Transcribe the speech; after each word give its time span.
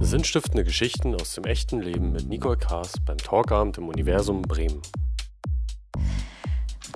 Sinnstiftende 0.00 0.64
Geschichten 0.64 1.14
aus 1.14 1.34
dem 1.34 1.44
echten 1.44 1.80
Leben 1.80 2.12
mit 2.12 2.28
Nicole 2.28 2.56
Kaas 2.56 2.94
beim 3.06 3.18
Talkabend 3.18 3.78
im 3.78 3.88
Universum 3.88 4.42
Bremen. 4.42 4.82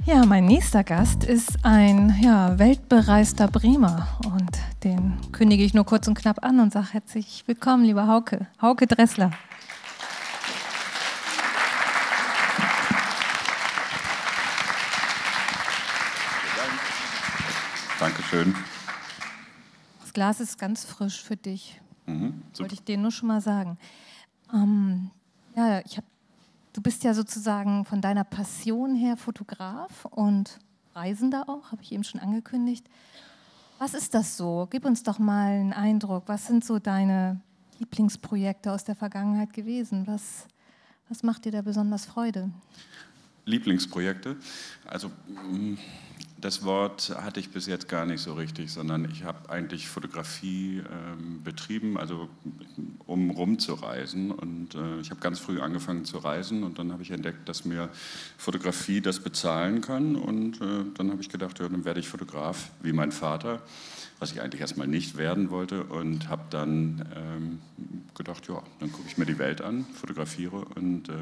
Ja, 0.04 0.24
mein 0.24 0.44
nächster 0.46 0.84
Gast 0.84 1.24
ist 1.24 1.64
ein 1.64 2.16
ja, 2.22 2.58
weltbereister 2.58 3.48
Bremer 3.48 4.08
und 4.24 4.58
den 4.84 5.20
kündige 5.32 5.64
ich 5.64 5.74
nur 5.74 5.84
kurz 5.84 6.08
und 6.08 6.14
knapp 6.14 6.44
an 6.44 6.60
und 6.60 6.72
sage 6.72 6.92
herzlich 6.92 7.44
willkommen, 7.46 7.84
lieber 7.84 8.06
Hauke, 8.06 8.46
Hauke 8.60 8.86
Dressler. 8.86 9.30
Dankeschön. 17.98 18.54
Das 20.02 20.12
Glas 20.12 20.40
ist 20.40 20.58
ganz 20.58 20.84
frisch 20.84 21.22
für 21.22 21.36
dich. 21.36 21.80
Mhm, 22.06 22.42
Wollte 22.58 22.74
ich 22.74 22.82
dir 22.82 22.96
nur 22.96 23.10
schon 23.10 23.28
mal 23.28 23.40
sagen. 23.40 23.78
Ähm, 24.52 25.10
ja, 25.56 25.80
ich 25.84 25.96
hab, 25.96 26.04
du 26.72 26.80
bist 26.80 27.04
ja 27.04 27.14
sozusagen 27.14 27.84
von 27.84 28.00
deiner 28.00 28.24
Passion 28.24 28.94
her 28.94 29.16
Fotograf 29.16 30.04
und 30.06 30.58
Reisender 30.94 31.48
auch, 31.48 31.72
habe 31.72 31.82
ich 31.82 31.92
eben 31.92 32.04
schon 32.04 32.20
angekündigt. 32.20 32.86
Was 33.78 33.92
ist 33.92 34.14
das 34.14 34.36
so? 34.36 34.66
Gib 34.70 34.86
uns 34.86 35.02
doch 35.02 35.18
mal 35.18 35.50
einen 35.50 35.72
Eindruck. 35.74 36.24
Was 36.26 36.46
sind 36.46 36.64
so 36.64 36.78
deine 36.78 37.40
Lieblingsprojekte 37.78 38.72
aus 38.72 38.84
der 38.84 38.94
Vergangenheit 38.94 39.52
gewesen? 39.52 40.06
Was, 40.06 40.46
was 41.08 41.22
macht 41.22 41.44
dir 41.44 41.52
da 41.52 41.60
besonders 41.60 42.06
Freude? 42.06 42.50
Lieblingsprojekte? 43.44 44.36
Also 44.86 45.08
mm, 45.08 45.76
das 46.46 46.62
Wort 46.62 47.12
hatte 47.22 47.40
ich 47.40 47.50
bis 47.50 47.66
jetzt 47.66 47.88
gar 47.88 48.06
nicht 48.06 48.20
so 48.20 48.34
richtig, 48.34 48.70
sondern 48.70 49.10
ich 49.10 49.24
habe 49.24 49.50
eigentlich 49.50 49.88
Fotografie 49.88 50.78
ähm, 50.78 51.42
betrieben, 51.42 51.98
also 51.98 52.28
um 53.04 53.30
rumzureisen. 53.30 54.30
Und 54.30 54.76
äh, 54.76 55.00
ich 55.00 55.10
habe 55.10 55.18
ganz 55.18 55.40
früh 55.40 55.60
angefangen 55.60 56.04
zu 56.04 56.18
reisen 56.18 56.62
und 56.62 56.78
dann 56.78 56.92
habe 56.92 57.02
ich 57.02 57.10
entdeckt, 57.10 57.48
dass 57.48 57.64
mir 57.64 57.88
Fotografie 58.38 59.00
das 59.00 59.18
bezahlen 59.18 59.80
kann. 59.80 60.14
Und 60.14 60.60
äh, 60.60 60.84
dann 60.94 61.10
habe 61.10 61.20
ich 61.20 61.30
gedacht, 61.30 61.58
ja, 61.58 61.68
dann 61.68 61.84
werde 61.84 61.98
ich 61.98 62.06
Fotograf 62.06 62.70
wie 62.80 62.92
mein 62.92 63.10
Vater, 63.10 63.60
was 64.20 64.30
ich 64.30 64.40
eigentlich 64.40 64.60
erstmal 64.60 64.86
nicht 64.86 65.16
werden 65.16 65.50
wollte. 65.50 65.82
Und 65.82 66.28
habe 66.28 66.44
dann 66.50 67.08
ähm, 67.16 67.58
gedacht, 68.14 68.46
ja, 68.46 68.62
dann 68.78 68.92
gucke 68.92 69.08
ich 69.08 69.18
mir 69.18 69.26
die 69.26 69.38
Welt 69.38 69.62
an, 69.62 69.84
fotografiere 69.94 70.64
und 70.76 71.08
äh, 71.08 71.12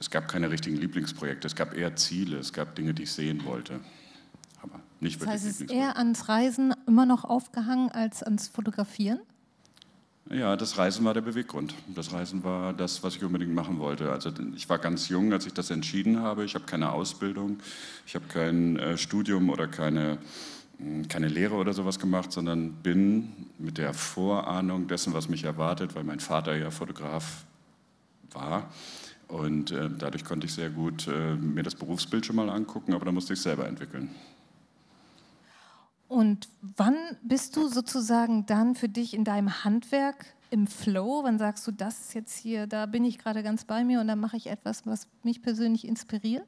es 0.00 0.08
gab 0.08 0.26
keine 0.26 0.50
richtigen 0.50 0.76
Lieblingsprojekte, 0.76 1.46
es 1.46 1.54
gab 1.54 1.74
eher 1.74 1.96
Ziele, 1.96 2.38
es 2.38 2.54
gab 2.54 2.74
Dinge, 2.76 2.94
die 2.94 3.02
ich 3.02 3.12
sehen 3.12 3.44
wollte. 3.44 3.80
Nicht 5.00 5.20
das 5.20 5.28
heißt, 5.28 5.46
es 5.46 5.60
ist 5.60 5.70
eher 5.70 5.96
ans 5.96 6.28
Reisen 6.28 6.74
immer 6.86 7.06
noch 7.06 7.24
aufgehangen 7.24 7.90
als 7.90 8.22
ans 8.22 8.48
Fotografieren? 8.48 9.20
Ja, 10.30 10.56
das 10.56 10.76
Reisen 10.76 11.04
war 11.04 11.14
der 11.14 11.20
Beweggrund. 11.20 11.74
Das 11.94 12.12
Reisen 12.12 12.42
war 12.42 12.72
das, 12.72 13.02
was 13.04 13.14
ich 13.14 13.22
unbedingt 13.22 13.54
machen 13.54 13.78
wollte. 13.78 14.10
Also 14.10 14.30
ich 14.56 14.68
war 14.68 14.78
ganz 14.78 15.08
jung, 15.08 15.32
als 15.32 15.46
ich 15.46 15.52
das 15.52 15.70
entschieden 15.70 16.20
habe. 16.20 16.44
Ich 16.44 16.54
habe 16.54 16.64
keine 16.64 16.90
Ausbildung, 16.90 17.58
ich 18.06 18.14
habe 18.16 18.26
kein 18.26 18.76
äh, 18.76 18.98
Studium 18.98 19.50
oder 19.50 19.68
keine, 19.68 20.18
hm, 20.78 21.06
keine 21.06 21.28
Lehre 21.28 21.54
oder 21.54 21.72
sowas 21.74 22.00
gemacht, 22.00 22.32
sondern 22.32 22.72
bin 22.72 23.32
mit 23.58 23.78
der 23.78 23.94
Vorahnung 23.94 24.88
dessen, 24.88 25.12
was 25.12 25.28
mich 25.28 25.44
erwartet, 25.44 25.94
weil 25.94 26.02
mein 26.02 26.20
Vater 26.20 26.56
ja 26.56 26.72
Fotograf 26.72 27.44
war, 28.32 28.68
und 29.28 29.72
äh, 29.72 29.90
dadurch 29.90 30.24
konnte 30.24 30.46
ich 30.46 30.54
sehr 30.54 30.70
gut 30.70 31.08
äh, 31.08 31.34
mir 31.34 31.62
das 31.62 31.74
Berufsbild 31.74 32.24
schon 32.24 32.36
mal 32.36 32.48
angucken, 32.48 32.94
aber 32.94 33.04
da 33.04 33.12
musste 33.12 33.32
ich 33.32 33.38
es 33.38 33.42
selber 33.42 33.66
entwickeln. 33.66 34.10
Und 36.08 36.48
wann 36.60 36.96
bist 37.22 37.56
du 37.56 37.68
sozusagen 37.68 38.46
dann 38.46 38.74
für 38.74 38.88
dich 38.88 39.12
in 39.12 39.24
deinem 39.24 39.64
Handwerk 39.64 40.26
im 40.50 40.66
Flow? 40.66 41.24
Wann 41.24 41.38
sagst 41.38 41.66
du, 41.66 41.72
das 41.72 42.00
ist 42.00 42.14
jetzt 42.14 42.36
hier, 42.36 42.66
da 42.66 42.86
bin 42.86 43.04
ich 43.04 43.18
gerade 43.18 43.42
ganz 43.42 43.64
bei 43.64 43.84
mir 43.84 44.00
und 44.00 44.06
dann 44.06 44.20
mache 44.20 44.36
ich 44.36 44.46
etwas, 44.46 44.86
was 44.86 45.08
mich 45.24 45.42
persönlich 45.42 45.86
inspiriert? 45.86 46.46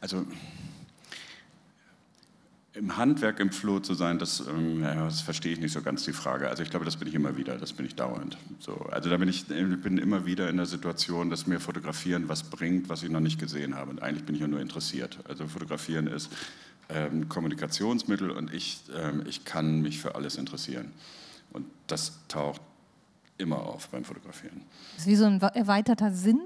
Also 0.00 0.26
im 2.72 2.96
Handwerk 2.96 3.40
im 3.40 3.50
Floh 3.50 3.80
zu 3.80 3.94
sein, 3.94 4.18
das, 4.18 4.40
ähm, 4.46 4.82
das, 4.82 5.20
verstehe 5.20 5.52
ich 5.52 5.60
nicht 5.60 5.72
so 5.72 5.82
ganz 5.82 6.04
die 6.04 6.12
Frage. 6.12 6.48
Also 6.48 6.62
ich 6.62 6.70
glaube, 6.70 6.84
das 6.84 6.96
bin 6.96 7.08
ich 7.08 7.14
immer 7.14 7.36
wieder, 7.36 7.56
das 7.56 7.72
bin 7.72 7.84
ich 7.84 7.96
dauernd. 7.96 8.36
So, 8.60 8.74
also 8.90 9.10
da 9.10 9.16
bin 9.16 9.28
ich 9.28 9.46
bin 9.46 9.98
immer 9.98 10.24
wieder 10.24 10.48
in 10.48 10.56
der 10.56 10.66
Situation, 10.66 11.30
dass 11.30 11.46
mir 11.46 11.58
Fotografieren 11.58 12.28
was 12.28 12.44
bringt, 12.44 12.88
was 12.88 13.02
ich 13.02 13.10
noch 13.10 13.20
nicht 13.20 13.40
gesehen 13.40 13.74
habe. 13.74 13.90
Und 13.90 14.02
eigentlich 14.02 14.24
bin 14.24 14.36
ich 14.36 14.40
ja 14.40 14.46
nur 14.46 14.60
interessiert. 14.60 15.18
Also 15.28 15.48
Fotografieren 15.48 16.06
ist 16.06 16.30
ähm, 16.88 17.28
Kommunikationsmittel 17.28 18.30
und 18.30 18.52
ich, 18.54 18.82
ähm, 18.96 19.24
ich 19.26 19.44
kann 19.44 19.80
mich 19.80 20.00
für 20.00 20.14
alles 20.14 20.36
interessieren. 20.36 20.92
Und 21.52 21.66
das 21.88 22.12
taucht 22.28 22.60
immer 23.36 23.58
auf 23.58 23.88
beim 23.88 24.04
Fotografieren. 24.04 24.62
Das 24.94 25.06
ist 25.06 25.10
wie 25.10 25.16
so 25.16 25.24
ein 25.24 25.40
erweiterter 25.40 26.12
Sinn? 26.12 26.40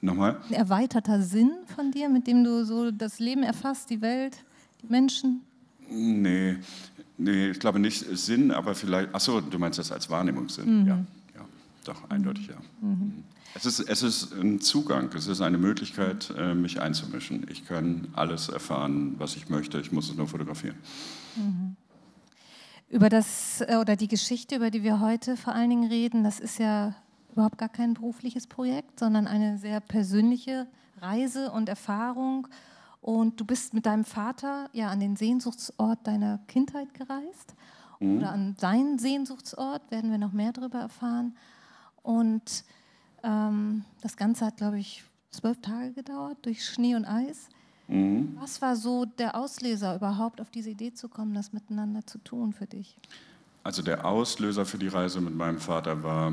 Nochmal? 0.00 0.40
Ein 0.48 0.54
erweiterter 0.54 1.20
Sinn 1.22 1.50
von 1.74 1.90
dir, 1.90 2.08
mit 2.08 2.26
dem 2.26 2.44
du 2.44 2.64
so 2.64 2.90
das 2.92 3.18
Leben 3.18 3.42
erfasst, 3.42 3.90
die 3.90 4.00
Welt? 4.00 4.44
Menschen? 4.90 5.42
Nee, 5.90 6.56
nee, 7.18 7.50
ich 7.50 7.60
glaube 7.60 7.78
nicht 7.78 8.04
Sinn, 8.16 8.50
aber 8.50 8.74
vielleicht, 8.74 9.14
achso, 9.14 9.40
du 9.40 9.58
meinst 9.58 9.78
das 9.78 9.92
als 9.92 10.08
Wahrnehmungssinn? 10.10 10.82
Mhm. 10.82 10.86
Ja, 10.86 10.96
ja, 11.34 11.44
doch, 11.84 12.10
eindeutig 12.10 12.48
ja. 12.48 12.56
Mhm. 12.80 13.24
Es, 13.54 13.66
ist, 13.66 13.80
es 13.80 14.02
ist 14.02 14.32
ein 14.32 14.60
Zugang, 14.60 15.10
es 15.14 15.26
ist 15.26 15.40
eine 15.40 15.58
Möglichkeit, 15.58 16.32
äh, 16.36 16.54
mich 16.54 16.80
einzumischen. 16.80 17.46
Ich 17.50 17.66
kann 17.66 18.08
alles 18.14 18.48
erfahren, 18.48 19.14
was 19.18 19.36
ich 19.36 19.48
möchte, 19.48 19.78
ich 19.80 19.92
muss 19.92 20.10
es 20.10 20.16
nur 20.16 20.26
fotografieren. 20.26 20.76
Mhm. 21.36 21.76
Über 22.90 23.08
das, 23.08 23.60
äh, 23.60 23.76
oder 23.80 23.96
die 23.96 24.08
Geschichte, 24.08 24.56
über 24.56 24.70
die 24.70 24.82
wir 24.82 25.00
heute 25.00 25.36
vor 25.36 25.54
allen 25.54 25.70
Dingen 25.70 25.88
reden, 25.88 26.24
das 26.24 26.40
ist 26.40 26.58
ja 26.58 26.94
überhaupt 27.32 27.58
gar 27.58 27.68
kein 27.68 27.94
berufliches 27.94 28.46
Projekt, 28.46 28.98
sondern 29.00 29.26
eine 29.26 29.58
sehr 29.58 29.80
persönliche 29.80 30.66
Reise 31.00 31.50
und 31.50 31.68
Erfahrung 31.68 32.48
und 33.04 33.38
du 33.38 33.44
bist 33.44 33.74
mit 33.74 33.84
deinem 33.84 34.06
Vater 34.06 34.70
ja 34.72 34.88
an 34.88 34.98
den 34.98 35.14
Sehnsuchtsort 35.14 36.06
deiner 36.06 36.38
Kindheit 36.48 36.94
gereist 36.94 37.54
mhm. 38.00 38.16
oder 38.16 38.32
an 38.32 38.56
seinen 38.58 38.98
Sehnsuchtsort, 38.98 39.90
werden 39.90 40.10
wir 40.10 40.16
noch 40.16 40.32
mehr 40.32 40.52
darüber 40.52 40.78
erfahren. 40.78 41.36
Und 42.02 42.64
ähm, 43.22 43.84
das 44.00 44.16
Ganze 44.16 44.46
hat, 44.46 44.56
glaube 44.56 44.78
ich, 44.78 45.04
zwölf 45.30 45.60
Tage 45.60 45.92
gedauert 45.92 46.38
durch 46.46 46.64
Schnee 46.64 46.94
und 46.94 47.04
Eis. 47.04 47.50
Mhm. 47.88 48.38
Was 48.40 48.62
war 48.62 48.74
so 48.74 49.04
der 49.04 49.36
Auslöser, 49.36 49.96
überhaupt 49.96 50.40
auf 50.40 50.50
diese 50.50 50.70
Idee 50.70 50.94
zu 50.94 51.10
kommen, 51.10 51.34
das 51.34 51.52
miteinander 51.52 52.06
zu 52.06 52.16
tun 52.16 52.54
für 52.54 52.66
dich? 52.66 52.96
Also 53.64 53.82
der 53.82 54.06
Auslöser 54.06 54.64
für 54.64 54.78
die 54.78 54.88
Reise 54.88 55.20
mit 55.20 55.34
meinem 55.34 55.58
Vater 55.58 56.02
war 56.02 56.32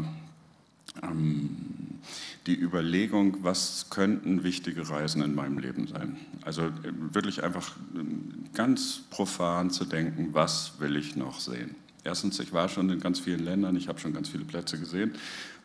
die 2.48 2.60
Überlegung, 2.60 3.38
was 3.42 3.88
könnten 3.90 4.44
wichtige 4.44 4.90
Reisen 4.90 5.22
in 5.22 5.36
meinem 5.36 5.58
Leben 5.60 5.88
sein. 5.88 6.18
Also 6.44 6.64
äh, 6.64 6.72
wirklich 7.12 7.44
einfach 7.44 7.76
ähm, 7.96 8.46
ganz 8.54 9.04
profan 9.10 9.70
zu 9.70 9.86
denken, 9.86 10.30
was 10.34 10.80
will 10.80 10.98
ich 10.98 11.16
noch 11.16 11.40
sehen. 11.40 11.76
Erstens, 12.04 12.40
ich 12.40 12.52
war 12.52 12.68
schon 12.68 12.90
in 12.90 13.00
ganz 13.00 13.20
vielen 13.20 13.44
Ländern, 13.44 13.76
ich 13.76 13.88
habe 13.88 14.00
schon 14.00 14.14
ganz 14.14 14.30
viele 14.30 14.44
Plätze 14.44 14.80
gesehen 14.80 15.14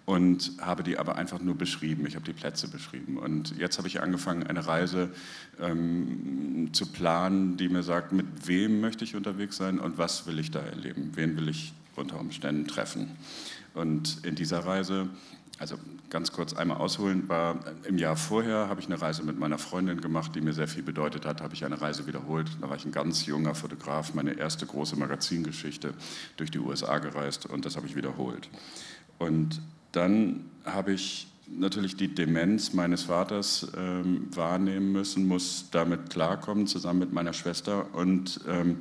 und 0.05 0.53
habe 0.61 0.83
die 0.83 0.99
aber 0.99 1.17
einfach 1.17 1.41
nur 1.41 1.57
beschrieben. 1.57 2.07
Ich 2.07 2.15
habe 2.15 2.25
die 2.25 2.35
Plätze 2.35 2.69
beschrieben. 2.69 3.17
Und 3.17 3.57
jetzt 3.59 3.79
habe 3.79 3.89
ich 3.89 4.01
angefangen, 4.03 4.45
eine 4.45 4.67
Reise 4.67 5.11
ähm, 5.61 6.69
zu 6.73 6.87
planen, 6.87 7.57
die 7.57 7.69
mir 7.69 7.83
sagt, 7.83 8.13
mit 8.13 8.27
wem 8.47 8.81
möchte 8.81 9.05
ich 9.05 9.17
unterwegs 9.17 9.57
sein 9.57 9.79
und 9.81 9.99
was 9.99 10.27
will 10.27 10.39
ich 10.39 10.51
da 10.51 10.61
erleben, 10.61 11.13
wen 11.15 11.37
will 11.37 11.49
ich 11.49 11.73
unter 11.97 12.21
Umständen 12.21 12.67
treffen. 12.67 13.17
Und 13.75 14.25
in 14.25 14.35
dieser 14.35 14.61
Reise, 14.61 15.09
also 15.59 15.77
ganz 16.11 16.33
kurz 16.33 16.55
einmal 16.55 16.79
ausholen, 16.79 17.29
war 17.29 17.61
im 17.85 17.99
Jahr 17.99 18.17
vorher 18.17 18.69
habe 18.69 18.81
ich 18.81 18.87
eine 18.87 19.01
Reise 19.01 19.23
mit 19.23 19.39
meiner 19.39 19.59
Freundin 19.59 20.01
gemacht, 20.01 20.35
die 20.35 20.41
mir 20.41 20.53
sehr 20.53 20.69
viel 20.69 20.83
bedeutet 20.83 21.27
hat, 21.27 21.41
habe 21.41 21.55
ich 21.55 21.65
eine 21.65 21.81
Reise 21.81 22.07
wiederholt. 22.07 22.49
Da 22.61 22.69
war 22.69 22.77
ich 22.77 22.85
ein 22.85 22.93
ganz 22.93 23.27
junger 23.27 23.55
Fotograf, 23.55 24.15
meine 24.15 24.39
erste 24.39 24.67
große 24.67 24.97
Magazingeschichte 24.97 25.95
durch 26.37 26.51
die 26.51 26.59
USA 26.59 26.99
gereist 26.99 27.47
und 27.47 27.65
das 27.65 27.77
habe 27.77 27.87
ich 27.87 27.97
wiederholt. 27.97 28.49
Und 29.19 29.61
dann 29.93 30.45
habe 30.65 30.93
ich 30.93 31.27
natürlich 31.49 31.97
die 31.97 32.15
Demenz 32.15 32.73
meines 32.73 33.05
Vaters 33.05 33.69
ähm, 33.77 34.29
wahrnehmen 34.35 34.93
müssen, 34.93 35.27
muss 35.27 35.67
damit 35.71 36.11
klarkommen, 36.11 36.67
zusammen 36.67 37.01
mit 37.01 37.13
meiner 37.13 37.33
Schwester. 37.33 37.95
Und 37.95 38.41
ähm, 38.49 38.79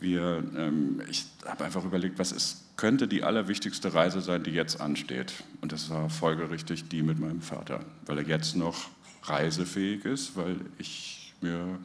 wir, 0.00 0.44
ähm, 0.56 1.02
ich 1.08 1.26
habe 1.44 1.64
einfach 1.64 1.84
überlegt, 1.84 2.18
was 2.18 2.32
ist 2.32 2.66
könnte 2.76 3.08
die 3.08 3.22
allerwichtigste 3.22 3.94
Reise 3.94 4.20
sein, 4.20 4.42
die 4.42 4.50
jetzt 4.50 4.80
ansteht. 4.80 5.32
Und 5.60 5.72
das 5.72 5.90
war 5.90 6.10
folgerichtig 6.10 6.88
die 6.88 7.02
mit 7.02 7.18
meinem 7.18 7.40
Vater, 7.40 7.80
weil 8.04 8.18
er 8.18 8.24
jetzt 8.24 8.56
noch 8.56 8.88
reisefähig 9.22 10.04
ist, 10.04 10.36
weil 10.36 10.60
ich 10.78 11.34
mir 11.40 11.78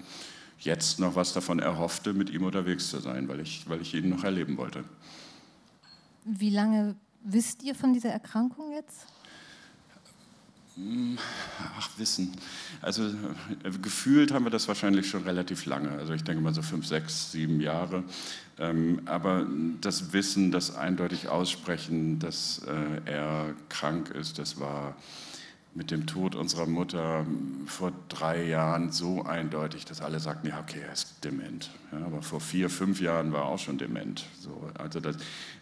jetzt 0.60 1.00
noch 1.00 1.16
was 1.16 1.34
davon 1.34 1.60
erhoffte, 1.60 2.14
mit 2.14 2.30
ihm 2.30 2.44
unterwegs 2.44 2.90
zu 2.90 3.00
sein, 3.00 3.28
weil 3.28 3.40
ich, 3.40 3.68
weil 3.68 3.82
ich 3.82 3.94
ihn 3.94 4.10
noch 4.10 4.24
erleben 4.24 4.58
wollte. 4.58 4.84
Wie 6.24 6.52
lange 6.52 6.96
wisst 7.24 7.64
ihr 7.64 7.74
von 7.74 7.94
dieser 7.94 8.10
Erkrankung 8.10 8.72
jetzt? 8.74 9.08
Hm, 10.76 11.18
ach, 11.78 11.90
Wissen. 11.98 12.32
Also 12.82 13.04
gefühlt 13.82 14.32
haben 14.32 14.46
wir 14.46 14.52
das 14.52 14.68
wahrscheinlich 14.68 15.10
schon 15.10 15.24
relativ 15.24 15.66
lange. 15.66 15.92
Also 15.92 16.14
ich 16.14 16.24
denke 16.24 16.42
mal 16.42 16.54
so 16.54 16.62
fünf, 16.62 16.88
sechs, 16.88 17.32
sieben 17.32 17.60
Jahre. 17.60 18.04
Ähm, 18.58 19.02
aber 19.06 19.46
das 19.82 20.14
Wissen, 20.14 20.52
das 20.52 20.76
eindeutig 20.76 21.28
aussprechen, 21.28 22.20
dass 22.20 22.62
äh, 22.68 23.12
er 23.12 23.54
krank 23.70 24.10
ist, 24.12 24.40
das 24.40 24.60
war 24.60 24.96
mit 25.74 25.90
dem 25.90 26.06
Tod 26.06 26.36
unserer 26.36 26.66
Mutter 26.66 27.26
vor 27.66 27.94
drei 28.10 28.46
Jahren 28.46 28.92
so 28.92 29.24
eindeutig, 29.24 29.86
dass 29.86 30.02
alle 30.02 30.20
sagten, 30.20 30.48
ja, 30.48 30.60
okay, 30.60 30.82
er 30.86 30.92
ist 30.92 31.24
dement. 31.24 31.70
Ja, 31.94 32.06
aber 32.06 32.22
vor 32.22 32.42
vier, 32.42 32.70
fünf 32.70 33.00
Jahren 33.00 33.32
war 33.32 33.44
er 33.44 33.46
auch 33.46 33.60
schon 33.60 33.78
dement. 33.78 34.26
So, 34.40 34.70
also 34.78 35.00
das, 35.00 35.16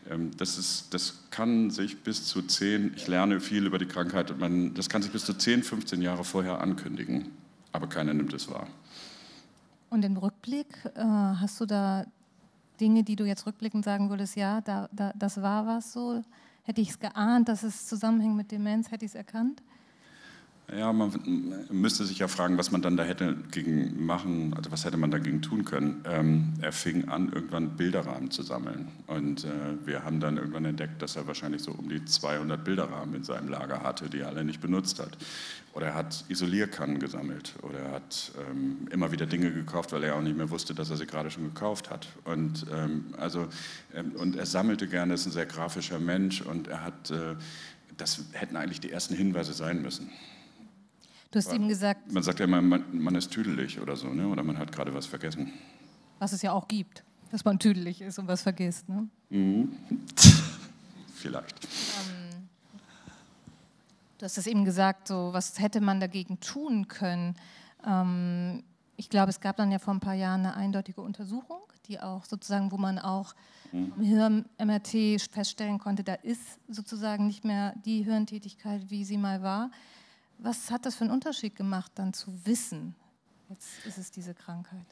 ähm, 0.09 0.31
das, 0.38 0.57
ist, 0.57 0.94
das 0.94 1.25
kann 1.29 1.69
sich 1.69 2.01
bis 2.01 2.25
zu 2.25 2.41
zehn, 2.41 2.94
ich 2.95 3.07
lerne 3.07 3.39
viel 3.39 3.67
über 3.67 3.77
die 3.77 3.85
Krankheit, 3.85 4.35
man, 4.39 4.73
das 4.73 4.89
kann 4.89 5.03
sich 5.03 5.11
bis 5.11 5.25
zu 5.25 5.35
zehn, 5.35 5.61
15 5.61 6.01
Jahre 6.01 6.23
vorher 6.23 6.59
ankündigen, 6.59 7.27
aber 7.71 7.88
keiner 7.88 8.13
nimmt 8.13 8.33
es 8.33 8.50
wahr. 8.50 8.67
Und 9.91 10.03
im 10.03 10.17
Rückblick, 10.17 10.67
äh, 10.95 11.03
hast 11.03 11.61
du 11.61 11.67
da 11.67 12.06
Dinge, 12.79 13.03
die 13.03 13.15
du 13.15 13.25
jetzt 13.25 13.45
rückblickend 13.45 13.85
sagen 13.85 14.09
würdest, 14.09 14.35
ja, 14.35 14.61
da, 14.61 14.89
da, 14.91 15.13
das 15.15 15.41
war 15.41 15.67
was 15.67 15.94
so? 15.94 16.23
Hätte 16.63 16.81
ich 16.81 16.89
es 16.89 17.00
geahnt, 17.00 17.47
dass 17.47 17.63
es 17.63 17.88
zusammenhängt 17.88 18.35
mit 18.35 18.51
Demenz, 18.51 18.89
hätte 18.91 19.06
ich 19.06 19.11
es 19.11 19.15
erkannt? 19.15 19.61
Ja, 20.77 20.94
man 20.94 21.12
müsste 21.71 22.06
sich 22.06 22.19
ja 22.19 22.27
fragen, 22.27 22.60
was 22.60 22.69
man 22.69 22.83
dann 22.83 22.95
da 22.95 23.04
hätte 23.04 23.36
gegen 23.50 24.06
machen, 24.06 24.54
also 24.56 24.71
was 24.71 24.86
hätte 24.86 24.98
man 24.98 25.10
dagegen 25.10 25.42
tun 25.42 25.66
können. 25.66 26.04
Ähm, 26.06 26.54
er 26.62 26.71
fing 26.71 27.07
an, 27.07 27.31
irgendwann 27.33 27.75
Bilderrahmen 27.75 28.30
zu 28.30 28.44
sammeln. 28.44 28.88
Und 29.07 29.45
äh, 29.45 29.48
wir 29.86 30.04
haben 30.04 30.19
dann 30.19 30.38
irgendwann 30.38 30.66
entdeckt, 30.66 31.01
dass 31.01 31.16
er 31.16 31.25
wahrscheinlich 31.25 31.63
so 31.63 31.71
um 31.71 31.89
die 31.89 32.06
200 32.06 32.63
Bilderrahmen 32.63 33.16
in 33.16 33.24
seinem 33.24 33.50
Lager 33.50 33.81
hatte, 33.81 34.10
die 34.10 34.19
er 34.19 34.27
alle 34.27 34.44
nicht 34.44 34.62
benutzt 34.62 35.00
hat. 35.00 35.18
Oder 35.74 35.88
er 35.88 35.95
hat 35.95 36.25
Isolierkannen 36.27 37.00
gesammelt. 37.00 37.54
Oder 37.63 37.80
er 37.80 37.92
hat 37.92 38.31
ähm, 38.50 38.88
immer 38.92 39.12
wieder 39.12 39.25
Dinge 39.25 39.51
gekauft, 39.51 39.92
weil 39.92 40.04
er 40.04 40.16
auch 40.16 40.21
nicht 40.21 40.38
mehr 40.38 40.51
wusste, 40.51 40.75
dass 40.75 40.92
er 40.92 40.98
sie 40.98 41.07
gerade 41.07 41.31
schon 41.31 41.45
gekauft 41.45 41.89
hat. 41.89 42.10
Und, 42.25 42.68
ähm, 42.71 43.06
also, 43.18 43.48
ähm, 43.95 44.12
und 44.12 44.36
er 44.36 44.45
sammelte 44.45 44.88
gerne, 44.88 45.16
ist 45.16 45.25
ein 45.25 45.31
sehr 45.31 45.48
grafischer 45.48 46.00
Mensch. 46.00 46.42
Und 46.42 46.68
er 46.68 46.83
hat, 46.83 47.10
äh, 47.10 47.36
das 47.98 48.25
hätten 48.33 48.56
eigentlich 48.56 48.81
die 48.81 48.92
ersten 48.92 49.16
Hinweise 49.16 49.54
sein 49.54 49.81
müssen. 49.81 50.12
Du 51.31 51.38
hast 51.38 51.54
ihm 51.54 51.68
gesagt. 51.68 52.12
Man 52.12 52.24
sagt 52.24 52.40
ja 52.40 52.46
immer, 52.46 52.62
man, 52.62 52.84
man 52.92 53.14
ist 53.16 53.30
tüdelig 53.30 53.80
oder 53.80 53.96
so, 53.96 54.08
ne? 54.08 54.28
oder 54.28 54.44
man 54.44 54.58
hat 54.58 54.72
gerade 54.72 54.94
was 54.94 55.06
vergessen. 55.06 55.54
Was 56.18 56.34
es 56.34 56.42
ja 56.42 56.52
auch 56.54 56.68
gibt, 56.68 57.04
dass 57.31 57.46
man 57.46 57.60
tüdelig 57.60 58.02
ist 58.02 58.18
und 58.18 58.28
was 58.28 58.42
vergisst. 58.42 58.90
Ne? 58.90 59.08
Mhm. 59.30 59.78
Vielleicht. 61.14 61.64
Ähm, 61.66 62.48
du 64.18 64.26
hast 64.26 64.38
es 64.40 64.48
eben 64.48 64.66
gesagt, 64.66 65.08
so, 65.08 65.30
was 65.31 65.60
hätte 65.60 65.81
man 65.81 66.00
dagegen 66.00 66.40
tun 66.40 66.88
können? 66.88 67.36
Ähm, 67.86 68.64
ich 68.98 69.10
glaube, 69.10 69.30
es 69.30 69.40
gab 69.40 69.56
dann 69.58 69.72
ja 69.72 69.78
vor 69.78 69.94
ein 69.94 70.00
paar 70.00 70.16
Jahren 70.16 70.42
eine 70.42 70.56
eindeutige 70.56 71.02
Untersuchung, 71.02 71.62
die 71.88 72.00
auch 72.00 72.26
sozusagen, 72.26 72.72
wo 72.72 72.78
man 72.78 72.98
auch 72.98 73.36
mhm. 73.72 73.94
im 73.98 74.04
Hirn-MRT 74.04 75.22
feststellen 75.31 75.78
konnte, 75.78 76.04
da 76.04 76.16
ist 76.16 76.60
sozusagen 76.68 77.28
nicht 77.28 77.46
mehr 77.46 77.76
die 77.86 78.02
Hirntätigkeit, 78.02 78.90
wie 78.90 79.06
sie 79.06 79.18
mal 79.18 79.44
war. 79.44 79.70
Was 80.39 80.71
hat 80.71 80.86
das 80.86 80.95
für 80.95 81.03
einen 81.03 81.12
Unterschied 81.12 81.56
gemacht, 81.56 81.91
dann 81.95 82.13
zu 82.13 82.33
wissen, 82.45 82.95
jetzt 83.50 83.86
ist 83.86 83.97
es 83.97 84.09
diese 84.09 84.33
Krankheit? 84.33 84.86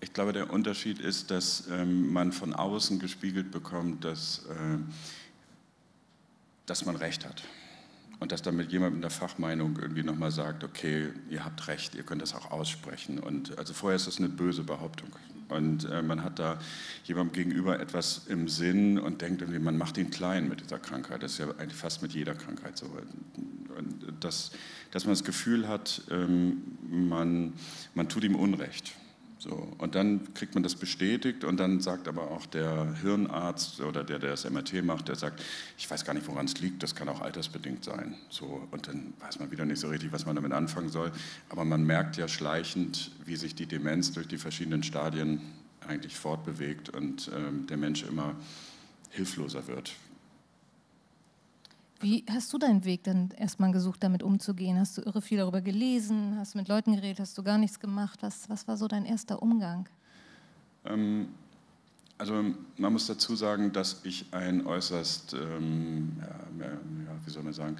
Ich 0.00 0.12
glaube, 0.12 0.32
der 0.32 0.50
Unterschied 0.50 1.00
ist, 1.00 1.30
dass 1.30 1.66
ähm, 1.68 2.12
man 2.12 2.32
von 2.32 2.54
außen 2.54 2.98
gespiegelt 2.98 3.50
bekommt, 3.50 4.04
dass, 4.04 4.46
äh, 4.46 4.78
dass 6.66 6.84
man 6.84 6.96
Recht 6.96 7.26
hat. 7.26 7.42
Und 8.24 8.32
dass 8.32 8.40
damit 8.40 8.72
jemand 8.72 8.94
mit 8.94 9.02
der 9.04 9.10
Fachmeinung 9.10 9.78
irgendwie 9.78 10.02
nochmal 10.02 10.30
sagt, 10.30 10.64
okay, 10.64 11.10
ihr 11.28 11.44
habt 11.44 11.68
recht, 11.68 11.94
ihr 11.94 12.04
könnt 12.04 12.22
das 12.22 12.34
auch 12.34 12.50
aussprechen. 12.50 13.18
Und 13.18 13.58
also 13.58 13.74
vorher 13.74 13.96
ist 13.96 14.06
das 14.06 14.16
eine 14.16 14.30
böse 14.30 14.62
Behauptung. 14.62 15.10
Und 15.50 15.84
äh, 15.90 16.00
man 16.00 16.24
hat 16.24 16.38
da 16.38 16.58
jemandem 17.04 17.34
gegenüber 17.34 17.78
etwas 17.78 18.22
im 18.26 18.48
Sinn 18.48 18.98
und 18.98 19.20
denkt 19.20 19.42
irgendwie, 19.42 19.60
man 19.60 19.76
macht 19.76 19.98
ihn 19.98 20.08
klein 20.08 20.48
mit 20.48 20.62
dieser 20.62 20.78
Krankheit. 20.78 21.22
Das 21.22 21.32
ist 21.32 21.38
ja 21.38 21.50
eigentlich 21.58 21.74
fast 21.74 22.00
mit 22.00 22.14
jeder 22.14 22.34
Krankheit 22.34 22.78
so. 22.78 22.86
Und 23.76 24.06
das, 24.20 24.52
dass 24.90 25.04
man 25.04 25.12
das 25.12 25.24
Gefühl 25.24 25.68
hat, 25.68 26.00
ähm, 26.10 26.78
man, 26.88 27.52
man 27.92 28.08
tut 28.08 28.24
ihm 28.24 28.36
Unrecht. 28.36 28.94
So, 29.44 29.74
und 29.76 29.94
dann 29.94 30.32
kriegt 30.32 30.54
man 30.54 30.62
das 30.62 30.74
bestätigt 30.74 31.44
und 31.44 31.60
dann 31.60 31.78
sagt 31.80 32.08
aber 32.08 32.30
auch 32.30 32.46
der 32.46 32.94
Hirnarzt 33.02 33.78
oder 33.82 34.02
der, 34.02 34.18
der 34.18 34.30
das 34.30 34.48
MRT 34.48 34.82
macht, 34.82 35.08
der 35.08 35.16
sagt, 35.16 35.42
ich 35.76 35.90
weiß 35.90 36.06
gar 36.06 36.14
nicht, 36.14 36.26
woran 36.28 36.46
es 36.46 36.58
liegt, 36.60 36.82
das 36.82 36.94
kann 36.94 37.10
auch 37.10 37.20
altersbedingt 37.20 37.84
sein. 37.84 38.14
So, 38.30 38.66
und 38.70 38.88
dann 38.88 39.12
weiß 39.20 39.40
man 39.40 39.50
wieder 39.50 39.66
nicht 39.66 39.80
so 39.80 39.88
richtig, 39.88 40.12
was 40.12 40.24
man 40.24 40.34
damit 40.34 40.52
anfangen 40.52 40.88
soll. 40.88 41.12
Aber 41.50 41.66
man 41.66 41.84
merkt 41.84 42.16
ja 42.16 42.26
schleichend, 42.26 43.10
wie 43.26 43.36
sich 43.36 43.54
die 43.54 43.66
Demenz 43.66 44.12
durch 44.12 44.28
die 44.28 44.38
verschiedenen 44.38 44.82
Stadien 44.82 45.42
eigentlich 45.86 46.16
fortbewegt 46.16 46.88
und 46.88 47.30
ähm, 47.36 47.66
der 47.66 47.76
Mensch 47.76 48.02
immer 48.02 48.34
hilfloser 49.10 49.66
wird. 49.68 49.92
Wie 52.04 52.22
hast 52.28 52.52
du 52.52 52.58
deinen 52.58 52.84
Weg 52.84 53.04
dann 53.04 53.30
erstmal 53.30 53.72
gesucht, 53.72 54.02
damit 54.02 54.22
umzugehen? 54.22 54.78
Hast 54.78 54.98
du 54.98 55.00
irre 55.00 55.22
viel 55.22 55.38
darüber 55.38 55.62
gelesen? 55.62 56.36
Hast 56.36 56.52
du 56.52 56.58
mit 56.58 56.68
Leuten 56.68 56.94
geredet? 56.94 57.18
Hast 57.18 57.38
du 57.38 57.42
gar 57.42 57.56
nichts 57.56 57.80
gemacht? 57.80 58.18
Was, 58.20 58.46
was 58.50 58.68
war 58.68 58.76
so 58.76 58.86
dein 58.88 59.06
erster 59.06 59.40
Umgang? 59.40 59.88
Ähm, 60.84 61.28
also 62.18 62.44
man 62.76 62.92
muss 62.92 63.06
dazu 63.06 63.34
sagen, 63.36 63.72
dass 63.72 64.04
ich 64.04 64.26
ein 64.32 64.66
äußerst, 64.66 65.32
ähm, 65.32 66.12
ja, 66.60 66.66
ja, 66.66 66.78
wie 67.24 67.30
soll 67.30 67.42
man 67.42 67.54
sagen, 67.54 67.78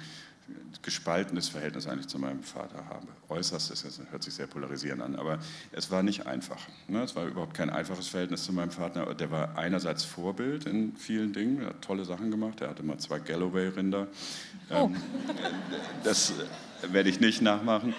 gespaltenes 0.81 1.49
Verhältnis 1.49 1.87
eigentlich 1.87 2.07
zu 2.07 2.19
meinem 2.19 2.43
Vater 2.43 2.85
habe. 2.89 3.07
Äußerst, 3.29 3.71
das 3.71 4.01
hört 4.11 4.23
sich 4.23 4.33
sehr 4.33 4.47
polarisierend 4.47 5.01
an, 5.01 5.15
aber 5.15 5.39
es 5.71 5.89
war 5.89 6.03
nicht 6.03 6.27
einfach. 6.27 6.59
Ne? 6.87 7.01
Es 7.01 7.15
war 7.15 7.25
überhaupt 7.25 7.55
kein 7.55 7.69
einfaches 7.69 8.07
Verhältnis 8.07 8.43
zu 8.43 8.53
meinem 8.53 8.71
Vater. 8.71 9.15
Der 9.15 9.31
war 9.31 9.57
einerseits 9.57 10.03
Vorbild 10.03 10.65
in 10.65 10.95
vielen 10.95 11.33
Dingen, 11.33 11.61
er 11.61 11.69
hat 11.69 11.81
tolle 11.81 12.05
Sachen 12.05 12.29
gemacht, 12.29 12.61
er 12.61 12.69
hatte 12.69 12.83
mal 12.83 12.99
zwei 12.99 13.19
Galloway-Rinder. 13.19 14.07
Oh. 14.69 14.73
Ähm, 14.73 14.95
das 16.03 16.33
werde 16.91 17.09
ich 17.09 17.19
nicht 17.19 17.41
nachmachen. 17.41 17.95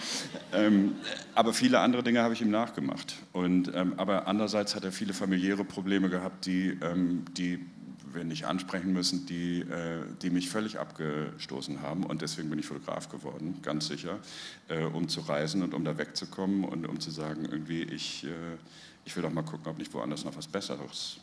Ähm, 0.52 0.94
aber 1.34 1.52
viele 1.52 1.80
andere 1.80 2.02
Dinge 2.02 2.22
habe 2.22 2.34
ich 2.34 2.42
ihm 2.42 2.50
nachgemacht. 2.50 3.16
Und, 3.32 3.72
ähm, 3.74 3.94
aber 3.96 4.28
andererseits 4.28 4.76
hat 4.76 4.84
er 4.84 4.92
viele 4.92 5.12
familiäre 5.12 5.64
Probleme 5.64 6.08
gehabt, 6.08 6.46
die, 6.46 6.78
die 7.36 7.64
wir 8.16 8.24
nicht 8.24 8.46
ansprechen 8.46 8.92
müssen, 8.92 9.26
die, 9.26 9.60
äh, 9.60 10.02
die 10.22 10.30
mich 10.30 10.50
völlig 10.50 10.78
abgestoßen 10.80 11.80
haben. 11.82 12.04
Und 12.04 12.22
deswegen 12.22 12.50
bin 12.50 12.58
ich 12.58 12.66
Fotograf 12.66 13.08
geworden, 13.08 13.60
ganz 13.62 13.86
sicher, 13.86 14.18
äh, 14.68 14.84
um 14.84 15.08
zu 15.08 15.20
reisen 15.20 15.62
und 15.62 15.74
um 15.74 15.84
da 15.84 15.96
wegzukommen 15.96 16.64
und 16.64 16.86
um 16.86 16.98
zu 16.98 17.12
sagen, 17.12 17.44
irgendwie, 17.44 17.82
ich, 17.82 18.24
äh, 18.24 18.56
ich 19.04 19.14
will 19.14 19.22
doch 19.22 19.32
mal 19.32 19.42
gucken, 19.42 19.66
ob 19.66 19.78
nicht 19.78 19.94
woanders 19.94 20.24
noch 20.24 20.36
was 20.36 20.48
Besseres 20.48 21.18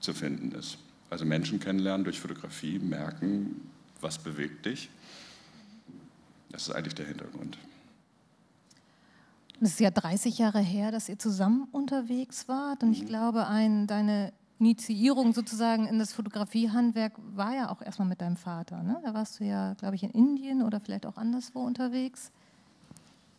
zu 0.00 0.14
finden 0.14 0.52
ist. 0.52 0.78
Also 1.10 1.26
Menschen 1.26 1.60
kennenlernen 1.60 2.04
durch 2.04 2.20
Fotografie, 2.20 2.78
merken, 2.78 3.70
was 4.00 4.18
bewegt 4.18 4.64
dich. 4.64 4.88
Das 6.50 6.68
ist 6.68 6.74
eigentlich 6.74 6.94
der 6.94 7.06
Hintergrund. 7.06 7.58
Es 9.60 9.70
ist 9.70 9.80
ja 9.80 9.90
30 9.90 10.38
Jahre 10.38 10.60
her, 10.60 10.92
dass 10.92 11.08
ihr 11.08 11.18
zusammen 11.18 11.66
unterwegs 11.72 12.46
wart. 12.46 12.82
Und 12.82 12.92
ich 12.92 13.02
mhm. 13.02 13.06
glaube, 13.06 13.48
ein, 13.48 13.86
deine 13.86 14.32
Initiierung 14.60 15.32
sozusagen 15.32 15.86
in 15.86 15.98
das 15.98 16.12
Fotografiehandwerk 16.12 17.12
war 17.34 17.54
ja 17.54 17.70
auch 17.70 17.80
erstmal 17.80 18.08
mit 18.08 18.20
deinem 18.20 18.36
Vater. 18.36 18.82
Ne? 18.82 19.00
Da 19.04 19.14
warst 19.14 19.40
du 19.40 19.44
ja, 19.44 19.74
glaube 19.74 19.94
ich, 19.94 20.02
in 20.02 20.10
Indien 20.10 20.62
oder 20.62 20.80
vielleicht 20.80 21.06
auch 21.06 21.16
anderswo 21.16 21.60
unterwegs. 21.60 22.32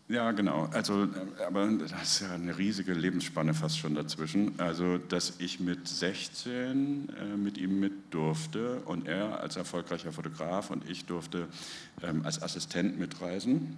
Ja, 0.10 0.32
genau. 0.32 0.68
Also, 0.74 1.04
äh, 1.04 1.44
aber 1.46 1.68
das 1.68 1.92
ist 2.02 2.22
ja 2.22 2.34
eine 2.34 2.58
riesige 2.58 2.94
Lebensspanne 2.94 3.54
fast 3.54 3.78
schon 3.78 3.94
dazwischen. 3.94 4.60
Also, 4.60 4.98
dass 4.98 5.36
ich 5.38 5.60
mit 5.60 5.88
16 5.88 7.10
äh, 7.10 7.38
mit 7.38 7.60
ihm 7.60 7.80
mit 7.80 7.94
durfte 8.10 8.80
und 8.86 9.08
er 9.08 9.40
als 9.40 9.56
erfolgreicher 9.56 10.12
Fotograf 10.12 10.72
und 10.72 10.90
ich 10.90 11.06
durfte 11.06 11.48
ähm, 12.02 12.26
als 12.26 12.42
Assistent 12.42 12.98
mitreisen. 12.98 13.78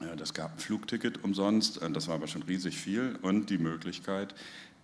Äh, 0.00 0.16
das 0.16 0.34
gab 0.34 0.52
ein 0.52 0.58
Flugticket 0.58 1.24
umsonst, 1.24 1.80
äh, 1.80 1.90
das 1.90 2.06
war 2.08 2.16
aber 2.16 2.26
schon 2.26 2.42
riesig 2.42 2.76
viel 2.76 3.18
und 3.22 3.48
die 3.48 3.58
Möglichkeit, 3.58 4.34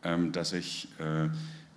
ähm, 0.02 0.32
dass 0.32 0.54
ich 0.54 0.88
äh, 0.98 1.28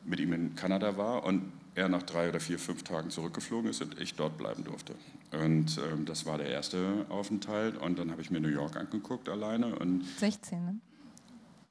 mit 0.06 0.20
ihm 0.20 0.34
in 0.34 0.56
Kanada 0.56 0.98
war 0.98 1.24
und 1.24 1.52
er 1.76 1.90
nach 1.90 2.04
drei 2.04 2.30
oder 2.30 2.40
vier, 2.40 2.58
fünf 2.58 2.84
Tagen 2.84 3.10
zurückgeflogen 3.10 3.70
ist 3.70 3.82
und 3.82 4.00
ich 4.00 4.16
dort 4.16 4.38
bleiben 4.38 4.64
durfte. 4.64 4.96
Und 5.32 5.78
ähm, 5.92 6.06
das 6.06 6.26
war 6.26 6.38
der 6.38 6.48
erste 6.48 7.06
Aufenthalt 7.10 7.78
und 7.78 8.00
dann 8.00 8.12
habe 8.12 8.22
ich 8.22 8.32
mir 8.32 8.40
New 8.40 8.48
York 8.48 8.78
angeguckt 8.78 9.28
alleine. 9.28 9.76
Und 9.76 10.06
16, 10.18 10.64
ne? 10.64 10.76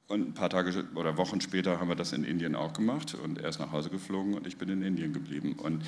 Und 0.07 0.27
ein 0.27 0.33
paar 0.35 0.51
Tage 0.51 0.85
oder 0.93 1.17
Wochen 1.17 1.41
später 1.41 1.79
haben 1.79 1.87
wir 1.87 1.95
das 1.95 2.13
in 2.13 2.23
Indien 2.23 2.53
auch 2.55 2.73
gemacht 2.73 3.15
und 3.15 3.39
er 3.39 3.49
ist 3.49 3.59
nach 3.59 3.71
Hause 3.71 3.89
geflogen 3.89 4.35
und 4.35 4.45
ich 4.45 4.57
bin 4.57 4.69
in 4.69 4.83
Indien 4.83 5.13
geblieben. 5.13 5.53
Und 5.53 5.83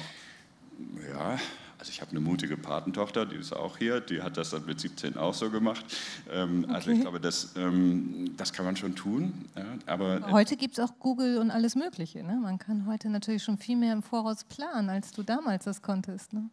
ja, 1.11 1.37
Also 1.79 1.91
ich 1.91 2.01
habe 2.01 2.11
eine 2.11 2.19
mutige 2.19 2.57
Patentochter, 2.57 3.25
die 3.25 3.35
ist 3.35 3.53
auch 3.53 3.77
hier, 3.77 4.01
die 4.01 4.21
hat 4.21 4.37
das 4.37 4.49
dann 4.49 4.65
mit 4.65 4.79
17 4.79 5.15
auch 5.17 5.33
so 5.33 5.49
gemacht. 5.51 5.85
Ähm, 6.31 6.63
okay. 6.63 6.73
Also 6.73 6.91
ich 6.91 7.01
glaube, 7.01 7.19
das, 7.19 7.53
ähm, 7.55 8.33
das 8.35 8.51
kann 8.51 8.65
man 8.65 8.75
schon 8.75 8.95
tun. 8.95 9.45
Ja, 9.55 9.65
aber 9.85 10.31
heute 10.31 10.57
gibt 10.57 10.77
es 10.77 10.83
auch 10.83 10.97
Google 10.99 11.37
und 11.37 11.51
alles 11.51 11.75
Mögliche. 11.75 12.23
Ne? 12.23 12.39
Man 12.41 12.57
kann 12.57 12.87
heute 12.87 13.09
natürlich 13.09 13.43
schon 13.43 13.57
viel 13.57 13.77
mehr 13.77 13.93
im 13.93 14.01
Voraus 14.01 14.43
planen, 14.43 14.89
als 14.89 15.11
du 15.11 15.23
damals 15.23 15.65
das 15.65 15.81
konntest. 15.81 16.33
Ne? 16.33 16.49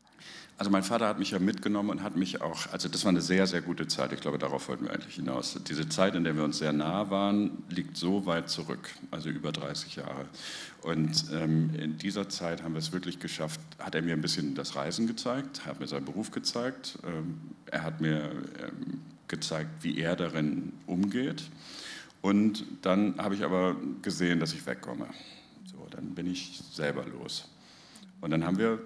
Also 0.57 0.71
mein 0.71 0.85
Vater 0.85 1.09
hat 1.09 1.19
mich 1.19 1.33
ja 1.33 1.40
mitgenommen 1.40 1.90
und 1.90 2.02
hat 2.02 2.16
mich 2.16 2.40
auch, 2.40 2.71
also 2.71 2.88
das 2.88 3.04
war 3.04 3.11
eine 3.11 3.21
sehr, 3.21 3.47
sehr 3.47 3.61
gute 3.61 3.88
Zeit. 3.88 4.12
Ich 4.12 4.21
glaube, 4.21 4.38
darauf 4.38 4.69
wollten 4.69 4.85
wir 4.85 4.93
eigentlich 4.93 5.16
hinaus. 5.16 5.59
Diese 5.66 5.88
Zeit, 5.88 6.14
in 6.14 6.23
der 6.23 6.37
wir 6.37 6.45
uns 6.45 6.59
sehr 6.59 6.73
nah 6.73 7.11
waren, 7.11 7.64
liegt 7.71 7.97
so 7.97 8.25
weit 8.25 8.49
zurück, 8.49 8.90
also 9.11 9.31
über 9.31 9.50
30 9.50 9.97
Jahre. 9.97 10.26
Und 10.85 11.33
ähm, 11.33 11.71
in 11.76 11.97
dieser 11.97 12.29
Zeit 12.29 12.62
haben 12.62 12.75
wir 12.75 12.79
es 12.79 12.93
wirklich 12.93 13.19
geschafft, 13.19 13.59
hat 13.79 13.95
er 13.95 14.03
mir 14.03 14.12
ein 14.12 14.21
bisschen 14.21 14.55
das 14.55 14.76
Reisen 14.76 15.07
gezeigt, 15.07 15.64
hat 15.64 15.81
mir 15.81 15.87
seinen 15.87 16.05
Beruf 16.05 16.31
gezeigt, 16.31 16.99
ähm, 17.07 17.41
er 17.71 17.85
hat 17.85 18.03
mir 18.03 18.31
ähm, 18.61 19.00
gezeigt, 19.26 19.71
wie 19.81 19.99
er 19.99 20.14
darin 20.14 20.75
umgeht. 20.87 21.45
Und 22.21 22.67
dann 22.83 23.17
habe 23.17 23.35
ich 23.35 23.45
aber 23.45 23.76
gesehen, 24.03 24.41
dass 24.41 24.53
ich 24.53 24.67
wegkomme. 24.67 25.07
So, 25.64 25.87
dann 25.91 26.14
bin 26.14 26.26
ich 26.26 26.61
selber 26.71 27.07
los. 27.07 27.49
Und 28.21 28.33
dann 28.33 28.45
haben 28.45 28.59
wir 28.59 28.79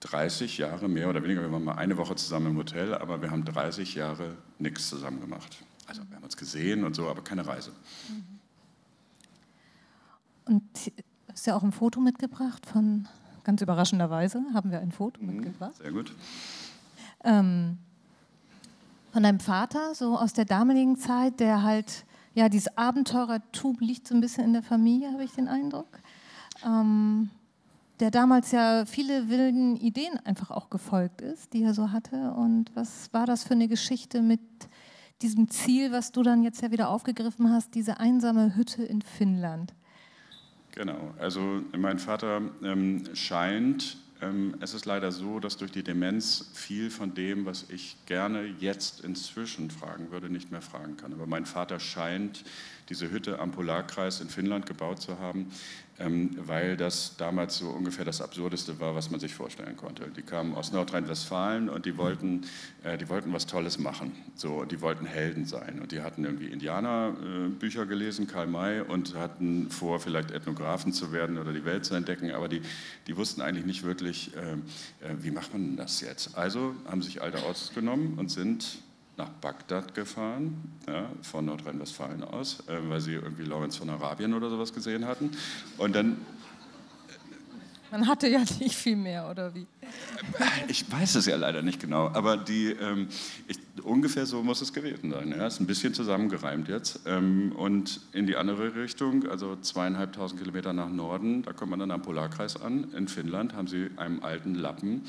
30 0.00 0.58
Jahre 0.58 0.90
mehr 0.90 1.08
oder 1.08 1.22
weniger, 1.22 1.40
wir 1.40 1.50
waren 1.50 1.64
mal 1.64 1.76
eine 1.76 1.96
Woche 1.96 2.16
zusammen 2.16 2.48
im 2.48 2.58
Hotel, 2.58 2.92
aber 2.94 3.22
wir 3.22 3.30
haben 3.30 3.46
30 3.46 3.94
Jahre 3.94 4.36
nichts 4.58 4.90
zusammen 4.90 5.22
gemacht. 5.22 5.56
Also 5.86 6.02
wir 6.06 6.16
haben 6.16 6.24
uns 6.24 6.36
gesehen 6.36 6.84
und 6.84 6.94
so, 6.94 7.08
aber 7.08 7.24
keine 7.24 7.46
Reise. 7.46 7.72
Und 10.44 10.92
du 11.30 11.34
hast 11.34 11.46
ja 11.46 11.56
auch 11.56 11.62
ein 11.62 11.70
Foto 11.70 12.00
mitgebracht 12.00 12.66
von, 12.66 13.06
ganz 13.44 13.62
überraschenderweise, 13.62 14.42
haben 14.52 14.72
wir 14.72 14.80
ein 14.80 14.90
Foto 14.90 15.22
mhm, 15.22 15.36
mitgebracht. 15.36 15.76
Sehr 15.76 15.92
gut. 15.92 16.12
Ähm, 17.22 17.78
von 19.12 19.22
deinem 19.22 19.38
Vater, 19.38 19.94
so 19.94 20.18
aus 20.18 20.32
der 20.32 20.44
damaligen 20.44 20.96
Zeit, 20.96 21.38
der 21.38 21.62
halt, 21.62 22.04
ja, 22.34 22.48
dieses 22.48 22.76
Abenteurertum 22.76 23.78
liegt 23.80 24.08
so 24.08 24.14
ein 24.14 24.20
bisschen 24.20 24.44
in 24.44 24.52
der 24.52 24.62
Familie, 24.62 25.12
habe 25.12 25.22
ich 25.22 25.32
den 25.32 25.46
Eindruck. 25.46 26.00
Ähm, 26.64 27.30
der 28.00 28.10
damals 28.10 28.50
ja 28.50 28.84
viele 28.86 29.28
wilden 29.28 29.76
Ideen 29.76 30.18
einfach 30.24 30.50
auch 30.50 30.68
gefolgt 30.70 31.20
ist, 31.20 31.52
die 31.52 31.62
er 31.62 31.74
so 31.74 31.92
hatte. 31.92 32.32
Und 32.32 32.74
was 32.74 33.12
war 33.12 33.26
das 33.26 33.44
für 33.44 33.54
eine 33.54 33.68
Geschichte 33.68 34.22
mit 34.22 34.40
diesem 35.22 35.48
Ziel, 35.48 35.92
was 35.92 36.10
du 36.10 36.22
dann 36.22 36.42
jetzt 36.42 36.62
ja 36.62 36.70
wieder 36.70 36.88
aufgegriffen 36.88 37.52
hast, 37.52 37.74
diese 37.74 38.00
einsame 38.00 38.56
Hütte 38.56 38.82
in 38.82 39.02
Finnland? 39.02 39.74
Genau, 40.72 41.14
also 41.18 41.62
mein 41.76 41.98
Vater 41.98 42.42
ähm, 42.62 43.04
scheint, 43.14 43.96
ähm, 44.22 44.54
es 44.60 44.74
ist 44.74 44.84
leider 44.84 45.10
so, 45.10 45.40
dass 45.40 45.56
durch 45.56 45.72
die 45.72 45.82
Demenz 45.82 46.50
viel 46.54 46.90
von 46.90 47.14
dem, 47.14 47.46
was 47.46 47.66
ich 47.70 47.96
gerne 48.06 48.44
jetzt 48.60 49.00
inzwischen 49.00 49.70
fragen 49.70 50.10
würde, 50.10 50.30
nicht 50.30 50.50
mehr 50.50 50.62
fragen 50.62 50.96
kann. 50.96 51.12
Aber 51.12 51.26
mein 51.26 51.46
Vater 51.46 51.80
scheint 51.80 52.44
diese 52.90 53.10
Hütte 53.10 53.38
am 53.38 53.52
Polarkreis 53.52 54.20
in 54.20 54.28
Finnland 54.28 54.66
gebaut 54.66 55.00
zu 55.00 55.18
haben, 55.18 55.46
ähm, 56.00 56.30
weil 56.36 56.76
das 56.76 57.16
damals 57.16 57.58
so 57.58 57.68
ungefähr 57.68 58.04
das 58.04 58.20
Absurdeste 58.20 58.80
war, 58.80 58.94
was 58.94 59.10
man 59.10 59.20
sich 59.20 59.34
vorstellen 59.34 59.76
konnte. 59.76 60.10
Die 60.16 60.22
kamen 60.22 60.54
aus 60.54 60.72
Nordrhein-Westfalen 60.72 61.68
und 61.68 61.86
die 61.86 61.96
wollten, 61.96 62.46
äh, 62.82 62.98
die 62.98 63.08
wollten 63.08 63.32
was 63.32 63.46
Tolles 63.46 63.78
machen. 63.78 64.12
So, 64.34 64.64
die 64.64 64.80
wollten 64.80 65.06
Helden 65.06 65.44
sein. 65.44 65.78
Und 65.80 65.92
die 65.92 66.00
hatten 66.00 66.24
irgendwie 66.24 66.46
Indianerbücher 66.46 67.86
gelesen, 67.86 68.26
Karl 68.26 68.48
May, 68.48 68.80
und 68.80 69.14
hatten 69.14 69.70
vor, 69.70 70.00
vielleicht 70.00 70.32
Ethnografen 70.32 70.92
zu 70.92 71.12
werden 71.12 71.38
oder 71.38 71.52
die 71.52 71.64
Welt 71.64 71.84
zu 71.84 71.94
entdecken. 71.94 72.32
Aber 72.32 72.48
die, 72.48 72.62
die 73.06 73.16
wussten 73.16 73.40
eigentlich 73.40 73.66
nicht 73.66 73.84
wirklich, 73.84 74.32
äh, 74.36 74.52
äh, 75.06 75.16
wie 75.20 75.30
macht 75.30 75.52
man 75.52 75.76
das 75.76 76.00
jetzt. 76.00 76.36
Also 76.36 76.74
haben 76.86 77.02
sich 77.02 77.22
alte 77.22 77.38
Autos 77.44 77.72
genommen 77.72 78.18
und 78.18 78.30
sind 78.30 78.78
nach 79.20 79.28
Bagdad 79.28 79.94
gefahren, 79.94 80.56
ja, 80.88 81.10
von 81.20 81.44
Nordrhein-Westfalen 81.44 82.24
aus, 82.24 82.60
äh, 82.68 82.78
weil 82.88 83.00
sie 83.00 83.14
irgendwie 83.14 83.44
Lawrence 83.44 83.78
von 83.78 83.90
Arabien 83.90 84.32
oder 84.32 84.48
sowas 84.48 84.72
gesehen 84.72 85.06
hatten. 85.06 85.30
Und 85.76 85.94
dann. 85.94 86.16
Man 87.90 88.06
hatte 88.06 88.28
ja 88.28 88.38
nicht 88.60 88.76
viel 88.76 88.96
mehr, 88.96 89.28
oder 89.28 89.54
wie? 89.54 89.66
Ich 90.68 90.90
weiß 90.90 91.16
es 91.16 91.26
ja 91.26 91.36
leider 91.36 91.60
nicht 91.60 91.80
genau, 91.80 92.06
aber 92.08 92.36
die, 92.36 92.68
ähm, 92.68 93.08
ich, 93.48 93.58
ungefähr 93.82 94.24
so 94.26 94.42
muss 94.42 94.62
es 94.62 94.72
gewesen 94.72 95.10
sein. 95.10 95.34
Ja, 95.36 95.48
ist 95.48 95.60
ein 95.60 95.66
bisschen 95.66 95.92
zusammengereimt 95.92 96.68
jetzt. 96.68 97.00
Ähm, 97.04 97.52
und 97.56 98.00
in 98.12 98.26
die 98.26 98.36
andere 98.36 98.74
Richtung, 98.74 99.28
also 99.28 99.56
zweieinhalbtausend 99.56 100.40
Kilometer 100.40 100.72
nach 100.72 100.88
Norden, 100.88 101.42
da 101.42 101.52
kommt 101.52 101.72
man 101.72 101.80
dann 101.80 101.90
am 101.90 102.00
Polarkreis 102.00 102.62
an. 102.62 102.92
In 102.96 103.08
Finnland 103.08 103.54
haben 103.54 103.66
sie 103.66 103.90
einem 103.96 104.22
alten 104.22 104.54
Lappen 104.54 105.02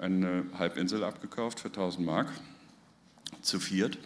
eine 0.00 0.44
Halbinsel 0.58 1.04
abgekauft 1.04 1.60
für 1.60 1.68
1000 1.68 2.04
Mark 2.04 2.32
zu 3.42 3.60
viert 3.60 3.98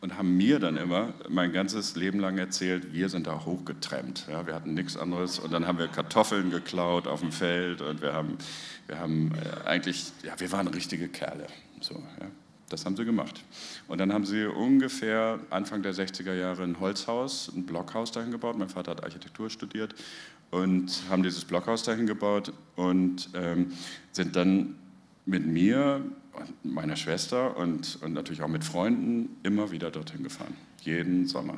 und 0.00 0.18
haben 0.18 0.36
mir 0.36 0.58
dann 0.58 0.76
immer 0.76 1.14
mein 1.28 1.52
ganzes 1.52 1.96
Leben 1.96 2.20
lang 2.20 2.36
erzählt, 2.38 2.92
wir 2.92 3.08
sind 3.08 3.26
da 3.26 3.44
hochgetrennt. 3.44 4.26
Ja, 4.30 4.46
wir 4.46 4.54
hatten 4.54 4.74
nichts 4.74 4.96
anderes 4.96 5.38
und 5.38 5.52
dann 5.52 5.66
haben 5.66 5.78
wir 5.78 5.88
Kartoffeln 5.88 6.50
geklaut 6.50 7.06
auf 7.06 7.20
dem 7.20 7.32
Feld 7.32 7.80
und 7.80 8.02
wir 8.02 8.12
haben, 8.12 8.36
wir 8.86 8.98
haben 8.98 9.32
äh, 9.32 9.66
eigentlich, 9.66 10.12
ja, 10.22 10.38
wir 10.38 10.52
waren 10.52 10.68
richtige 10.68 11.08
Kerle. 11.08 11.46
So, 11.80 11.94
ja. 12.20 12.26
Das 12.70 12.86
haben 12.86 12.96
sie 12.96 13.04
gemacht. 13.04 13.44
Und 13.88 13.98
dann 13.98 14.12
haben 14.12 14.24
sie 14.24 14.46
ungefähr 14.46 15.38
Anfang 15.50 15.82
der 15.82 15.94
60er 15.94 16.34
Jahre 16.34 16.64
ein 16.64 16.80
Holzhaus, 16.80 17.52
ein 17.54 17.66
Blockhaus 17.66 18.10
dahin 18.10 18.30
gebaut. 18.30 18.58
Mein 18.58 18.68
Vater 18.68 18.92
hat 18.92 19.04
Architektur 19.04 19.48
studiert 19.48 19.94
und 20.50 21.02
haben 21.08 21.22
dieses 21.22 21.44
Blockhaus 21.44 21.82
dahin 21.82 22.06
gebaut 22.06 22.52
und 22.76 23.28
ähm, 23.34 23.72
sind 24.12 24.34
dann 24.34 24.76
mit 25.26 25.46
mir 25.46 26.04
meiner 26.62 26.96
Schwester 26.96 27.56
und, 27.56 27.98
und 28.02 28.12
natürlich 28.12 28.42
auch 28.42 28.48
mit 28.48 28.64
Freunden 28.64 29.36
immer 29.42 29.70
wieder 29.70 29.90
dorthin 29.90 30.22
gefahren. 30.22 30.56
Jeden 30.82 31.26
Sommer. 31.26 31.56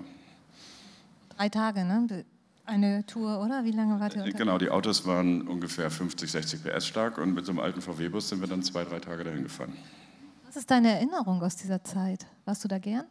Drei 1.36 1.48
Tage, 1.48 1.84
ne? 1.84 2.24
Eine 2.64 3.06
Tour, 3.06 3.40
oder? 3.40 3.64
Wie 3.64 3.70
lange 3.70 4.00
wart 4.00 4.14
ihr 4.14 4.18
äh, 4.18 4.24
unterwegs? 4.24 4.38
Genau, 4.38 4.58
die 4.58 4.70
Autos 4.70 5.06
waren 5.06 5.42
ungefähr 5.42 5.90
50, 5.90 6.30
60 6.30 6.64
PS 6.64 6.86
stark 6.86 7.18
und 7.18 7.34
mit 7.34 7.46
so 7.46 7.52
einem 7.52 7.60
alten 7.60 7.80
VW-Bus 7.80 8.28
sind 8.28 8.40
wir 8.40 8.48
dann 8.48 8.62
zwei, 8.62 8.84
drei 8.84 8.98
Tage 8.98 9.22
dahin 9.22 9.44
gefahren. 9.44 9.72
Was 10.46 10.56
ist 10.56 10.70
deine 10.70 10.92
Erinnerung 10.92 11.42
aus 11.42 11.56
dieser 11.56 11.84
Zeit? 11.84 12.26
Warst 12.44 12.64
du 12.64 12.68
da 12.68 12.78
gern? 12.78 13.04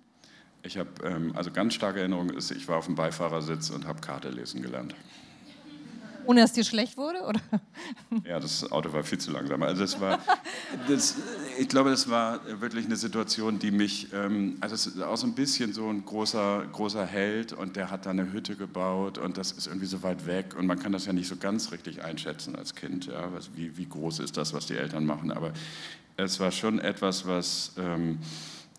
Ich 0.63 0.77
habe, 0.77 0.89
ähm, 1.03 1.31
also 1.35 1.51
ganz 1.51 1.75
starke 1.75 1.99
Erinnerung 1.99 2.31
ist, 2.31 2.51
ich 2.51 2.67
war 2.67 2.77
auf 2.77 2.85
dem 2.85 2.95
Beifahrersitz 2.95 3.69
und 3.69 3.85
habe 3.85 4.01
Karte 4.01 4.29
lesen 4.29 4.61
gelernt. 4.61 4.95
Ohne 6.25 6.41
dass 6.41 6.53
dir 6.53 6.63
schlecht 6.63 6.97
wurde? 6.97 7.21
Oder? 7.21 7.41
Ja, 8.25 8.39
das 8.39 8.71
Auto 8.71 8.91
war 8.93 9.03
viel 9.03 9.17
zu 9.17 9.31
langsam. 9.31 9.61
Also 9.61 9.81
das 9.81 9.99
war, 9.99 10.19
das, 10.87 11.15
ich 11.59 11.67
glaube, 11.67 11.89
das 11.89 12.09
war 12.09 12.39
wirklich 12.61 12.85
eine 12.85 12.95
Situation, 12.95 13.59
die 13.59 13.71
mich, 13.71 14.07
ähm, 14.13 14.57
also 14.61 14.75
es 14.75 14.87
ist 14.87 15.01
auch 15.01 15.17
so 15.17 15.27
ein 15.27 15.35
bisschen 15.35 15.73
so 15.73 15.89
ein 15.89 16.05
großer, 16.05 16.65
großer 16.71 17.05
Held 17.05 17.53
und 17.53 17.75
der 17.75 17.91
hat 17.91 18.05
da 18.05 18.11
eine 18.11 18.31
Hütte 18.31 18.55
gebaut 18.55 19.17
und 19.17 19.37
das 19.37 19.51
ist 19.51 19.67
irgendwie 19.67 19.85
so 19.85 20.01
weit 20.03 20.25
weg 20.25 20.55
und 20.57 20.65
man 20.65 20.79
kann 20.79 20.91
das 20.91 21.05
ja 21.05 21.13
nicht 21.13 21.27
so 21.27 21.35
ganz 21.35 21.71
richtig 21.71 22.03
einschätzen 22.03 22.55
als 22.55 22.73
Kind. 22.73 23.07
Ja? 23.07 23.29
Wie, 23.53 23.77
wie 23.77 23.87
groß 23.87 24.19
ist 24.19 24.37
das, 24.37 24.53
was 24.53 24.65
die 24.65 24.75
Eltern 24.75 25.05
machen? 25.05 25.31
Aber 25.31 25.51
es 26.17 26.39
war 26.39 26.51
schon 26.51 26.79
etwas, 26.79 27.27
was 27.27 27.73
ähm, 27.77 28.19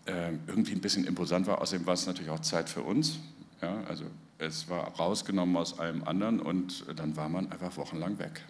äh, 0.05 0.31
irgendwie 0.47 0.73
ein 0.73 0.81
bisschen 0.81 1.05
imposant 1.05 1.47
war. 1.47 1.61
Außerdem 1.61 1.85
war 1.85 1.93
es 1.93 2.07
natürlich 2.07 2.31
auch 2.31 2.41
Zeit 2.41 2.69
für 2.69 2.81
uns. 2.81 3.19
Ja? 3.61 3.83
Also 3.87 4.05
es 4.39 4.69
war 4.69 4.95
rausgenommen 4.95 5.57
aus 5.57 5.79
allem 5.79 6.03
anderen 6.03 6.39
und 6.39 6.85
dann 6.95 7.15
war 7.15 7.29
man 7.29 7.51
einfach 7.51 7.75
wochenlang 7.77 8.19
weg. 8.19 8.43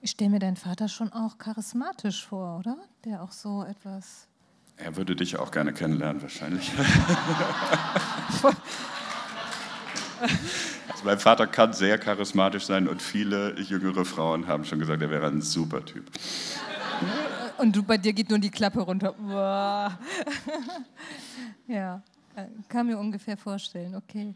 Ich 0.00 0.10
stelle 0.10 0.30
mir 0.30 0.38
deinen 0.38 0.56
Vater 0.56 0.88
schon 0.88 1.12
auch 1.12 1.38
charismatisch 1.38 2.24
vor, 2.26 2.58
oder? 2.58 2.76
Der 3.04 3.22
auch 3.22 3.32
so 3.32 3.64
etwas. 3.64 4.28
Er 4.76 4.96
würde 4.96 5.16
dich 5.16 5.36
auch 5.38 5.50
gerne 5.50 5.72
kennenlernen, 5.72 6.22
wahrscheinlich. 6.22 6.70
also 10.88 11.04
mein 11.04 11.18
Vater 11.18 11.48
kann 11.48 11.72
sehr 11.72 11.98
charismatisch 11.98 12.66
sein 12.66 12.86
und 12.86 13.02
viele 13.02 13.58
jüngere 13.60 14.04
Frauen 14.04 14.46
haben 14.46 14.64
schon 14.64 14.78
gesagt, 14.78 15.02
er 15.02 15.10
wäre 15.10 15.26
ein 15.26 15.42
super 15.42 15.84
Typ. 15.84 16.08
Und 17.56 17.74
du, 17.74 17.82
bei 17.82 17.98
dir 17.98 18.12
geht 18.12 18.30
nur 18.30 18.38
die 18.38 18.50
Klappe 18.50 18.80
runter. 18.80 19.16
ja, 21.66 22.02
äh, 22.36 22.44
kann 22.68 22.86
mir 22.86 22.96
ungefähr 22.98 23.36
vorstellen, 23.36 23.96
okay. 23.96 24.32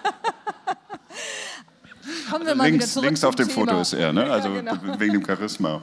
Kommen 2.30 2.46
wir 2.46 2.54
mal 2.54 2.70
links, 2.70 2.94
links 2.96 3.24
auf 3.24 3.34
dem 3.34 3.48
Thema. 3.48 3.66
Foto 3.66 3.80
ist 3.80 3.92
er, 3.92 4.12
ne? 4.12 4.24
also 4.32 4.50
ja, 4.50 4.60
genau. 4.60 5.00
wegen 5.00 5.14
dem 5.14 5.24
Charisma. 5.24 5.82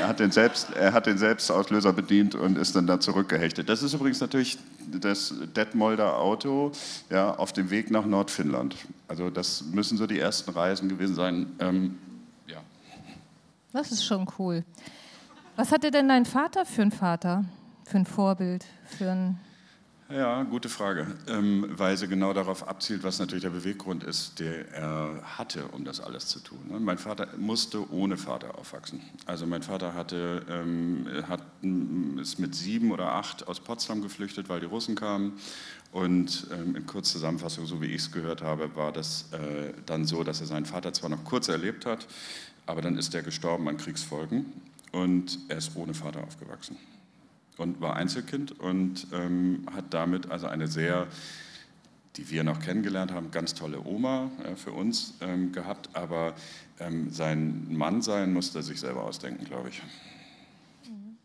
Er 0.00 0.08
hat, 0.08 0.18
den 0.18 0.30
Selbst, 0.30 0.70
er 0.72 0.92
hat 0.92 1.06
den 1.06 1.18
Selbstauslöser 1.18 1.92
bedient 1.92 2.34
und 2.34 2.58
ist 2.58 2.74
dann 2.74 2.86
da 2.86 3.00
zurückgehechtet. 3.00 3.68
Das 3.68 3.82
ist 3.82 3.94
übrigens 3.94 4.20
natürlich 4.20 4.58
das 5.00 5.34
Detmolder 5.56 6.18
Auto 6.18 6.72
ja, 7.10 7.34
auf 7.34 7.52
dem 7.52 7.70
Weg 7.70 7.90
nach 7.90 8.04
Nordfinnland. 8.04 8.76
Also 9.08 9.30
das 9.30 9.64
müssen 9.64 9.96
so 9.96 10.06
die 10.06 10.18
ersten 10.18 10.50
Reisen 10.50 10.88
gewesen 10.88 11.14
sein. 11.14 11.46
Ähm, 11.58 11.98
ja. 12.46 12.58
Das 13.72 13.92
ist 13.92 14.04
schon 14.04 14.26
cool. 14.38 14.64
Was 15.56 15.70
hatte 15.70 15.90
denn 15.90 16.08
dein 16.08 16.24
Vater 16.24 16.66
für 16.66 16.82
ein 16.82 16.90
Vater, 16.90 17.44
für 17.84 17.98
ein 17.98 18.06
Vorbild, 18.06 18.64
für 18.86 19.10
ein 19.10 19.38
Ja, 20.10 20.42
gute 20.42 20.68
Frage, 20.68 21.06
ähm, 21.28 21.66
weil 21.78 21.96
sie 21.96 22.06
genau 22.08 22.34
darauf 22.34 22.68
abzielt, 22.68 23.02
was 23.04 23.18
natürlich 23.18 23.42
der 23.42 23.50
Beweggrund 23.50 24.04
ist, 24.04 24.38
der 24.38 24.70
er 24.70 25.38
hatte, 25.38 25.64
um 25.68 25.86
das 25.86 25.98
alles 25.98 26.26
zu 26.26 26.40
tun. 26.40 26.58
Ne? 26.68 26.78
Mein 26.78 26.98
Vater 26.98 27.28
musste 27.38 27.90
ohne 27.90 28.18
Vater 28.18 28.58
aufwachsen. 28.58 29.00
Also 29.24 29.46
mein 29.46 29.62
Vater 29.62 29.94
hatte, 29.94 30.44
ähm, 30.50 31.06
hat, 31.26 31.40
ist 32.20 32.38
mit 32.38 32.54
sieben 32.54 32.92
oder 32.92 33.12
acht 33.12 33.48
aus 33.48 33.60
Potsdam 33.60 34.02
geflüchtet, 34.02 34.50
weil 34.50 34.60
die 34.60 34.66
Russen 34.66 34.94
kamen. 34.94 35.38
Und 35.90 36.48
ähm, 36.52 36.76
in 36.76 36.86
Kurzzusammenfassung, 36.86 37.64
so 37.64 37.80
wie 37.80 37.86
ich 37.86 38.02
es 38.02 38.12
gehört 38.12 38.42
habe, 38.42 38.76
war 38.76 38.92
das 38.92 39.32
äh, 39.32 39.72
dann 39.86 40.04
so, 40.04 40.22
dass 40.22 40.38
er 40.40 40.46
seinen 40.46 40.66
Vater 40.66 40.92
zwar 40.92 41.08
noch 41.08 41.24
kurz 41.24 41.48
erlebt 41.48 41.86
hat, 41.86 42.06
aber 42.66 42.82
dann 42.82 42.98
ist 42.98 43.14
er 43.14 43.22
gestorben 43.22 43.66
an 43.68 43.78
Kriegsfolgen 43.78 44.52
und 44.92 45.38
er 45.48 45.58
ist 45.58 45.74
ohne 45.76 45.94
Vater 45.94 46.22
aufgewachsen 46.22 46.76
und 47.58 47.80
war 47.80 47.96
Einzelkind 47.96 48.58
und 48.58 49.06
ähm, 49.12 49.66
hat 49.74 49.92
damit 49.94 50.30
also 50.30 50.46
eine 50.46 50.66
sehr, 50.66 51.06
die 52.16 52.30
wir 52.30 52.44
noch 52.44 52.60
kennengelernt 52.60 53.12
haben, 53.12 53.30
ganz 53.30 53.54
tolle 53.54 53.84
Oma 53.84 54.30
äh, 54.44 54.56
für 54.56 54.72
uns 54.72 55.14
ähm, 55.20 55.52
gehabt, 55.52 55.90
aber 55.94 56.34
ähm, 56.80 57.10
sein 57.10 57.72
Mann 57.72 58.02
sein 58.02 58.32
musste 58.32 58.62
sich 58.62 58.80
selber 58.80 59.04
ausdenken, 59.04 59.44
glaube 59.44 59.68
ich. 59.68 59.82
Mhm. 60.88 61.16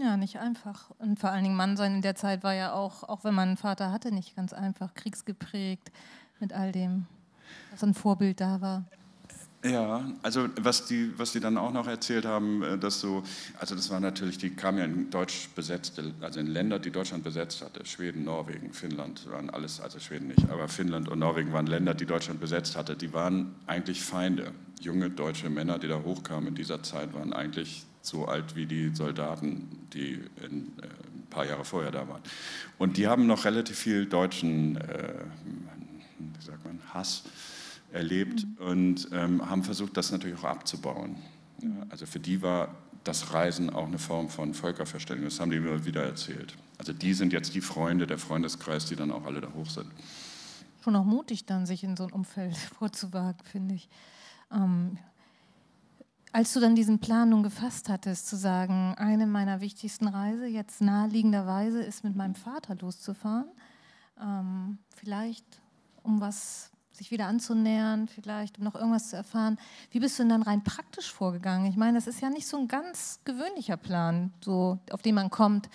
Ja, 0.00 0.16
nicht 0.16 0.38
einfach. 0.38 0.90
Und 0.98 1.18
vor 1.18 1.30
allen 1.30 1.44
Dingen 1.44 1.56
Mann 1.56 1.76
sein 1.76 1.96
in 1.96 2.02
der 2.02 2.14
Zeit 2.14 2.42
war 2.42 2.54
ja 2.54 2.72
auch, 2.72 3.04
auch 3.04 3.24
wenn 3.24 3.34
man 3.34 3.48
einen 3.48 3.56
Vater 3.56 3.92
hatte, 3.92 4.12
nicht 4.12 4.36
ganz 4.36 4.52
einfach, 4.52 4.94
kriegsgeprägt 4.94 5.90
mit 6.40 6.52
all 6.52 6.72
dem, 6.72 7.06
was 7.70 7.82
ein 7.82 7.94
Vorbild 7.94 8.40
da 8.40 8.60
war. 8.60 8.84
Ja, 9.64 10.04
also 10.22 10.48
was 10.60 10.84
die, 10.84 11.18
was 11.18 11.32
die 11.32 11.40
dann 11.40 11.56
auch 11.56 11.72
noch 11.72 11.86
erzählt 11.86 12.26
haben, 12.26 12.62
äh, 12.62 12.76
dass 12.76 13.00
so, 13.00 13.22
also 13.58 13.74
das 13.74 13.88
war 13.88 13.98
natürlich, 13.98 14.36
die 14.36 14.50
kamen 14.50 14.78
ja 14.78 14.84
in 14.84 15.08
deutsch 15.08 15.48
besetzte, 15.54 16.12
also 16.20 16.38
in 16.38 16.48
Länder, 16.48 16.78
die 16.78 16.90
Deutschland 16.90 17.24
besetzt 17.24 17.62
hatte, 17.62 17.86
Schweden, 17.86 18.24
Norwegen, 18.24 18.74
Finnland, 18.74 19.26
waren 19.30 19.48
alles, 19.48 19.80
also 19.80 19.98
Schweden 20.00 20.28
nicht, 20.28 20.50
aber 20.50 20.68
Finnland 20.68 21.08
und 21.08 21.18
Norwegen 21.18 21.54
waren 21.54 21.66
Länder, 21.66 21.94
die 21.94 22.04
Deutschland 22.04 22.40
besetzt 22.40 22.76
hatte, 22.76 22.94
die 22.94 23.14
waren 23.14 23.54
eigentlich 23.66 24.02
Feinde. 24.02 24.52
Junge 24.80 25.08
deutsche 25.08 25.48
Männer, 25.48 25.78
die 25.78 25.88
da 25.88 26.02
hochkamen 26.02 26.48
in 26.48 26.54
dieser 26.54 26.82
Zeit, 26.82 27.14
waren 27.14 27.32
eigentlich 27.32 27.86
so 28.02 28.26
alt 28.26 28.56
wie 28.56 28.66
die 28.66 28.94
Soldaten, 28.94 29.86
die 29.94 30.20
in, 30.42 30.72
äh, 30.82 30.84
ein 30.84 31.26
paar 31.30 31.46
Jahre 31.46 31.64
vorher 31.64 31.90
da 31.90 32.06
waren. 32.06 32.20
Und 32.76 32.98
die 32.98 33.06
haben 33.06 33.26
noch 33.26 33.46
relativ 33.46 33.78
viel 33.78 34.04
deutschen, 34.04 34.76
äh, 34.76 35.14
wie 36.18 36.44
sagt 36.44 36.62
man, 36.66 36.78
Hass 36.92 37.22
erlebt 37.94 38.46
und 38.58 39.08
ähm, 39.12 39.48
haben 39.48 39.62
versucht, 39.62 39.96
das 39.96 40.12
natürlich 40.12 40.38
auch 40.38 40.44
abzubauen. 40.44 41.16
Ja, 41.62 41.70
also 41.90 42.06
für 42.06 42.18
die 42.18 42.42
war 42.42 42.74
das 43.04 43.32
Reisen 43.32 43.70
auch 43.70 43.86
eine 43.86 43.98
Form 43.98 44.28
von 44.28 44.54
Völkerverständigung. 44.54 45.30
Das 45.30 45.40
haben 45.40 45.50
die 45.50 45.58
immer 45.58 45.84
wieder 45.84 46.02
erzählt. 46.02 46.54
Also 46.78 46.92
die 46.92 47.14
sind 47.14 47.32
jetzt 47.32 47.54
die 47.54 47.60
Freunde, 47.60 48.06
der 48.06 48.18
Freundeskreis, 48.18 48.86
die 48.86 48.96
dann 48.96 49.10
auch 49.10 49.24
alle 49.24 49.40
da 49.40 49.48
hoch 49.52 49.68
sind. 49.68 49.86
Schon 50.82 50.96
auch 50.96 51.04
mutig 51.04 51.46
dann, 51.46 51.66
sich 51.66 51.84
in 51.84 51.96
so 51.96 52.04
ein 52.04 52.12
Umfeld 52.12 52.56
vorzuwagen, 52.78 53.44
finde 53.44 53.74
ich. 53.74 53.88
Ähm, 54.50 54.98
als 56.32 56.52
du 56.52 56.58
dann 56.58 56.74
diesen 56.74 56.98
Plan 56.98 57.28
nun 57.28 57.44
gefasst 57.44 57.88
hattest, 57.88 58.26
zu 58.26 58.36
sagen, 58.36 58.94
eine 58.96 59.26
meiner 59.26 59.60
wichtigsten 59.60 60.08
Reise 60.08 60.46
jetzt 60.46 60.80
naheliegenderweise 60.80 61.80
ist, 61.80 62.02
mit 62.02 62.16
meinem 62.16 62.34
Vater 62.34 62.74
loszufahren, 62.74 63.46
ähm, 64.20 64.78
vielleicht 64.96 65.46
um 66.02 66.20
was 66.20 66.73
sich 66.96 67.10
wieder 67.10 67.26
anzunähern, 67.26 68.08
vielleicht, 68.08 68.58
um 68.58 68.64
noch 68.64 68.74
irgendwas 68.74 69.10
zu 69.10 69.16
erfahren. 69.16 69.58
Wie 69.90 70.00
bist 70.00 70.18
du 70.18 70.22
denn 70.22 70.30
dann 70.30 70.42
rein 70.42 70.62
praktisch 70.62 71.12
vorgegangen? 71.12 71.66
Ich 71.66 71.76
meine, 71.76 71.98
das 71.98 72.06
ist 72.06 72.20
ja 72.20 72.30
nicht 72.30 72.46
so 72.46 72.56
ein 72.56 72.68
ganz 72.68 73.20
gewöhnlicher 73.24 73.76
Plan, 73.76 74.32
so, 74.40 74.78
auf 74.90 75.02
den 75.02 75.14
man 75.14 75.30
kommt. 75.30 75.68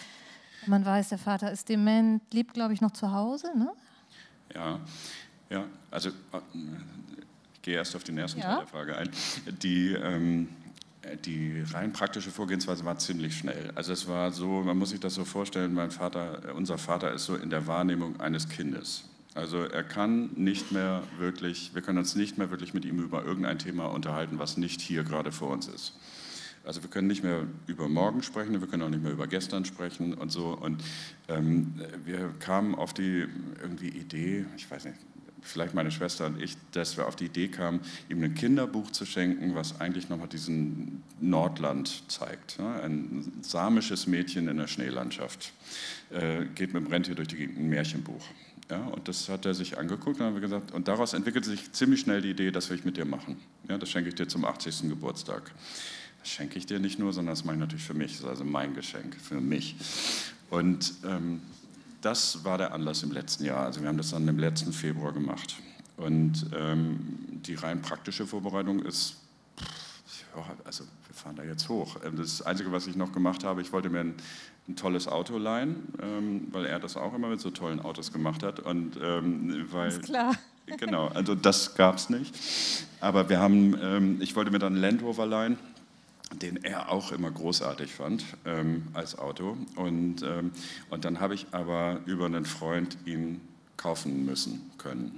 Man 0.66 0.86
weiß, 0.86 1.10
der 1.10 1.18
Vater 1.18 1.52
ist 1.52 1.70
dement, 1.70 2.22
lebt, 2.34 2.54
glaube 2.54 2.74
ich, 2.74 2.82
noch 2.82 2.92
zu 2.92 3.12
Hause. 3.12 3.52
Ne? 3.58 3.72
Ja, 4.56 4.80
ja, 5.50 5.66
also 5.92 6.10
ich 7.54 7.62
gehe 7.62 7.76
erst 7.76 7.96
auf 7.96 8.04
den 8.04 8.18
ersten 8.18 8.40
ja. 8.40 8.46
Teil 8.46 8.58
der 8.60 8.68
Frage 8.68 8.98
ein. 8.98 9.10
Die, 9.62 9.94
ähm, 9.94 10.50
die 11.26 11.64
rein 11.72 11.92
praktische 11.92 12.32
Vorgehensweise 12.32 12.86
war 12.86 12.98
ziemlich 12.98 13.38
schnell. 13.38 13.72
Also 13.76 13.94
es 13.94 14.08
war 14.08 14.32
so, 14.32 14.62
man 14.62 14.78
muss 14.78 14.92
sich 14.92 15.00
das 15.00 15.16
so 15.16 15.26
vorstellen, 15.26 15.74
mein 15.74 15.92
Vater, 15.92 16.56
unser 16.56 16.78
Vater 16.78 17.14
ist 17.14 17.26
so 17.26 17.36
in 17.36 17.50
der 17.50 17.68
Wahrnehmung 17.68 18.20
eines 18.20 18.48
Kindes. 18.48 19.06
Also 19.40 19.64
er 19.64 19.84
kann 19.84 20.32
nicht 20.36 20.74
mehr 20.74 21.02
wirklich, 21.18 21.74
wir 21.74 21.82
können 21.82 21.98
uns 21.98 22.14
nicht 22.14 22.38
mehr 22.38 22.52
wirklich 22.52 22.74
mit 22.74 22.84
ihm 22.84 23.00
über 23.00 23.24
irgendein 23.24 23.58
Thema 23.58 23.86
unterhalten, 23.86 24.38
was 24.38 24.58
nicht 24.58 24.82
hier 24.82 25.06
gerade 25.06 25.32
vor 25.32 25.52
uns 25.52 25.68
ist. 25.68 25.94
Also 26.66 26.84
wir 26.84 26.90
können 26.90 27.08
nicht 27.08 27.24
mehr 27.24 27.46
über 27.66 27.88
morgen 27.88 28.22
sprechen, 28.22 28.60
wir 28.60 28.68
können 28.68 28.84
auch 28.84 28.90
nicht 28.90 29.02
mehr 29.02 29.14
über 29.14 29.28
gestern 29.28 29.64
sprechen 29.64 30.14
und 30.14 30.30
so. 30.30 30.50
Und 30.50 30.84
ähm, 31.30 31.74
wir 32.04 32.34
kamen 32.40 32.76
auf 32.76 32.94
die 32.94 33.28
irgendwie 33.62 33.88
Idee, 33.88 34.46
ich 34.58 34.70
weiß 34.70 34.84
nicht, 34.84 34.98
vielleicht 35.42 35.74
meine 35.74 35.90
Schwester 35.90 36.26
und 36.26 36.42
ich, 36.42 36.58
dass 36.74 36.98
wir 36.98 37.08
auf 37.08 37.16
die 37.16 37.28
Idee 37.28 37.48
kamen, 37.48 37.80
ihm 38.10 38.22
ein 38.22 38.36
Kinderbuch 38.36 38.92
zu 38.92 39.06
schenken, 39.06 39.56
was 39.56 39.80
eigentlich 39.80 40.10
nochmal 40.10 40.28
diesen 40.28 41.02
Nordland 41.22 42.04
zeigt. 42.12 42.60
Ne? 42.60 42.82
Ein 42.82 43.32
samisches 43.42 44.06
Mädchen 44.06 44.50
in 44.50 44.58
der 44.58 44.68
Schneelandschaft 44.68 45.54
äh, 46.12 46.44
geht 46.56 46.74
mit 46.74 46.84
dem 46.84 46.92
Rentier 46.92 47.16
durch 47.16 47.30
die 47.30 47.38
Gegend, 47.38 47.58
ein 47.58 47.70
Märchenbuch. 47.70 48.26
Ja, 48.70 48.78
und 48.86 49.08
das 49.08 49.30
hat 49.30 49.46
er 49.46 49.56
sich 49.56 49.80
angeguckt 49.80 50.20
und 50.20 50.26
haben 50.26 50.36
wir 50.36 50.42
gesagt, 50.42 50.72
und 50.72 50.88
daraus 50.88 51.14
entwickelte 51.14 51.50
sich 51.50 51.72
ziemlich 51.72 52.02
schnell 52.02 52.22
die 52.22 52.30
Idee, 52.30 52.52
das 52.52 52.70
will 52.70 52.78
ich 52.78 52.86
mit 52.86 52.98
dir 52.98 53.06
machen. 53.06 53.38
Ja, 53.68 53.80
das 53.80 53.90
schenke 53.90 54.10
ich 54.10 54.16
dir 54.16 54.28
zum 54.28 54.46
80. 54.46 54.90
Geburtstag. 54.90 55.52
Das 56.20 56.30
schenke 56.30 56.60
ich 56.60 56.68
dir 56.68 56.80
nicht 56.80 57.00
nur, 57.00 57.12
sondern 57.12 57.34
das 57.34 57.44
mache 57.46 57.56
ich 57.56 57.60
natürlich 57.62 57.86
für 57.86 57.96
mich. 57.96 58.12
Das 58.12 58.22
ist 58.22 58.28
also 58.28 58.44
mein 58.44 58.76
Geschenk 58.76 59.16
für 59.16 59.42
mich. 59.42 59.76
Und 60.52 60.94
ähm, 61.04 61.42
das 62.02 62.44
war 62.46 62.58
der 62.58 62.74
Anlass 62.74 63.02
im 63.02 63.12
letzten 63.12 63.46
Jahr. 63.46 63.66
Also 63.66 63.82
wir 63.82 63.88
haben 63.88 63.98
das 63.98 64.12
dann 64.12 64.28
im 64.28 64.38
letzten 64.38 64.72
Februar 64.72 65.14
gemacht. 65.14 65.56
Und 65.98 66.46
ähm, 66.56 67.00
die 67.46 67.56
rein 67.56 67.82
praktische 67.82 68.28
Vorbereitung 68.28 68.84
ist, 68.84 69.16
also 70.64 70.84
wir 71.08 71.16
fahren 71.16 71.36
da 71.36 71.44
jetzt 71.44 71.68
hoch. 71.70 71.98
Ähm, 72.06 72.18
das 72.18 72.42
Einzige, 72.42 72.72
was 72.72 72.88
ich 72.88 72.96
noch 72.96 73.12
gemacht 73.12 73.44
habe, 73.44 73.62
ich 73.62 73.74
wollte 73.74 73.90
mir 73.90 74.02
ein 74.02 74.16
ein 74.70 74.76
tolles 74.76 75.08
Auto 75.08 75.38
leihen, 75.38 75.88
ähm, 76.02 76.48
weil 76.52 76.66
er 76.66 76.80
das 76.80 76.96
auch 76.96 77.14
immer 77.14 77.28
mit 77.28 77.42
so 77.42 77.50
tollen 77.50 77.82
Autos 77.82 78.14
gemacht 78.14 78.44
hat. 78.44 78.60
Und, 78.60 78.98
ähm, 79.02 79.66
weil, 79.72 79.90
ist 79.90 80.04
klar. 80.04 80.36
Genau, 80.78 81.08
also 81.08 81.34
das 81.34 81.74
gab 81.74 81.96
es 81.96 82.12
nicht. 82.12 82.32
Aber 83.02 83.28
wir 83.28 83.40
haben, 83.40 83.76
ähm, 83.82 84.22
ich 84.22 84.36
wollte 84.36 84.52
mir 84.52 84.60
dann 84.60 84.74
einen 84.74 84.82
Land 84.84 85.02
Rover 85.02 85.26
leihen, 85.26 85.58
den 86.44 86.64
er 86.64 86.92
auch 86.92 87.12
immer 87.12 87.32
großartig 87.32 87.92
fand 87.92 88.24
ähm, 88.46 88.84
als 88.94 89.18
Auto. 89.18 89.58
Und, 89.76 90.22
ähm, 90.22 90.52
und 90.92 91.06
dann 91.06 91.20
habe 91.20 91.34
ich 91.34 91.48
aber 91.54 92.02
über 92.06 92.28
einen 92.28 92.46
Freund 92.46 92.98
ihn 93.06 93.42
kaufen 93.78 94.28
müssen 94.28 94.70
können. 94.78 95.18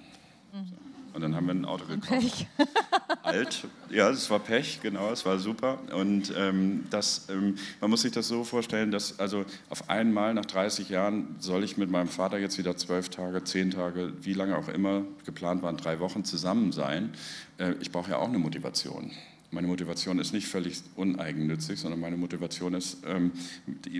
Mhm. 0.54 0.66
So. 0.68 0.91
Und 1.13 1.21
dann 1.21 1.36
haben 1.36 1.45
wir 1.47 1.54
ein 1.54 1.65
Auto 1.65 1.86
gekauft. 1.86 2.10
Pech. 2.10 2.47
Alt, 3.24 3.67
ja, 3.89 4.10
es 4.10 4.30
war 4.30 4.39
Pech, 4.39 4.80
genau, 4.82 5.12
es 5.12 5.26
war 5.26 5.38
super. 5.38 5.80
Und 5.93 6.34
ähm, 6.36 6.86
das, 6.89 7.28
ähm, 7.30 7.56
man 7.80 7.89
muss 7.89 8.02
sich 8.02 8.12
das 8.12 8.28
so 8.28 8.43
vorstellen, 8.43 8.91
dass 8.91 9.19
also 9.19 9.45
auf 9.69 9.89
einmal 9.89 10.34
nach 10.34 10.45
30 10.45 10.89
Jahren 10.89 11.36
soll 11.39 11.63
ich 11.63 11.78
mit 11.78 11.91
meinem 11.91 12.08
Vater 12.08 12.39
jetzt 12.39 12.58
wieder 12.58 12.76
zwölf 12.78 13.10
Tage, 13.10 13.43
zehn 13.43 13.71
Tage, 13.71 14.13
wie 14.21 14.34
lange 14.34 14.58
auch 14.58 14.69
immer, 14.69 15.04
geplant 15.26 15.62
waren 15.62 15.78
drei 15.78 16.00
Wochen 16.00 16.24
zusammen 16.24 16.71
sein. 16.71 17.13
Äh, 17.58 17.74
ich 17.80 17.91
brauche 17.91 18.12
ja 18.12 18.17
auch 18.17 18.30
eine 18.30 18.39
Motivation. 18.39 19.12
Meine 19.52 19.67
Motivation 19.67 20.17
ist 20.17 20.32
nicht 20.32 20.47
völlig 20.47 20.82
uneigennützig, 20.95 21.78
sondern 21.78 22.00
meine 22.00 22.15
Motivation 22.15 22.74
ist, 22.74 23.00
ähm, 23.06 23.34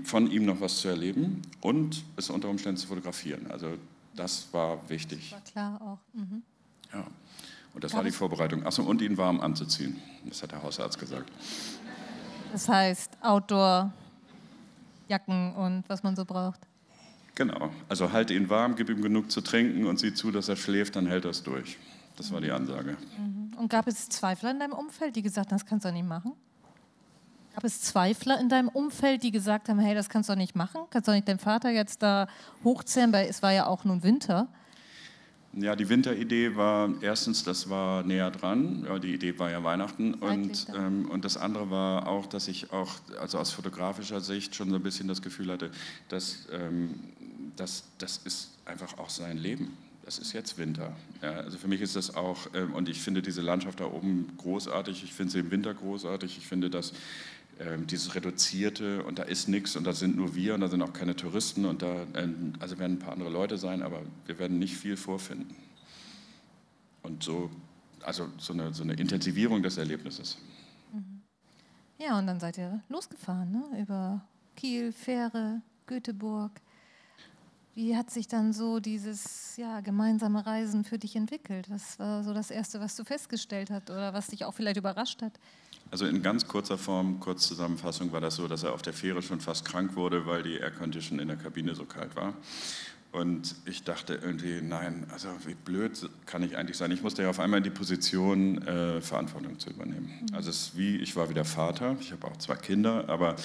von 0.04 0.30
ihm 0.30 0.46
noch 0.46 0.62
was 0.62 0.80
zu 0.80 0.88
erleben 0.88 1.42
und 1.60 2.04
es 2.16 2.30
unter 2.30 2.48
Umständen 2.48 2.78
zu 2.78 2.86
fotografieren. 2.86 3.50
Also 3.50 3.68
das 4.16 4.48
war 4.52 4.88
wichtig. 4.88 5.30
Das 5.30 5.32
war 5.32 5.40
klar 5.52 5.82
auch. 5.82 6.18
Mhm. 6.18 6.42
Ja. 6.92 7.04
Und 7.74 7.84
das 7.84 7.92
Gab 7.92 7.98
war 7.98 8.04
die 8.04 8.10
Vorbereitung. 8.10 8.66
Achso, 8.66 8.82
und 8.82 9.00
ihn 9.00 9.16
warm 9.16 9.40
anzuziehen. 9.40 10.00
Das 10.26 10.42
hat 10.42 10.52
der 10.52 10.62
Hausarzt 10.62 10.98
gesagt. 10.98 11.30
Das 12.52 12.68
heißt 12.68 13.16
Outdoor, 13.22 13.92
Jacken 15.08 15.54
und 15.54 15.84
was 15.88 16.02
man 16.02 16.14
so 16.14 16.24
braucht. 16.24 16.60
Genau. 17.34 17.70
Also 17.88 18.12
halte 18.12 18.34
ihn 18.34 18.50
warm, 18.50 18.76
gib 18.76 18.90
ihm 18.90 19.00
genug 19.00 19.30
zu 19.30 19.40
trinken 19.40 19.86
und 19.86 19.98
sieh 19.98 20.12
zu, 20.12 20.30
dass 20.30 20.48
er 20.48 20.56
schläft, 20.56 20.96
dann 20.96 21.06
hält 21.06 21.24
er 21.24 21.30
es 21.30 21.42
durch. 21.42 21.78
Das 22.16 22.30
war 22.30 22.40
die 22.40 22.48
mhm. 22.48 22.56
Ansage. 22.56 22.96
Mhm. 23.16 23.54
Und 23.56 23.70
gab 23.70 23.86
es 23.86 24.08
Zweifler 24.08 24.50
in 24.50 24.60
deinem 24.60 24.74
Umfeld, 24.74 25.16
die 25.16 25.22
gesagt 25.22 25.50
haben, 25.50 25.58
das 25.58 25.66
kannst 25.66 25.86
du 25.86 25.92
nicht 25.92 26.06
machen? 26.06 26.32
Gab 27.54 27.64
es 27.64 27.80
Zweifler 27.82 28.38
in 28.40 28.48
deinem 28.48 28.68
Umfeld, 28.68 29.22
die 29.22 29.30
gesagt 29.30 29.68
haben, 29.68 29.78
hey, 29.78 29.94
das 29.94 30.08
kannst 30.08 30.28
du 30.28 30.34
nicht 30.34 30.56
machen? 30.56 30.82
Kannst 30.90 31.08
du 31.08 31.12
nicht 31.12 31.28
deinen 31.28 31.38
Vater 31.38 31.70
jetzt 31.70 32.02
da 32.02 32.26
hochzählen, 32.64 33.12
weil 33.12 33.28
es 33.28 33.42
war 33.42 33.52
ja 33.52 33.66
auch 33.66 33.84
nun 33.84 34.02
Winter. 34.02 34.48
Ja, 35.54 35.76
die 35.76 35.88
Winteridee 35.88 36.56
war 36.56 36.90
erstens, 37.02 37.44
das 37.44 37.68
war 37.68 38.02
näher 38.04 38.30
dran. 38.30 38.86
Ja, 38.88 38.98
die 38.98 39.12
Idee 39.12 39.38
war 39.38 39.50
ja 39.50 39.62
Weihnachten. 39.62 40.14
Und, 40.14 40.66
ähm, 40.74 41.10
und 41.10 41.26
das 41.26 41.36
andere 41.36 41.70
war 41.70 42.08
auch, 42.08 42.26
dass 42.26 42.48
ich 42.48 42.72
auch, 42.72 42.94
also 43.20 43.38
aus 43.38 43.52
fotografischer 43.52 44.20
Sicht 44.20 44.54
schon 44.54 44.70
so 44.70 44.76
ein 44.76 44.82
bisschen 44.82 45.08
das 45.08 45.20
Gefühl 45.20 45.52
hatte, 45.52 45.70
dass, 46.08 46.48
ähm, 46.52 46.94
dass 47.56 47.84
das 47.98 48.18
ist 48.24 48.56
einfach 48.64 48.96
auch 48.96 49.10
sein 49.10 49.36
Leben. 49.36 49.76
Das 50.04 50.18
ist 50.18 50.32
jetzt 50.32 50.56
Winter. 50.56 50.96
Ja, 51.20 51.32
also 51.32 51.58
für 51.58 51.68
mich 51.68 51.80
ist 51.80 51.96
das 51.96 52.14
auch, 52.14 52.48
ähm, 52.54 52.72
und 52.72 52.88
ich 52.88 53.00
finde 53.00 53.20
diese 53.20 53.42
Landschaft 53.42 53.80
da 53.80 53.84
oben 53.84 54.32
großartig. 54.38 55.04
Ich 55.04 55.12
finde 55.12 55.32
sie 55.32 55.40
im 55.40 55.50
Winter 55.50 55.74
großartig. 55.74 56.38
Ich 56.38 56.46
finde 56.46 56.70
das 56.70 56.92
dieses 57.86 58.14
Reduzierte 58.14 59.04
und 59.04 59.18
da 59.18 59.22
ist 59.22 59.48
nichts 59.48 59.76
und 59.76 59.84
da 59.84 59.92
sind 59.92 60.16
nur 60.16 60.34
wir 60.34 60.54
und 60.54 60.60
da 60.60 60.68
sind 60.68 60.82
auch 60.82 60.92
keine 60.92 61.14
Touristen 61.14 61.64
und 61.64 61.82
da 61.82 62.06
ähm, 62.14 62.54
also 62.58 62.78
werden 62.78 62.96
ein 62.96 62.98
paar 62.98 63.12
andere 63.12 63.30
Leute 63.30 63.58
sein, 63.58 63.82
aber 63.82 64.02
wir 64.26 64.38
werden 64.38 64.58
nicht 64.58 64.76
viel 64.76 64.96
vorfinden. 64.96 65.54
Und 67.02 67.22
so, 67.22 67.50
also 68.02 68.28
so 68.38 68.52
eine, 68.52 68.72
so 68.74 68.82
eine 68.82 68.94
Intensivierung 68.94 69.62
des 69.62 69.76
Erlebnisses. 69.76 70.38
Mhm. 70.92 71.22
Ja, 71.98 72.18
und 72.18 72.26
dann 72.26 72.40
seid 72.40 72.58
ihr 72.58 72.80
losgefahren, 72.88 73.52
ne? 73.52 73.80
über 73.80 74.24
Kiel, 74.56 74.92
Fähre, 74.92 75.60
Göteborg. 75.86 76.60
Wie 77.74 77.96
hat 77.96 78.10
sich 78.10 78.28
dann 78.28 78.52
so 78.52 78.80
dieses 78.80 79.56
ja, 79.56 79.80
gemeinsame 79.80 80.44
Reisen 80.44 80.84
für 80.84 80.98
dich 80.98 81.16
entwickelt? 81.16 81.70
Was 81.70 81.98
war 81.98 82.22
so 82.22 82.34
das 82.34 82.50
Erste, 82.50 82.80
was 82.80 82.96
du 82.96 83.04
festgestellt 83.04 83.70
hast 83.70 83.90
oder 83.90 84.12
was 84.12 84.26
dich 84.26 84.44
auch 84.44 84.52
vielleicht 84.52 84.76
überrascht 84.76 85.22
hat? 85.22 85.32
Also 85.90 86.06
in 86.06 86.22
ganz 86.22 86.46
kurzer 86.46 86.76
Form, 86.76 87.18
Kurzzusammenfassung, 87.20 88.12
war 88.12 88.20
das 88.20 88.36
so, 88.36 88.46
dass 88.46 88.62
er 88.62 88.74
auf 88.74 88.82
der 88.82 88.92
Fähre 88.92 89.22
schon 89.22 89.40
fast 89.40 89.64
krank 89.64 89.96
wurde, 89.96 90.26
weil 90.26 90.42
die 90.42 90.56
Aircondition 90.56 91.18
in 91.18 91.28
der 91.28 91.36
Kabine 91.36 91.74
so 91.74 91.84
kalt 91.84 92.14
war. 92.14 92.34
Und 93.12 93.56
ich 93.66 93.84
dachte 93.84 94.14
irgendwie, 94.14 94.62
nein, 94.62 95.06
also 95.12 95.28
wie 95.44 95.54
blöd 95.54 96.08
kann 96.24 96.42
ich 96.42 96.56
eigentlich 96.56 96.78
sein? 96.78 96.90
Ich 96.92 97.02
musste 97.02 97.22
ja 97.22 97.28
auf 97.28 97.40
einmal 97.40 97.58
in 97.58 97.64
die 97.64 97.70
Position, 97.70 98.66
äh, 98.66 99.02
Verantwortung 99.02 99.58
zu 99.58 99.68
übernehmen. 99.68 100.10
Mhm. 100.22 100.34
Also 100.34 100.48
es 100.48 100.68
ist 100.68 100.78
wie, 100.78 100.96
ich 100.96 101.14
war 101.14 101.28
wieder 101.28 101.44
Vater, 101.44 101.96
ich 102.00 102.10
habe 102.10 102.26
auch 102.26 102.38
zwei 102.38 102.56
Kinder, 102.56 103.08
aber 103.08 103.36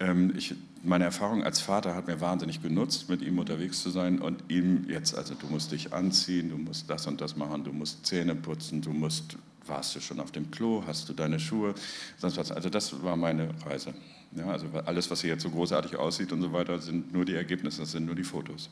ähm, 0.00 0.32
ich, 0.36 0.56
meine 0.84 1.04
Erfahrung 1.04 1.44
als 1.44 1.60
Vater 1.60 1.94
hat 1.94 2.08
mir 2.08 2.20
wahnsinnig 2.20 2.60
genutzt, 2.62 3.08
mit 3.08 3.22
ihm 3.22 3.38
unterwegs 3.38 3.82
zu 3.82 3.90
sein 3.90 4.20
und 4.20 4.42
ihm 4.48 4.88
jetzt, 4.88 5.16
also 5.16 5.34
du 5.34 5.46
musst 5.46 5.72
dich 5.72 5.92
anziehen, 5.92 6.50
du 6.50 6.56
musst 6.56 6.90
das 6.90 7.06
und 7.06 7.20
das 7.20 7.36
machen, 7.36 7.64
du 7.64 7.72
musst 7.72 8.04
Zähne 8.06 8.34
putzen, 8.34 8.82
du 8.82 8.90
musst, 8.90 9.36
warst 9.66 9.94
du 9.94 10.00
schon 10.00 10.18
auf 10.18 10.32
dem 10.32 10.50
Klo, 10.50 10.82
hast 10.86 11.08
du 11.08 11.12
deine 11.12 11.38
Schuhe, 11.38 11.74
sonst 12.18 12.36
was. 12.36 12.50
Also 12.50 12.68
das 12.68 13.02
war 13.02 13.16
meine 13.16 13.50
Reise. 13.64 13.94
Ja, 14.34 14.46
also 14.46 14.66
alles, 14.86 15.10
was 15.10 15.20
hier 15.20 15.30
jetzt 15.30 15.42
so 15.42 15.50
großartig 15.50 15.96
aussieht 15.96 16.32
und 16.32 16.40
so 16.40 16.52
weiter, 16.52 16.78
sind 16.80 17.12
nur 17.12 17.24
die 17.24 17.34
Ergebnisse, 17.34 17.82
das 17.82 17.92
sind 17.92 18.06
nur 18.06 18.14
die 18.14 18.24
Fotos. 18.24 18.70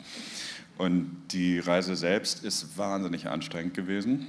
Und 0.79 1.23
die 1.33 1.59
Reise 1.59 1.95
selbst 1.95 2.45
ist 2.45 2.77
wahnsinnig 2.79 3.29
anstrengend 3.29 3.75
gewesen, 3.75 4.27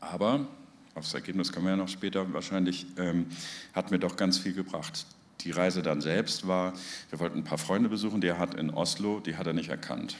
aber 0.00 0.46
aufs 0.94 1.12
Ergebnis 1.12 1.52
kommen 1.52 1.66
wir 1.66 1.70
ja 1.72 1.76
noch 1.76 1.88
später 1.88 2.32
wahrscheinlich, 2.32 2.86
ähm, 2.96 3.26
hat 3.72 3.90
mir 3.90 3.98
doch 3.98 4.16
ganz 4.16 4.38
viel 4.38 4.54
gebracht. 4.54 5.04
Die 5.40 5.50
Reise 5.50 5.82
dann 5.82 6.00
selbst 6.00 6.46
war, 6.46 6.72
wir 7.10 7.20
wollten 7.20 7.38
ein 7.38 7.44
paar 7.44 7.58
Freunde 7.58 7.88
besuchen, 7.88 8.20
der 8.20 8.38
hat 8.38 8.54
in 8.54 8.70
Oslo, 8.70 9.20
die 9.20 9.36
hat 9.36 9.46
er 9.46 9.52
nicht 9.52 9.68
erkannt. 9.68 10.16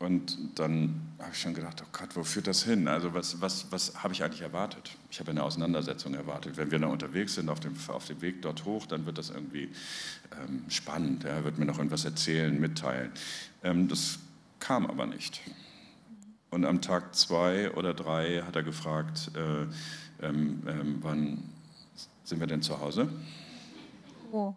Und 0.00 0.38
dann 0.54 0.98
habe 1.18 1.32
ich 1.32 1.40
schon 1.40 1.52
gedacht, 1.52 1.82
oh 1.84 1.88
Gott, 1.92 2.16
wo 2.16 2.24
führt 2.24 2.46
das 2.46 2.62
hin? 2.62 2.88
Also 2.88 3.12
was, 3.12 3.42
was, 3.42 3.66
was 3.70 4.02
habe 4.02 4.14
ich 4.14 4.24
eigentlich 4.24 4.40
erwartet? 4.40 4.96
Ich 5.10 5.20
habe 5.20 5.30
eine 5.30 5.42
Auseinandersetzung 5.42 6.14
erwartet. 6.14 6.56
Wenn 6.56 6.70
wir 6.70 6.78
da 6.78 6.86
unterwegs 6.86 7.34
sind 7.34 7.50
auf 7.50 7.60
dem, 7.60 7.74
auf 7.88 8.06
dem 8.06 8.22
Weg 8.22 8.40
dort 8.40 8.64
hoch, 8.64 8.86
dann 8.86 9.04
wird 9.04 9.18
das 9.18 9.28
irgendwie 9.28 9.68
ähm, 10.40 10.64
spannend. 10.70 11.24
Er 11.24 11.44
wird 11.44 11.58
mir 11.58 11.66
noch 11.66 11.76
irgendwas 11.76 12.06
erzählen, 12.06 12.58
mitteilen. 12.58 13.12
Ähm, 13.62 13.88
das 13.88 14.18
kam 14.58 14.86
aber 14.86 15.04
nicht. 15.04 15.42
Und 16.48 16.64
am 16.64 16.80
Tag 16.80 17.14
zwei 17.14 17.70
oder 17.72 17.92
drei 17.92 18.40
hat 18.40 18.56
er 18.56 18.62
gefragt, 18.62 19.30
äh, 19.36 20.26
ähm, 20.26 20.62
ähm 20.66 20.96
wann 21.02 21.42
sind 22.24 22.40
wir 22.40 22.46
denn 22.46 22.62
zu 22.62 22.80
Hause? 22.80 23.06
Oh. 24.32 24.54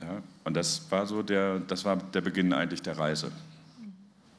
Ja, 0.00 0.22
und 0.44 0.54
das 0.54 0.90
war 0.90 1.06
so 1.06 1.22
der, 1.22 1.58
das 1.60 1.84
war 1.84 1.96
der 1.96 2.20
Beginn 2.20 2.52
eigentlich 2.52 2.82
der 2.82 2.98
Reise. 2.98 3.32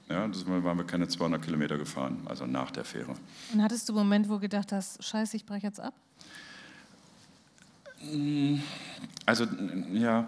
Ja, 0.09 0.27
das 0.27 0.47
waren 0.47 0.77
wir 0.77 0.85
keine 0.85 1.07
200 1.07 1.41
Kilometer 1.41 1.77
gefahren, 1.77 2.21
also 2.25 2.45
nach 2.45 2.71
der 2.71 2.85
Fähre. 2.85 3.13
Und 3.53 3.61
hattest 3.61 3.89
du 3.89 3.93
einen 3.93 4.07
Moment, 4.07 4.29
wo 4.29 4.35
du 4.35 4.41
gedacht 4.41 4.71
hast, 4.71 5.03
scheiße, 5.03 5.35
ich 5.35 5.45
breche 5.45 5.67
jetzt 5.67 5.81
ab? 5.81 5.93
Also 9.25 9.45
ja, 9.93 10.27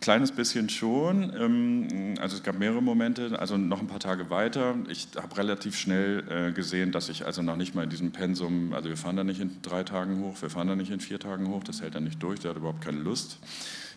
kleines 0.00 0.32
bisschen 0.32 0.68
schon. 0.68 1.32
Ähm, 1.34 2.14
also 2.20 2.36
es 2.36 2.42
gab 2.42 2.58
mehrere 2.58 2.82
Momente, 2.82 3.38
also 3.38 3.56
noch 3.56 3.80
ein 3.80 3.86
paar 3.86 4.00
Tage 4.00 4.28
weiter. 4.28 4.76
Ich 4.88 5.08
habe 5.16 5.36
relativ 5.38 5.78
schnell 5.78 6.24
äh, 6.28 6.52
gesehen, 6.52 6.92
dass 6.92 7.08
ich 7.08 7.24
also 7.24 7.40
noch 7.40 7.56
nicht 7.56 7.74
mal 7.74 7.84
in 7.84 7.90
diesem 7.90 8.12
Pensum, 8.12 8.74
also 8.74 8.90
wir 8.90 8.96
fahren 8.96 9.16
da 9.16 9.24
nicht 9.24 9.40
in 9.40 9.62
drei 9.62 9.82
Tagen 9.82 10.20
hoch, 10.20 10.40
wir 10.42 10.50
fahren 10.50 10.68
da 10.68 10.76
nicht 10.76 10.90
in 10.90 11.00
vier 11.00 11.18
Tagen 11.18 11.48
hoch, 11.48 11.64
das 11.64 11.80
hält 11.80 11.94
er 11.94 12.02
nicht 12.02 12.22
durch, 12.22 12.40
der 12.40 12.50
hat 12.50 12.58
überhaupt 12.58 12.82
keine 12.82 12.98
Lust. 12.98 13.38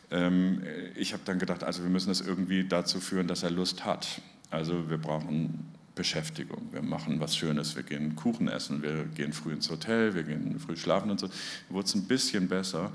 Ähm, 0.09 0.61
ich 0.95 1.11
habe 1.11 1.23
dann 1.25 1.39
gedacht, 1.39 1.63
also 1.63 1.83
wir 1.83 1.89
müssen 1.89 2.11
es 2.11 2.21
irgendwie 2.21 2.63
dazu 2.63 3.01
führen, 3.01 3.27
dass 3.27 3.43
er 3.43 3.51
Lust 3.51 3.83
hat. 3.83 4.21
Also 4.49 4.89
wir 4.89 4.97
brauchen 4.97 5.65
Beschäftigung. 5.97 6.69
Wir 6.71 6.81
machen 6.81 7.19
was 7.19 7.35
Schönes. 7.35 7.75
Wir 7.75 7.83
gehen 7.83 8.15
Kuchen 8.15 8.47
essen, 8.47 8.83
wir 8.83 9.03
gehen 9.03 9.33
früh 9.33 9.51
ins 9.51 9.69
Hotel, 9.69 10.13
wir 10.13 10.23
gehen 10.23 10.59
früh 10.59 10.77
schlafen 10.77 11.11
und 11.11 11.19
so. 11.19 11.29
Wurde 11.69 11.87
es 11.87 11.95
ein 11.95 12.07
bisschen 12.07 12.47
besser, 12.47 12.91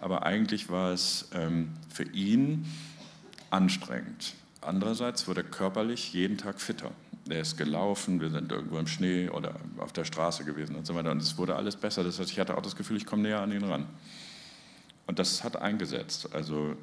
aber 0.00 0.24
eigentlich 0.24 0.70
war 0.70 0.92
es 0.92 1.28
ähm, 1.34 1.68
für 1.88 2.04
ihn 2.04 2.66
anstrengend. 3.50 4.34
Andererseits 4.62 5.28
wurde 5.28 5.42
er 5.42 5.48
körperlich 5.48 6.12
jeden 6.12 6.38
Tag 6.38 6.60
fitter. 6.60 6.90
Er 7.28 7.40
ist 7.40 7.56
gelaufen, 7.56 8.20
wir 8.20 8.30
sind 8.30 8.50
irgendwo 8.50 8.78
im 8.78 8.86
Schnee 8.86 9.28
oder 9.28 9.56
auf 9.78 9.92
der 9.92 10.04
Straße 10.04 10.44
gewesen 10.44 10.76
und 10.76 10.86
so 10.86 10.94
weiter. 10.94 11.10
Und 11.10 11.22
es 11.22 11.36
wurde 11.38 11.56
alles 11.56 11.76
besser. 11.76 12.04
Das 12.04 12.18
heißt, 12.18 12.30
ich 12.30 12.40
hatte 12.40 12.56
auch 12.56 12.62
das 12.62 12.74
Gefühl, 12.74 12.96
ich 12.96 13.06
komme 13.06 13.22
näher 13.22 13.40
an 13.40 13.52
ihn 13.52 13.64
ran. 13.64 13.86
Und 15.06 15.18
das 15.18 15.44
hat 15.44 15.56
eingesetzt. 15.56 16.34
Also 16.34 16.76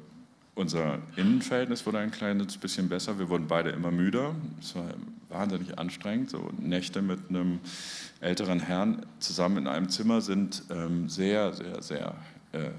unser 0.54 0.98
Innenverhältnis 1.16 1.84
wurde 1.86 1.98
ein 1.98 2.10
kleines 2.10 2.56
bisschen 2.56 2.88
besser. 2.88 3.18
Wir 3.18 3.28
wurden 3.28 3.48
beide 3.48 3.70
immer 3.70 3.90
müder. 3.90 4.34
Es 4.60 4.74
war 4.74 4.88
wahnsinnig 5.28 5.78
anstrengend. 5.78 6.30
So 6.30 6.50
Nächte 6.58 7.02
mit 7.02 7.28
einem 7.28 7.60
älteren 8.20 8.60
Herrn 8.60 9.04
zusammen 9.18 9.58
in 9.58 9.66
einem 9.66 9.88
Zimmer 9.88 10.20
sind 10.20 10.62
ähm, 10.70 11.08
sehr, 11.08 11.52
sehr, 11.52 11.82
sehr 11.82 12.14
äh, 12.52 12.70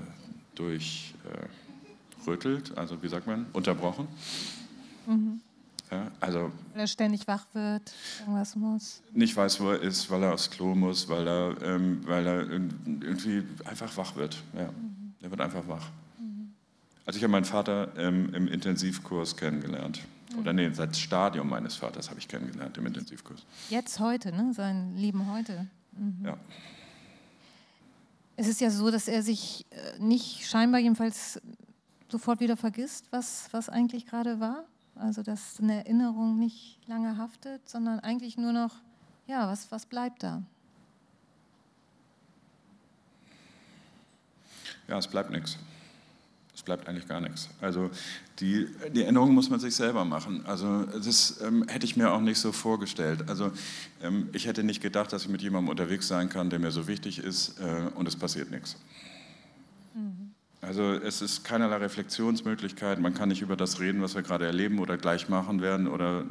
durchrüttelt, 0.56 2.72
äh, 2.72 2.80
also 2.80 3.02
wie 3.04 3.10
sagt 3.10 3.28
man, 3.28 3.46
unterbrochen. 3.54 4.08
Mhm. 5.06 5.42
Ja, 5.92 6.10
also, 6.20 6.52
weil 6.74 6.82
er 6.82 6.88
ständig 6.88 7.28
wach 7.28 7.46
wird, 7.54 7.94
irgendwas 8.22 8.56
muss. 8.56 9.04
Nicht 9.14 9.36
weiß, 9.36 9.60
wo 9.60 9.70
er 9.70 9.82
ist, 9.82 10.10
weil 10.10 10.24
er 10.24 10.34
aufs 10.34 10.50
Klo 10.50 10.74
muss, 10.74 11.08
weil 11.10 11.28
er, 11.28 11.62
ähm, 11.62 12.00
weil 12.06 12.26
er 12.26 12.50
irgendwie 12.50 13.44
einfach 13.66 13.96
wach 13.96 14.16
wird. 14.16 14.42
Ja. 14.56 14.64
Mhm. 14.64 15.14
Der 15.22 15.30
wird 15.30 15.42
einfach 15.42 15.68
wach. 15.68 15.92
Also 17.06 17.18
ich 17.18 17.24
habe 17.24 17.32
meinen 17.32 17.46
Vater 17.46 17.94
ähm, 17.98 18.34
im 18.34 18.48
Intensivkurs 18.48 19.38
kennengelernt. 19.38 20.02
Mhm. 20.32 20.40
Oder 20.40 20.54
nee, 20.54 20.70
das 20.70 21.00
Stadium 21.00 21.48
meines 21.50 21.76
Vaters 21.76 22.10
habe 22.10 22.20
ich 22.20 22.28
kennengelernt 22.28 22.78
im 22.78 22.86
Intensivkurs. 22.86 23.46
Jetzt 23.70 24.00
heute, 24.00 24.32
ne? 24.32 24.54
Sein 24.54 24.96
Leben 24.98 25.32
heute. 25.32 25.68
Mhm. 25.92 26.26
Ja. 26.26 26.38
Es 28.38 28.48
ist 28.48 28.60
ja 28.60 28.70
so, 28.70 28.90
dass 28.92 29.08
er 29.08 29.22
sich 29.22 29.66
äh, 29.70 30.00
nicht 30.00 30.48
scheinbar 30.48 30.82
jedenfalls 30.82 31.40
sofort 32.10 32.40
wieder 32.40 32.58
vergisst, 32.58 33.06
was, 33.12 33.50
was 33.52 33.70
eigentlich 33.70 34.08
gerade 34.08 34.40
war. 34.40 34.66
Also 34.96 35.22
dass 35.24 35.60
eine 35.60 35.86
Erinnerung 35.86 36.40
nicht 36.40 36.80
lange 36.88 37.18
haftet, 37.18 37.68
sondern 37.70 38.00
eigentlich 38.00 38.38
nur 38.38 38.54
noch, 38.54 38.76
ja, 39.28 39.48
was, 39.48 39.72
was 39.72 39.86
bleibt 39.86 40.24
da? 40.24 40.42
Ja, 44.88 44.98
es 44.98 45.08
bleibt 45.08 45.32
nichts. 45.32 45.58
Bleibt 46.66 46.90
eigentlich 46.90 47.08
gar 47.08 47.22
nichts. 47.22 47.50
Also 47.62 47.92
die, 48.40 48.68
die 48.94 49.04
Änderung 49.04 49.34
muss 49.34 49.50
man 49.50 49.60
sich 49.60 49.76
selber 49.76 50.04
machen. 50.04 50.44
Also 50.46 50.84
das 50.84 51.40
ähm, 51.42 51.66
hätte 51.68 51.86
ich 51.86 51.96
mir 51.96 52.12
auch 52.12 52.22
nicht 52.22 52.40
so 52.40 52.52
vorgestellt. 52.52 53.30
Also 53.30 53.52
ähm, 54.02 54.30
ich 54.34 54.48
hätte 54.48 54.64
nicht 54.64 54.82
gedacht, 54.82 55.14
dass 55.14 55.24
ich 55.24 55.30
mit 55.30 55.44
jemandem 55.44 55.70
unterwegs 55.70 56.08
sein 56.08 56.28
kann, 56.28 56.50
der 56.50 56.60
mir 56.60 56.72
so 56.72 56.88
wichtig 56.88 57.20
ist 57.20 57.60
äh, 57.60 57.92
und 57.94 58.08
es 58.08 58.16
passiert 58.16 58.50
nichts. 58.50 58.78
Mhm. 59.94 60.32
Also 60.62 60.94
es 60.94 61.22
ist 61.22 61.44
keinerlei 61.44 61.78
Reflexionsmöglichkeit. 61.78 63.00
Man 63.00 63.14
kann 63.14 63.30
nicht 63.30 63.44
über 63.44 63.56
das 63.56 63.80
reden, 63.80 64.02
was 64.02 64.16
wir 64.16 64.24
gerade 64.24 64.48
erleben 64.48 64.80
oder 64.80 64.98
gleich 64.98 65.30
machen 65.30 65.62
werden 65.62 65.88
oder 65.88 66.26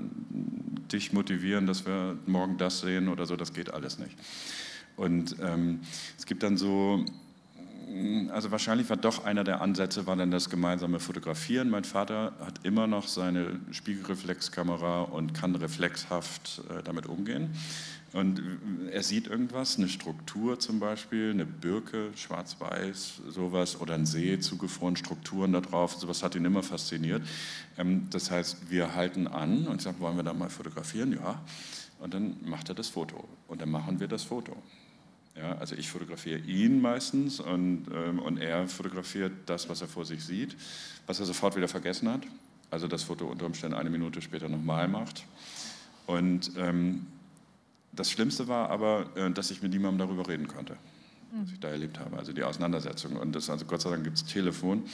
dich 0.92 1.12
motivieren, 1.12 1.68
dass 1.68 1.86
wir 1.86 2.16
morgen 2.26 2.58
das 2.58 2.80
sehen 2.80 3.08
oder 3.08 3.26
so. 3.26 3.36
Das 3.36 3.52
geht 3.52 3.72
alles 3.72 4.00
nicht. 4.00 4.16
Und 4.96 5.36
ähm, 5.40 5.80
es 6.18 6.26
gibt 6.26 6.42
dann 6.42 6.56
so 6.56 7.04
also 8.30 8.50
wahrscheinlich 8.50 8.90
war 8.90 8.96
doch 8.96 9.24
einer 9.24 9.44
der 9.44 9.60
Ansätze, 9.60 10.06
war 10.06 10.16
dann 10.16 10.30
das 10.30 10.50
gemeinsame 10.50 11.00
Fotografieren. 11.00 11.70
Mein 11.70 11.84
Vater 11.84 12.32
hat 12.40 12.60
immer 12.64 12.86
noch 12.86 13.06
seine 13.06 13.60
Spiegelreflexkamera 13.70 15.02
und 15.02 15.34
kann 15.34 15.54
reflexhaft 15.54 16.62
äh, 16.70 16.82
damit 16.82 17.06
umgehen. 17.06 17.50
Und 18.12 18.40
er 18.92 19.02
sieht 19.02 19.26
irgendwas, 19.26 19.76
eine 19.76 19.88
Struktur 19.88 20.60
zum 20.60 20.78
Beispiel, 20.78 21.30
eine 21.30 21.44
Birke, 21.44 22.10
schwarz-weiß, 22.14 23.22
sowas, 23.28 23.80
oder 23.80 23.94
ein 23.94 24.06
See, 24.06 24.38
zugefroren, 24.38 24.94
Strukturen 24.94 25.52
da 25.52 25.60
drauf, 25.60 25.94
sowas 25.94 26.22
hat 26.22 26.36
ihn 26.36 26.44
immer 26.44 26.62
fasziniert. 26.62 27.22
Ähm, 27.76 28.08
das 28.10 28.30
heißt, 28.30 28.70
wir 28.70 28.94
halten 28.94 29.26
an 29.26 29.66
und 29.66 29.82
sagen, 29.82 30.00
wollen 30.00 30.16
wir 30.16 30.22
da 30.22 30.32
mal 30.32 30.50
fotografieren? 30.50 31.12
Ja. 31.12 31.42
Und 31.98 32.14
dann 32.14 32.36
macht 32.44 32.68
er 32.68 32.74
das 32.74 32.88
Foto. 32.88 33.28
Und 33.48 33.60
dann 33.60 33.70
machen 33.70 34.00
wir 34.00 34.08
das 34.08 34.24
Foto. 34.24 34.56
Ja, 35.36 35.56
also 35.58 35.74
ich 35.74 35.88
fotografiere 35.88 36.38
ihn 36.38 36.80
meistens 36.80 37.40
und, 37.40 37.86
ähm, 37.92 38.20
und 38.20 38.38
er 38.38 38.68
fotografiert 38.68 39.32
das, 39.46 39.68
was 39.68 39.80
er 39.80 39.88
vor 39.88 40.04
sich 40.04 40.24
sieht, 40.24 40.56
was 41.06 41.18
er 41.18 41.26
sofort 41.26 41.56
wieder 41.56 41.66
vergessen 41.66 42.08
hat. 42.08 42.22
Also 42.70 42.86
das 42.86 43.02
Foto 43.02 43.26
unter 43.26 43.46
Umständen 43.46 43.76
eine 43.76 43.90
Minute 43.90 44.22
später 44.22 44.48
nochmal 44.48 44.86
macht. 44.88 45.24
Und 46.06 46.52
ähm, 46.56 47.06
das 47.92 48.10
Schlimmste 48.10 48.48
war 48.48 48.70
aber, 48.70 49.06
äh, 49.16 49.30
dass 49.30 49.50
ich 49.50 49.62
mit 49.62 49.72
niemandem 49.72 50.06
darüber 50.06 50.28
reden 50.28 50.46
konnte. 50.46 50.76
was 51.32 51.50
ich 51.50 51.58
da 51.58 51.68
erlebt 51.68 51.98
habe, 51.98 52.16
also 52.16 52.32
die 52.32 52.44
Auseinandersetzung. 52.44 53.16
Und 53.16 53.34
das, 53.34 53.50
also 53.50 53.64
Gott 53.64 53.80
sei 53.80 53.90
Dank 53.90 54.04
gibt 54.04 54.16
es 54.16 54.24
Telefon 54.24 54.84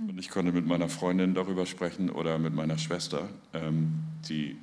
und 0.00 0.18
ich 0.18 0.28
konnte 0.28 0.50
mit 0.50 0.66
meiner 0.66 0.88
Freundin 0.88 1.34
darüber 1.34 1.66
sprechen 1.66 2.10
oder 2.10 2.38
mit 2.38 2.52
meiner 2.52 2.78
Schwester, 2.78 3.28
ähm, 3.52 4.02
die, 4.28 4.56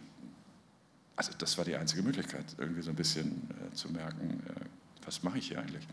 also 1.16 1.32
das 1.38 1.58
war 1.58 1.64
die 1.64 1.76
einzige 1.76 2.04
Möglichkeit, 2.04 2.46
irgendwie 2.58 2.82
so 2.82 2.90
ein 2.90 2.98
bisschen 2.98 3.50
äh, 3.50 3.74
zu 3.74 3.90
merken, 3.90 4.44
äh, 4.48 4.66
was 5.06 5.24
mache 5.24 5.38
ich 5.38 5.48
hier 5.48 5.60
eigentlich. 5.60 5.88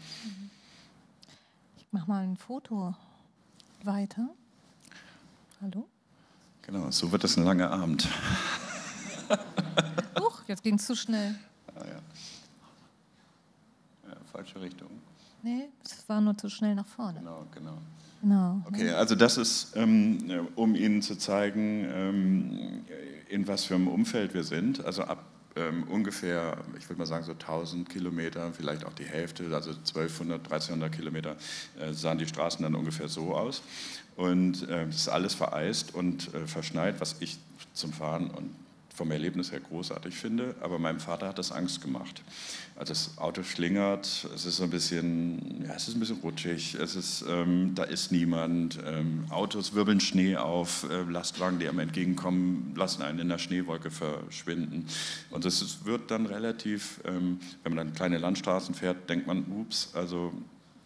Ich 1.77 1.87
mache 1.92 2.09
mal 2.09 2.23
ein 2.23 2.37
Foto 2.37 2.94
weiter. 3.85 4.29
Hallo? 5.61 5.88
Genau, 6.62 6.90
so 6.90 7.11
wird 7.12 7.25
das 7.25 7.37
ein 7.37 7.44
langer 7.44 7.71
Abend. 7.71 8.07
Huch, 10.21 10.42
jetzt 10.47 10.62
ging 10.62 10.75
es 10.75 10.87
zu 10.87 10.94
schnell. 10.94 11.35
Ah, 11.75 11.85
ja. 11.85 12.01
ja. 14.11 14.16
falsche 14.31 14.61
Richtung. 14.61 14.90
Nee, 15.42 15.68
es 15.85 16.09
war 16.09 16.21
nur 16.21 16.37
zu 16.37 16.49
schnell 16.51 16.75
nach 16.75 16.87
vorne. 16.87 17.21
Genau, 17.21 17.47
genau. 17.55 17.79
Genau. 18.21 18.61
Okay, 18.66 18.90
also 18.90 19.14
das 19.14 19.37
ist, 19.37 19.77
ähm, 19.77 20.49
um 20.57 20.75
Ihnen 20.75 21.03
zu 21.03 21.16
zeigen, 21.16 21.87
ähm, 21.88 22.85
in 23.29 23.47
was 23.47 23.64
für 23.64 23.77
einem 23.77 23.88
Umfeld 23.88 24.35
wir 24.35 24.42
sind. 24.42 24.85
Also 24.85 25.05
ab 25.05 25.25
ähm, 25.59 25.85
ungefähr, 25.85 26.59
ich 26.79 26.88
würde 26.88 26.99
mal 26.99 27.07
sagen, 27.07 27.25
so 27.25 27.33
1000 27.33 27.88
Kilometer, 27.88 28.53
vielleicht 28.53 28.85
auch 28.85 28.92
die 28.92 29.05
Hälfte, 29.05 29.44
also 29.55 29.71
1200, 29.71 30.44
1300 30.44 30.92
Kilometer, 30.92 31.37
äh, 31.81 31.92
sahen 31.92 32.18
die 32.18 32.27
Straßen 32.27 32.62
dann 32.62 32.75
ungefähr 32.75 33.09
so 33.09 33.35
aus. 33.35 33.62
Und 34.16 34.68
äh, 34.68 34.88
ist 34.88 35.09
alles 35.09 35.35
vereist 35.35 35.94
und 35.94 36.33
äh, 36.35 36.47
verschneit, 36.47 37.01
was 37.01 37.16
ich 37.21 37.38
zum 37.73 37.92
Fahren 37.92 38.31
und 38.31 38.55
vom 38.99 39.13
Erlebnis 39.13 39.53
her 39.53 39.61
großartig 39.61 40.17
finde, 40.17 40.57
aber 40.61 40.81
meinem 40.81 40.99
Vater 40.99 41.29
hat 41.29 41.39
das 41.39 41.53
Angst 41.53 41.81
gemacht. 41.81 42.21
Also 42.75 42.93
das 42.93 43.17
Auto 43.19 43.45
schlingert, 43.45 44.29
es 44.35 44.45
ist 44.45 44.61
ein 44.61 44.71
bisschen, 44.71 45.65
ja, 45.65 45.75
es 45.75 45.87
ist 45.87 45.95
ein 45.95 46.01
bisschen 46.01 46.19
rutschig, 46.19 46.75
es 46.75 46.97
ist, 46.97 47.25
ähm, 47.29 47.77
da 47.77 47.85
ist 47.85 48.11
niemand, 48.11 48.81
ähm, 48.85 49.25
Autos 49.31 49.73
wirbeln 49.75 50.01
Schnee 50.01 50.37
auf, 50.37 50.85
äh, 50.91 51.03
Lastwagen, 51.05 51.61
die 51.61 51.69
einem 51.69 51.79
entgegenkommen, 51.79 52.75
lassen 52.77 53.03
einen 53.03 53.21
in 53.21 53.29
der 53.29 53.39
Schneewolke 53.39 53.93
verschwinden. 53.93 54.87
Und 55.31 55.45
es 55.45 55.85
wird 55.85 56.11
dann 56.11 56.27
relativ, 56.27 57.01
ähm, 57.05 57.39
wenn 57.63 57.75
man 57.75 57.87
dann 57.87 57.95
kleine 57.95 58.19
Landstraßen 58.19 58.75
fährt, 58.75 59.09
denkt 59.09 59.29
man, 59.29 59.45
ups, 59.45 59.93
also 59.95 60.33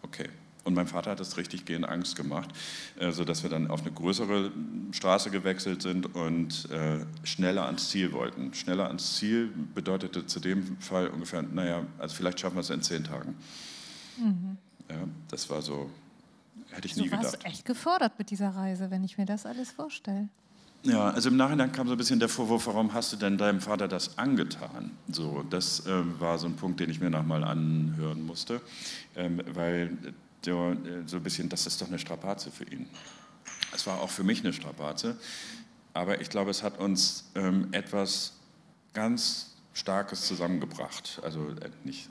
okay, 0.03 0.29
und 0.64 0.75
mein 0.75 0.87
Vater 0.87 1.11
hat 1.12 1.20
das 1.20 1.37
richtig 1.37 1.64
gehend 1.64 1.88
Angst 1.88 2.16
gemacht, 2.16 2.51
äh, 2.98 3.11
sodass 3.11 3.42
wir 3.42 3.51
dann 3.51 3.70
auf 3.70 3.83
eine 3.83 3.92
größere 3.92 4.51
Straße 4.92 5.31
gewechselt 5.31 5.83
sind 5.83 6.14
und 6.14 6.70
äh, 6.70 7.05
schneller 7.25 7.66
ans 7.66 7.90
Ziel 7.90 8.12
wollten. 8.12 8.55
Schneller 8.55 8.87
ans 8.87 9.16
Ziel 9.16 9.53
bedeutete 9.75 10.27
zu 10.27 10.40
dem 10.40 10.77
Fall 10.79 11.09
ungefähr, 11.09 11.42
naja, 11.42 11.85
also 11.98 12.14
vielleicht 12.14 12.40
schaffen 12.40 12.57
wir 12.57 12.61
es 12.61 12.70
in 12.70 12.83
zehn 12.83 13.05
Tagen. 13.05 13.35
Mhm. 14.18 14.57
Ja, 14.88 14.96
das 15.29 15.48
war 15.51 15.62
so, 15.62 15.90
hätte 16.70 16.87
ich 16.87 16.94
so 16.94 17.03
nie 17.03 17.09
gedacht. 17.09 17.22
Du 17.22 17.27
warst 17.33 17.44
echt 17.44 17.64
gefordert 17.64 18.18
mit 18.18 18.31
dieser 18.31 18.51
Reise, 18.51 18.90
wenn 18.90 19.05
ich 19.05 19.18
mir 19.18 19.27
das 19.27 19.46
alles 19.46 19.70
vorstelle. 19.70 20.29
Ja, 20.85 21.11
also 21.11 21.29
im 21.29 21.37
Nachhinein 21.37 21.70
kam 21.70 21.87
so 21.87 21.94
ein 21.94 21.98
bisschen 21.98 22.18
der 22.18 22.29
Vorwurf, 22.29 22.66
warum 22.66 22.92
hast 22.92 23.12
du 23.12 23.16
denn 23.16 23.38
deinem 23.38 23.61
Vater 23.61 23.87
das 23.87 24.18
angetan? 24.18 24.90
So, 25.09 25.44
das 25.48 25.87
äh, 25.87 26.20
war 26.20 26.38
so 26.38 26.48
ein 26.48 26.57
Punkt, 26.57 26.81
den 26.81 26.90
ich 26.90 27.01
mir 27.01 27.09
nochmal 27.09 27.44
anhören 27.44 28.27
musste, 28.27 28.61
ähm, 29.14 29.40
weil 29.55 29.96
so, 30.44 30.72
äh, 30.72 31.02
so 31.07 31.16
ein 31.16 31.22
bisschen, 31.22 31.48
das 31.48 31.66
ist 31.66 31.81
doch 31.81 31.88
eine 31.88 31.98
Strapaze 31.98 32.50
für 32.50 32.64
ihn. 32.64 32.88
Es 33.74 33.87
war 33.87 34.00
auch 34.00 34.11
für 34.11 34.24
mich 34.24 34.40
eine 34.40 34.52
Strapaze, 34.52 35.16
aber 35.94 36.20
ich 36.20 36.31
glaube, 36.31 36.50
es 36.50 36.62
hat 36.62 36.78
uns 36.78 37.31
ähm, 37.35 37.68
etwas 37.72 38.35
ganz 38.92 39.52
Starkes 39.74 40.26
zusammengebracht. 40.26 41.20
Also 41.22 41.48
äh, 41.48 41.70
nicht, 41.85 42.11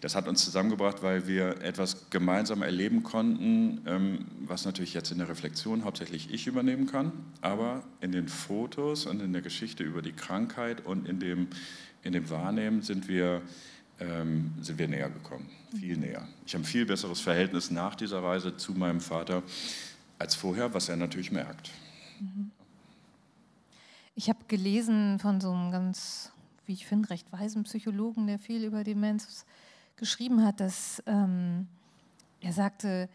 das 0.00 0.14
hat 0.14 0.28
uns 0.28 0.44
zusammengebracht, 0.44 1.02
weil 1.02 1.26
wir 1.26 1.60
etwas 1.62 2.08
gemeinsam 2.10 2.62
erleben 2.62 3.02
konnten, 3.02 3.82
ähm, 3.86 4.26
was 4.46 4.64
natürlich 4.64 4.94
jetzt 4.94 5.10
in 5.10 5.18
der 5.18 5.28
Reflexion 5.28 5.84
hauptsächlich 5.84 6.32
ich 6.32 6.46
übernehmen 6.46 6.86
kann, 6.86 7.12
aber 7.42 7.84
in 8.00 8.12
den 8.12 8.28
Fotos 8.28 9.06
und 9.06 9.20
in 9.20 9.32
der 9.32 9.42
Geschichte 9.42 9.84
über 9.84 10.00
die 10.00 10.12
Krankheit 10.12 10.86
und 10.86 11.06
in 11.06 11.20
dem, 11.20 11.48
in 12.02 12.12
dem 12.12 12.30
Wahrnehmen 12.30 12.80
sind 12.80 13.08
wir 13.08 13.42
ähm, 14.00 14.54
sind 14.60 14.78
wir 14.78 14.88
näher 14.88 15.10
gekommen, 15.10 15.48
viel 15.78 15.96
näher. 15.96 16.26
Ich 16.46 16.54
habe 16.54 16.62
ein 16.62 16.66
viel 16.66 16.86
besseres 16.86 17.20
Verhältnis 17.20 17.70
nach 17.70 17.94
dieser 17.94 18.22
Reise 18.22 18.56
zu 18.56 18.72
meinem 18.72 19.00
Vater 19.00 19.42
als 20.18 20.34
vorher, 20.34 20.72
was 20.74 20.88
er 20.88 20.96
natürlich 20.96 21.32
merkt. 21.32 21.70
Ich 24.14 24.28
habe 24.28 24.38
gelesen 24.48 25.18
von 25.18 25.40
so 25.40 25.52
einem 25.52 25.70
ganz, 25.70 26.32
wie 26.66 26.72
ich 26.72 26.86
finde, 26.86 27.10
recht 27.10 27.30
weisen 27.32 27.64
Psychologen, 27.64 28.26
der 28.26 28.38
viel 28.38 28.64
über 28.64 28.84
Demenz 28.84 29.44
geschrieben 29.96 30.44
hat, 30.44 30.60
dass 30.60 31.02
ähm, 31.06 31.66
er 32.40 32.52
sagte, 32.52 33.08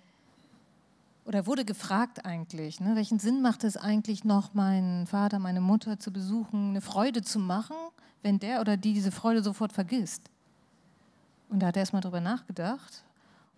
oder 1.26 1.46
wurde 1.46 1.65
gefragt 1.65 2.26
eigentlich, 2.26 2.80
ne, 2.80 2.96
welchen 2.96 3.20
Sinn 3.20 3.41
macht 3.41 3.63
es 3.63 3.78
eigentlich 3.78 4.24
noch, 4.24 4.54
meinen 4.54 5.08
Vater, 5.08 5.39
meine 5.39 5.62
Mutter 5.62 6.00
zu 6.00 6.12
besuchen, 6.12 6.72
eine 6.72 6.82
Freude 6.82 7.22
zu 7.22 7.39
machen, 7.39 7.76
wenn 8.24 8.39
der 8.39 8.62
oder 8.62 8.78
die 8.78 8.94
diese 8.94 9.12
Freude 9.12 9.44
sofort 9.44 9.72
vergisst? 9.74 10.30
Und 11.52 11.60
da 11.60 11.68
hat 11.68 11.76
er 11.76 11.82
erstmal 11.82 12.02
drüber 12.02 12.22
nachgedacht 12.22 13.04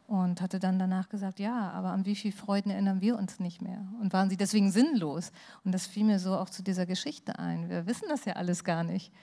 und 0.07 0.41
hatte 0.41 0.59
dann 0.59 0.79
danach 0.79 1.09
gesagt, 1.09 1.39
ja, 1.39 1.69
aber 1.71 1.89
an 1.89 2.05
wie 2.05 2.15
viele 2.15 2.33
Freuden 2.33 2.71
erinnern 2.71 3.01
wir 3.01 3.17
uns 3.17 3.39
nicht 3.39 3.61
mehr? 3.61 3.85
Und 4.01 4.11
waren 4.13 4.31
sie 4.31 4.35
deswegen 4.35 4.71
sinnlos? 4.71 5.31
Und 5.63 5.73
das 5.73 5.85
fiel 5.85 6.03
mir 6.03 6.17
so 6.17 6.35
auch 6.35 6.49
zu 6.49 6.63
dieser 6.63 6.87
Geschichte 6.87 7.37
ein. 7.37 7.69
Wir 7.69 7.85
wissen 7.85 8.05
das 8.09 8.25
ja 8.25 8.33
alles 8.33 8.63
gar 8.63 8.83
nicht, 8.83 9.13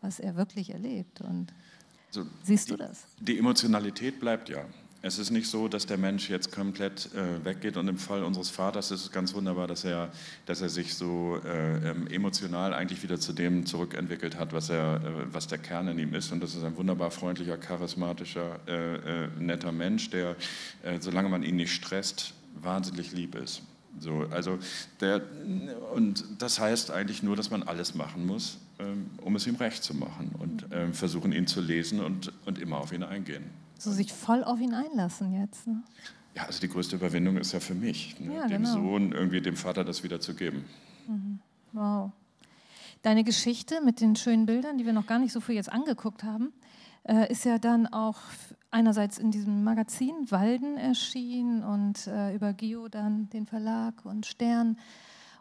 was 0.00 0.18
er 0.18 0.34
wirklich 0.34 0.70
erlebt. 0.70 1.20
Und 1.20 1.54
also 2.08 2.26
siehst 2.42 2.68
du 2.68 2.76
das? 2.76 3.06
Die 3.20 3.38
Emotionalität 3.38 4.18
bleibt 4.18 4.48
ja. 4.48 4.64
Es 5.06 5.20
ist 5.20 5.30
nicht 5.30 5.48
so, 5.48 5.68
dass 5.68 5.86
der 5.86 5.98
Mensch 5.98 6.28
jetzt 6.28 6.50
komplett 6.50 7.10
äh, 7.14 7.44
weggeht 7.44 7.76
und 7.76 7.86
im 7.86 7.96
Fall 7.96 8.24
unseres 8.24 8.50
Vaters 8.50 8.90
ist 8.90 9.02
es 9.02 9.12
ganz 9.12 9.34
wunderbar, 9.34 9.68
dass 9.68 9.84
er, 9.84 10.10
dass 10.46 10.62
er 10.62 10.68
sich 10.68 10.96
so 10.96 11.38
äh, 11.44 11.90
ähm, 11.90 12.08
emotional 12.08 12.74
eigentlich 12.74 13.04
wieder 13.04 13.20
zu 13.20 13.32
dem 13.32 13.66
zurückentwickelt 13.66 14.36
hat, 14.36 14.52
was, 14.52 14.68
er, 14.68 14.96
äh, 14.96 15.32
was 15.32 15.46
der 15.46 15.58
Kern 15.58 15.86
in 15.86 16.00
ihm 16.00 16.12
ist. 16.12 16.32
Und 16.32 16.42
das 16.42 16.56
ist 16.56 16.64
ein 16.64 16.76
wunderbar 16.76 17.12
freundlicher, 17.12 17.56
charismatischer, 17.56 18.58
äh, 18.66 18.94
äh, 18.96 19.28
netter 19.38 19.70
Mensch, 19.70 20.10
der, 20.10 20.34
äh, 20.82 20.98
solange 20.98 21.28
man 21.28 21.44
ihn 21.44 21.54
nicht 21.54 21.72
stresst, 21.72 22.34
wahnsinnig 22.60 23.12
lieb 23.12 23.36
ist. 23.36 23.62
So, 24.00 24.26
also 24.32 24.58
der, 25.00 25.22
und 25.94 26.24
das 26.38 26.58
heißt 26.58 26.90
eigentlich 26.90 27.22
nur, 27.22 27.36
dass 27.36 27.52
man 27.52 27.62
alles 27.62 27.94
machen 27.94 28.26
muss, 28.26 28.58
ähm, 28.80 29.06
um 29.18 29.36
es 29.36 29.46
ihm 29.46 29.54
recht 29.54 29.84
zu 29.84 29.94
machen 29.94 30.32
und 30.36 30.66
ähm, 30.72 30.94
versuchen, 30.94 31.30
ihn 31.30 31.46
zu 31.46 31.60
lesen 31.60 32.00
und, 32.00 32.32
und 32.44 32.58
immer 32.58 32.78
auf 32.78 32.92
ihn 32.92 33.04
eingehen. 33.04 33.44
So 33.78 33.92
sich 33.92 34.12
voll 34.12 34.42
auf 34.42 34.60
ihn 34.60 34.74
einlassen 34.74 35.32
jetzt. 35.32 35.66
Ne? 35.66 35.82
Ja, 36.34 36.44
also 36.44 36.60
die 36.60 36.68
größte 36.68 36.96
Überwindung 36.96 37.36
ist 37.36 37.52
ja 37.52 37.60
für 37.60 37.74
mich, 37.74 38.18
ne? 38.20 38.34
ja, 38.34 38.46
dem 38.46 38.62
genau. 38.62 38.74
Sohn 38.74 39.12
irgendwie 39.12 39.40
dem 39.40 39.56
Vater 39.56 39.84
das 39.84 40.02
wieder 40.02 40.20
zu 40.20 40.34
geben. 40.34 40.64
Mhm. 41.08 41.40
Wow. 41.72 42.12
Deine 43.02 43.24
Geschichte 43.24 43.80
mit 43.82 44.00
den 44.00 44.16
schönen 44.16 44.46
Bildern, 44.46 44.78
die 44.78 44.86
wir 44.86 44.92
noch 44.92 45.06
gar 45.06 45.18
nicht 45.18 45.32
so 45.32 45.40
viel 45.40 45.54
jetzt 45.54 45.70
angeguckt 45.70 46.24
haben, 46.24 46.52
äh, 47.04 47.30
ist 47.30 47.44
ja 47.44 47.58
dann 47.58 47.86
auch 47.86 48.18
einerseits 48.70 49.18
in 49.18 49.30
diesem 49.30 49.62
Magazin 49.64 50.30
Walden 50.30 50.76
erschienen 50.76 51.62
und 51.62 52.06
äh, 52.06 52.34
über 52.34 52.52
Geo 52.52 52.88
dann 52.88 53.30
den 53.30 53.46
Verlag 53.46 54.04
und 54.04 54.26
Stern 54.26 54.78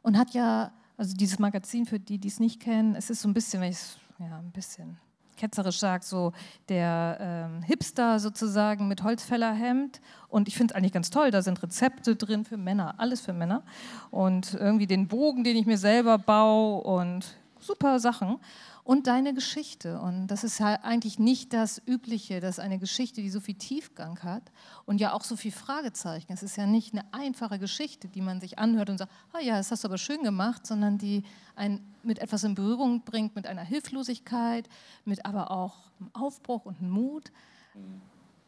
und 0.02 0.18
hat 0.18 0.34
ja, 0.34 0.72
also 0.98 1.16
dieses 1.16 1.40
Magazin 1.40 1.86
für 1.86 2.00
die, 2.00 2.20
die 2.20 2.28
es 2.28 2.40
nicht 2.40 2.62
kennen, 2.62 2.96
es 2.96 3.10
ist 3.10 3.22
so 3.22 3.28
ein 3.28 3.34
bisschen, 3.34 3.62
wenn 3.62 3.72
ich 3.72 3.78
es 3.78 3.98
ja, 4.20 4.38
ein 4.38 4.52
bisschen 4.52 4.98
ketzerisch 5.38 5.80
sagt, 5.80 6.04
so 6.04 6.34
der 6.70 7.18
ähm, 7.20 7.62
Hipster 7.64 8.20
sozusagen 8.20 8.88
mit 8.88 9.04
Holzfällerhemd. 9.04 10.02
Und 10.30 10.48
ich 10.48 10.56
finde 10.56 10.74
es 10.74 10.78
eigentlich 10.78 10.94
ganz 10.94 11.10
toll, 11.10 11.32
da 11.32 11.42
sind 11.42 11.62
Rezepte 11.62 12.16
drin 12.16 12.46
für 12.46 12.58
Männer, 12.58 12.96
alles 12.98 13.22
für 13.22 13.34
Männer. 13.34 13.64
Und 14.12 14.54
irgendwie 14.54 14.88
den 14.88 15.08
Bogen, 15.08 15.44
den 15.44 15.58
ich 15.58 15.66
mir 15.66 15.78
selber 15.78 16.18
baue 16.18 16.82
und 16.82 17.26
super 17.60 18.00
Sachen 18.00 18.40
und 18.86 19.08
deine 19.08 19.34
Geschichte. 19.34 20.00
Und 20.00 20.28
das 20.28 20.44
ist 20.44 20.60
halt 20.62 20.84
eigentlich 20.84 21.18
nicht 21.18 21.52
das 21.54 21.82
Übliche, 21.88 22.40
dass 22.40 22.60
eine 22.60 22.78
Geschichte, 22.78 23.22
die 23.22 23.32
so 23.32 23.42
viel 23.42 23.56
Tiefgang 23.56 24.20
hat 24.20 24.44
und 24.86 25.02
ja 25.02 25.12
auch 25.12 25.24
so 25.24 25.36
viel 25.36 25.52
Fragezeichen. 25.52 26.32
Es 26.32 26.44
ist 26.44 26.56
ja 26.56 26.68
nicht 26.68 26.94
eine 26.94 27.04
einfache 27.12 27.58
Geschichte, 27.58 28.08
die 28.08 28.22
man 28.22 28.40
sich 28.40 28.60
anhört 28.60 28.92
und 28.92 29.00
sagt, 29.00 29.12
oh 29.34 29.40
ja, 29.42 29.58
das 29.58 29.72
hast 29.72 29.84
du 29.84 29.88
aber 29.88 29.98
schön 29.98 30.22
gemacht, 30.24 30.68
sondern 30.68 31.00
die 31.00 31.24
einen 31.56 31.82
mit 32.04 32.20
etwas 32.20 32.44
in 32.44 32.54
Berührung 32.54 33.02
bringt, 33.02 33.36
mit 33.36 33.48
einer 33.48 33.64
Hilflosigkeit, 33.64 34.70
mit 35.04 35.26
aber 35.26 35.50
auch 35.50 35.90
einem 36.00 36.12
Aufbruch 36.14 36.66
und 36.66 36.78
einem 36.78 36.92
Mut. 36.92 37.32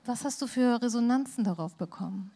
Was 0.05 0.23
hast 0.23 0.39
du 0.43 0.47
für 0.47 0.79
Resonanzen 0.79 1.43
darauf 1.43 1.75
bekommen? 1.75 2.31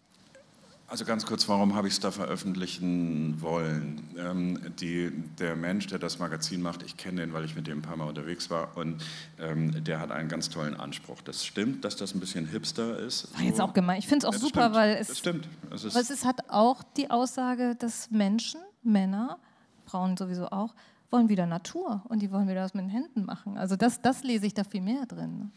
Also 0.92 1.06
ganz 1.06 1.26
kurz, 1.26 1.48
warum 1.48 1.74
habe 1.74 1.88
ich 1.88 1.94
es 1.94 2.00
da 2.02 2.12
veröffentlichen 2.12 3.42
wollen? 3.42 4.10
Ähm, 4.18 4.60
die, 4.82 5.10
der 5.40 5.56
Mensch, 5.56 5.88
der 5.88 6.00
das 6.00 6.20
Magazin 6.20 6.62
macht, 6.62 6.84
ich 6.84 6.98
kenne 6.98 7.22
den, 7.22 7.32
weil 7.32 7.46
ich 7.46 7.56
mit 7.56 7.66
dem 7.66 7.78
ein 7.78 7.82
paar 7.82 7.96
Mal 7.96 8.10
unterwegs 8.10 8.50
war 8.50 8.76
und 8.76 9.02
ähm, 9.40 9.86
der 9.86 10.02
hat 10.02 10.12
einen 10.12 10.28
ganz 10.28 10.50
tollen 10.50 10.76
Anspruch. 10.76 11.22
Das 11.22 11.46
stimmt, 11.46 11.86
dass 11.86 11.96
das 11.96 12.14
ein 12.14 12.20
bisschen 12.20 12.46
hipster 12.46 13.00
ist. 13.00 13.32
War 13.32 13.40
so. 13.40 13.46
jetzt 13.46 13.62
auch 13.62 13.72
gemein. 13.72 14.00
Ich 14.00 14.08
finde 14.10 14.18
es 14.18 14.26
auch 14.26 14.34
das 14.34 14.42
super, 14.42 14.64
stimmt. 14.64 14.76
weil 14.76 14.98
es, 14.98 15.08
das 15.08 15.20
stimmt. 15.20 15.48
Es, 15.74 15.86
ist, 15.86 16.12
es 16.12 16.26
hat 16.26 16.50
auch 16.50 16.84
die 16.98 17.10
Aussage, 17.10 17.78
dass 17.80 18.12
Menschen, 18.12 18.60
Männer, 18.84 19.40
Frauen 19.86 20.18
sowieso 20.18 20.48
auch, 20.48 20.76
wollen 21.10 21.30
wieder 21.30 21.46
Natur 21.46 22.04
und 22.10 22.22
die 22.22 22.30
wollen 22.32 22.50
wieder 22.50 22.66
was 22.66 22.74
mit 22.74 22.84
den 22.84 22.90
Händen 22.90 23.24
machen. 23.24 23.58
Also 23.58 23.78
das, 23.78 24.02
das 24.02 24.24
lese 24.24 24.46
ich 24.46 24.54
da 24.54 24.66
viel 24.66 24.82
mehr 24.82 25.06
drin. 25.06 25.54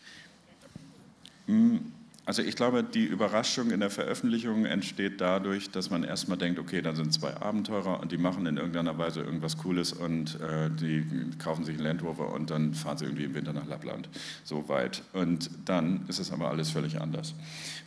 Mm 1.48 1.78
Also 2.26 2.40
ich 2.40 2.56
glaube, 2.56 2.82
die 2.82 3.04
Überraschung 3.04 3.70
in 3.70 3.80
der 3.80 3.90
Veröffentlichung 3.90 4.64
entsteht 4.64 5.20
dadurch, 5.20 5.70
dass 5.70 5.90
man 5.90 6.04
erstmal 6.04 6.38
denkt, 6.38 6.58
okay, 6.58 6.80
da 6.80 6.94
sind 6.94 7.12
zwei 7.12 7.36
Abenteurer 7.36 8.00
und 8.00 8.12
die 8.12 8.16
machen 8.16 8.46
in 8.46 8.56
irgendeiner 8.56 8.96
Weise 8.96 9.20
irgendwas 9.20 9.58
Cooles 9.58 9.92
und 9.92 10.40
äh, 10.40 10.70
die 10.70 11.04
kaufen 11.38 11.64
sich 11.66 11.76
einen 11.76 11.84
Land 11.84 12.02
Rover 12.02 12.32
und 12.32 12.48
dann 12.50 12.72
fahren 12.72 12.96
sie 12.96 13.04
irgendwie 13.04 13.24
im 13.24 13.34
Winter 13.34 13.52
nach 13.52 13.66
Lappland, 13.66 14.08
so 14.42 14.68
weit. 14.70 15.02
Und 15.12 15.50
dann 15.66 16.06
ist 16.08 16.18
es 16.18 16.32
aber 16.32 16.48
alles 16.48 16.70
völlig 16.70 16.98
anders. 16.98 17.34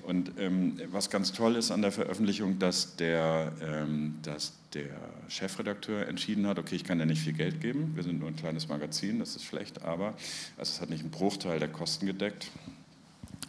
Und 0.03 0.31
ähm, 0.37 0.79
was 0.91 1.09
ganz 1.09 1.33
toll 1.33 1.55
ist 1.55 1.71
an 1.71 1.81
der 1.81 1.91
Veröffentlichung, 1.91 2.59
dass 2.59 2.95
der, 2.95 3.53
ähm, 3.61 4.19
dass 4.21 4.53
der 4.75 4.91
Chefredakteur 5.29 6.07
entschieden 6.07 6.45
hat, 6.45 6.59
okay, 6.59 6.75
ich 6.75 6.83
kann 6.83 6.99
ja 6.99 7.07
nicht 7.07 7.23
viel 7.23 7.33
Geld 7.33 7.59
geben, 7.59 7.93
wir 7.95 8.03
sind 8.03 8.19
nur 8.19 8.27
ein 8.27 8.35
kleines 8.35 8.67
Magazin, 8.67 9.17
das 9.17 9.35
ist 9.35 9.45
schlecht, 9.45 9.81
aber 9.81 10.13
also 10.57 10.73
es 10.73 10.79
hat 10.79 10.91
nicht 10.91 11.01
einen 11.01 11.11
Bruchteil 11.11 11.59
der 11.59 11.69
Kosten 11.69 12.05
gedeckt 12.05 12.51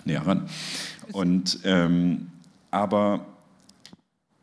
näher 0.04 0.26
ran. 0.26 0.48
Und, 1.12 1.60
ähm, 1.64 2.28
aber 2.70 3.26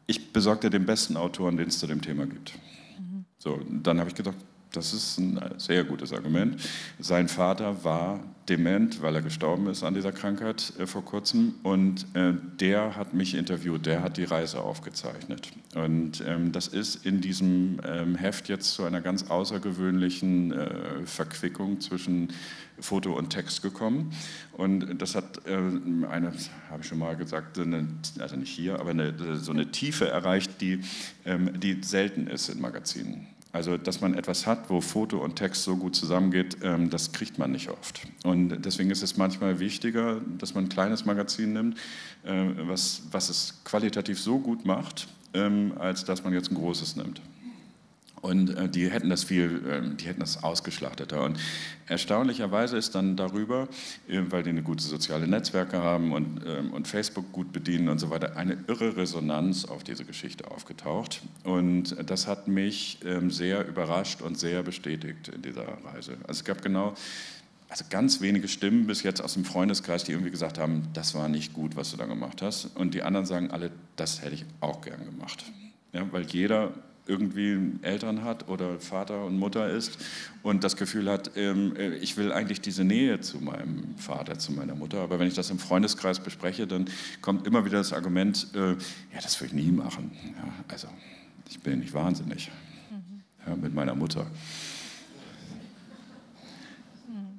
ich 0.08 0.34
besorgte 0.34 0.70
den 0.70 0.86
besten 0.86 1.18
Autoren, 1.18 1.58
den 1.58 1.68
es 1.68 1.80
zu 1.80 1.88
dem 1.88 2.02
Thema 2.02 2.26
gibt. 2.26 2.54
Mhm. 3.00 3.26
So, 3.38 3.60
dann 3.70 4.00
habe 4.00 4.10
ich 4.10 4.16
gedacht, 4.16 4.38
das 4.76 4.94
ist 4.94 5.18
ein 5.18 5.40
sehr 5.58 5.84
gutes 5.84 6.14
Argument. 6.14 6.62
Sein 7.00 7.28
Vater 7.28 7.84
war 7.84 8.20
dement, 8.50 9.02
weil 9.02 9.16
er 9.16 9.22
gestorben 9.22 9.68
ist 9.68 9.84
an 9.84 9.94
dieser 9.94 10.12
Krankheit 10.12 10.74
äh, 10.78 10.86
vor 10.86 11.04
kurzem. 11.04 11.56
Und 11.64 12.06
äh, 12.16 12.34
der 12.60 12.96
hat 12.96 13.14
mich 13.14 13.36
interviewt, 13.36 13.86
der 13.86 14.04
hat 14.04 14.18
die 14.18 14.24
Reise 14.24 14.62
aufgezeichnet. 14.62 15.52
Und 15.74 16.24
ähm, 16.26 16.52
das 16.52 16.68
ist 16.68 17.06
in 17.06 17.22
diesem 17.22 17.80
ähm, 17.86 18.16
Heft 18.16 18.48
jetzt 18.50 18.74
zu 18.74 18.84
einer 18.84 19.02
ganz 19.02 19.30
außergewöhnlichen 19.30 20.52
äh, 20.52 21.06
Verquickung 21.06 21.82
zwischen 21.82 22.34
Foto 22.80 23.18
und 23.18 23.30
Text 23.30 23.62
gekommen. 23.62 24.12
Und 24.54 25.02
das 25.02 25.16
hat 25.16 25.48
äh, 25.48 25.56
eine, 25.56 26.34
habe 26.70 26.82
ich 26.82 26.88
schon 26.88 27.00
mal 27.00 27.16
gesagt, 27.16 27.58
eine, 27.58 27.88
also 28.20 28.36
nicht 28.36 28.52
hier, 28.52 28.80
aber 28.80 28.92
eine, 28.92 29.38
so 29.38 29.52
eine 29.52 29.72
Tiefe 29.72 30.08
erreicht, 30.08 30.62
die, 30.62 30.82
ähm, 31.26 31.60
die 31.60 31.82
selten 31.82 32.28
ist 32.28 32.50
in 32.50 32.62
Magazinen. 32.62 33.28
Also, 33.56 33.78
dass 33.78 34.02
man 34.02 34.16
etwas 34.16 34.46
hat, 34.46 34.70
wo 34.70 34.82
Foto 34.82 35.24
und 35.24 35.38
Text 35.38 35.64
so 35.64 35.78
gut 35.78 35.96
zusammengeht, 35.96 36.58
ähm, 36.62 36.90
das 36.90 37.14
kriegt 37.14 37.40
man 37.40 37.54
nicht 37.54 37.70
oft. 37.70 38.02
Und 38.26 38.50
deswegen 38.66 38.92
ist 38.92 39.02
es 39.02 39.16
manchmal 39.16 39.60
wichtiger, 39.62 40.20
dass 40.38 40.56
man 40.56 40.66
ein 40.66 40.70
kleines 40.70 41.06
Magazin 41.06 41.54
nimmt, 41.54 41.78
äh, 42.26 42.48
was, 42.68 43.04
was 43.12 43.30
es 43.30 43.62
qualitativ 43.64 44.20
so 44.20 44.40
gut 44.40 44.66
macht, 44.66 45.08
ähm, 45.34 45.72
als 45.80 46.04
dass 46.04 46.26
man 46.26 46.34
jetzt 46.34 46.52
ein 46.52 46.56
großes 46.56 46.98
nimmt. 46.98 47.22
Und 48.26 48.58
äh, 48.58 48.68
die 48.68 48.90
hätten 48.90 49.10
das 49.10 49.24
viel, 49.24 49.62
äh, 49.68 49.96
die 49.96 50.06
hätten 50.06 50.20
das 50.20 50.44
ausgeschlachteter. 50.44 51.24
Und 51.24 51.40
erstaunlicherweise 51.88 52.76
ist 52.76 52.96
dann 52.96 53.16
darüber, 53.16 53.68
äh, 54.08 54.20
weil 54.30 54.42
die 54.42 54.50
eine 54.50 54.64
gute 54.64 54.84
soziale 54.84 55.28
Netzwerke 55.28 55.78
haben 55.84 56.12
und, 56.12 56.42
ähm, 56.44 56.74
und 56.74 56.88
Facebook 56.88 57.32
gut 57.32 57.54
bedienen 57.54 57.88
und 57.88 58.00
so 58.00 58.10
weiter, 58.10 58.36
eine 58.36 58.58
irre 58.68 58.98
Resonanz 58.98 59.66
auf 59.66 59.84
diese 59.84 60.06
Geschichte 60.06 60.50
aufgetaucht. 60.50 61.22
Und 61.44 61.96
das 62.10 62.26
hat 62.26 62.48
mich 62.48 62.98
ähm, 63.06 63.30
sehr 63.30 63.68
überrascht 63.68 64.24
und 64.24 64.40
sehr 64.40 64.64
bestätigt 64.64 65.28
in 65.28 65.44
dieser 65.44 65.68
Reise. 65.86 66.14
Also 66.24 66.40
es 66.40 66.44
gab 66.44 66.64
genau 66.64 66.96
also 67.70 67.86
ganz 67.90 68.22
wenige 68.22 68.48
Stimmen 68.48 68.88
bis 68.88 69.04
jetzt 69.04 69.22
aus 69.22 69.34
dem 69.34 69.46
Freundeskreis, 69.46 70.04
die 70.04 70.14
irgendwie 70.14 70.32
gesagt 70.32 70.58
haben, 70.58 70.88
das 70.94 71.14
war 71.14 71.30
nicht 71.30 71.54
gut, 71.54 71.76
was 71.76 71.92
du 71.92 71.98
da 71.98 72.06
gemacht 72.06 72.42
hast. 72.42 72.76
Und 72.76 72.96
die 72.96 73.04
anderen 73.04 73.28
sagen 73.28 73.52
alle, 73.52 73.70
das 73.98 74.24
hätte 74.24 74.34
ich 74.34 74.46
auch 74.62 74.82
gern 74.82 75.06
gemacht. 75.06 75.46
Ja, 75.94 76.12
weil 76.12 76.24
jeder 76.24 76.74
irgendwie 77.08 77.58
Eltern 77.82 78.24
hat 78.24 78.50
oder 78.50 78.80
Vater 78.80 79.26
und 79.26 79.38
Mutter 79.38 79.70
ist 79.70 79.98
und 80.44 80.64
das 80.64 80.76
Gefühl 80.76 81.10
hat, 81.10 81.32
ähm, 81.36 81.76
äh, 81.76 81.96
ich 81.96 82.18
will 82.18 82.32
eigentlich 82.32 82.62
diese 82.62 82.84
Nähe 82.84 83.20
zu 83.20 83.38
meinem 83.40 83.96
Vater, 83.98 84.38
zu 84.38 84.52
meiner 84.54 84.76
Mutter. 84.76 85.00
Aber 85.00 85.20
wenn 85.20 85.28
ich 85.28 85.36
das 85.36 85.50
im 85.50 85.60
Freundeskreis 85.60 86.20
bespreche, 86.20 86.68
dann 86.68 86.86
kommt 87.22 87.46
immer 87.46 87.66
wieder 87.66 87.78
das 87.78 87.94
Argument, 87.94 88.48
äh, 88.56 88.72
ja, 88.72 89.22
das 89.22 89.40
würde 89.40 89.56
ich 89.56 89.66
nie 89.66 89.72
machen. 89.72 90.12
Ja, 90.38 90.54
also, 90.68 90.88
ich 91.50 91.60
bin 91.60 91.80
nicht 91.80 91.94
wahnsinnig 91.94 92.52
mhm. 92.90 93.22
ja, 93.48 93.56
mit 93.56 93.74
meiner 93.74 93.96
Mutter. 93.96 94.26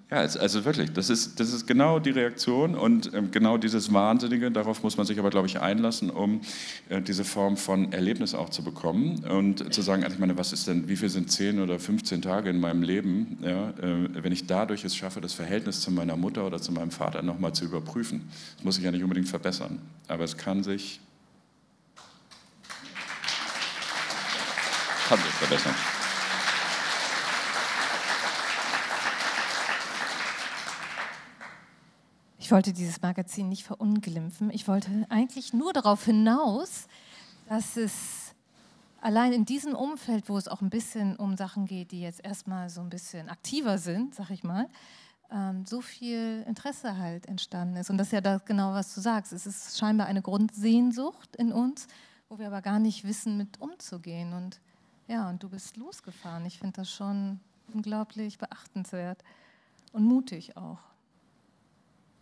Ja, 0.09 0.19
also 0.19 0.65
wirklich, 0.65 0.93
das 0.93 1.11
ist, 1.11 1.41
das 1.41 1.53
ist 1.53 1.67
genau 1.67 1.99
die 1.99 2.11
Reaktion 2.11 2.77
und 2.77 3.13
ähm, 3.13 3.33
genau 3.33 3.59
dieses 3.59 3.93
Wahnsinnige, 3.93 4.53
darauf 4.53 4.85
muss 4.85 4.97
man 4.97 5.05
sich 5.05 5.19
aber, 5.19 5.31
glaube 5.31 5.49
ich, 5.49 5.61
einlassen, 5.61 6.11
um 6.11 6.43
äh, 6.89 7.03
diese 7.03 7.25
Form 7.25 7.57
von 7.57 7.93
Erlebnis 7.93 8.33
auch 8.33 8.49
zu 8.51 8.63
bekommen 8.63 9.25
und 9.25 9.75
zu 9.75 9.83
sagen, 9.83 10.05
also 10.05 10.15
ich 10.15 10.21
meine, 10.21 10.39
was 10.39 10.53
ist 10.53 10.69
denn, 10.69 10.87
wie 10.87 10.95
viel 10.95 11.09
sind 11.09 11.33
10 11.33 11.59
oder 11.59 11.81
15 11.81 12.23
Tage 12.23 12.51
in 12.51 12.61
meinem 12.61 12.83
Leben, 12.83 13.39
ja, 13.43 13.71
äh, 13.71 14.23
wenn 14.23 14.31
ich 14.31 14.47
dadurch 14.47 14.85
es 14.85 14.95
schaffe, 14.95 15.21
das 15.21 15.33
Verhältnis 15.33 15.81
zu 15.81 15.91
meiner 15.91 16.17
Mutter 16.17 16.47
oder 16.47 16.63
zu 16.63 16.71
meinem 16.71 16.93
Vater 16.93 17.23
nochmal 17.23 17.53
zu 17.53 17.65
überprüfen. 17.65 18.29
Das 18.55 18.65
muss 18.65 18.77
sich 18.77 18.85
ja 18.85 18.93
nicht 18.93 19.03
unbedingt 19.03 19.29
verbessern, 19.29 19.81
aber 20.07 20.23
es 20.23 20.37
kann 20.37 20.63
sich, 20.63 21.01
kann 25.09 25.19
sich 25.19 25.33
verbessern. 25.33 25.75
Ich 32.47 32.53
wollte 32.53 32.73
dieses 32.73 33.03
Magazin 33.03 33.49
nicht 33.49 33.65
verunglimpfen. 33.65 34.51
Ich 34.51 34.69
wollte 34.69 34.89
eigentlich 35.09 35.53
nur 35.53 35.73
darauf 35.73 36.05
hinaus, 36.05 36.87
dass 37.49 37.77
es 37.77 38.37
allein 39.01 39.33
in 39.33 39.45
diesem 39.45 39.75
Umfeld, 39.75 40.29
wo 40.29 40.39
es 40.39 40.47
auch 40.47 40.61
ein 40.61 40.71
bisschen 40.71 41.17
um 41.17 41.37
Sachen 41.37 41.67
geht, 41.67 41.91
die 41.91 42.01
jetzt 42.01 42.25
erstmal 42.25 42.71
so 42.71 42.81
ein 42.83 42.89
bisschen 42.89 43.29
aktiver 43.29 43.79
sind, 43.79 44.15
sag 44.15 44.31
ich 44.31 44.45
mal, 44.45 44.69
ähm, 45.33 45.67
so 45.67 45.81
viel 45.81 46.45
Interesse 46.47 46.97
halt 46.97 47.27
entstanden 47.27 47.75
ist. 47.79 47.91
Und 47.91 47.99
das 47.99 48.07
ist 48.07 48.13
ja 48.13 48.21
das 48.21 48.45
genau, 48.45 48.73
was 48.75 48.95
du 48.95 49.01
sagst. 49.01 49.33
Es 49.33 49.45
ist 49.45 49.77
scheinbar 49.77 50.07
eine 50.07 50.23
Grundsehnsucht 50.23 51.35
in 51.35 51.53
uns, 51.53 51.89
wo 52.29 52.39
wir 52.39 52.47
aber 52.47 52.63
gar 52.63 52.79
nicht 52.79 53.03
wissen, 53.03 53.37
mit 53.37 53.61
umzugehen. 53.61 54.35
Und 54.35 54.61
ja, 55.09 55.29
und 55.29 55.43
du 55.43 55.49
bist 55.49 55.77
losgefahren. 55.77 56.47
Ich 56.47 56.61
finde 56.61 56.75
das 56.77 56.93
schon 56.93 57.41
unglaublich 57.75 58.39
beachtenswert 58.39 59.25
und 59.93 60.05
mutig 60.05 60.57
auch. 60.57 60.79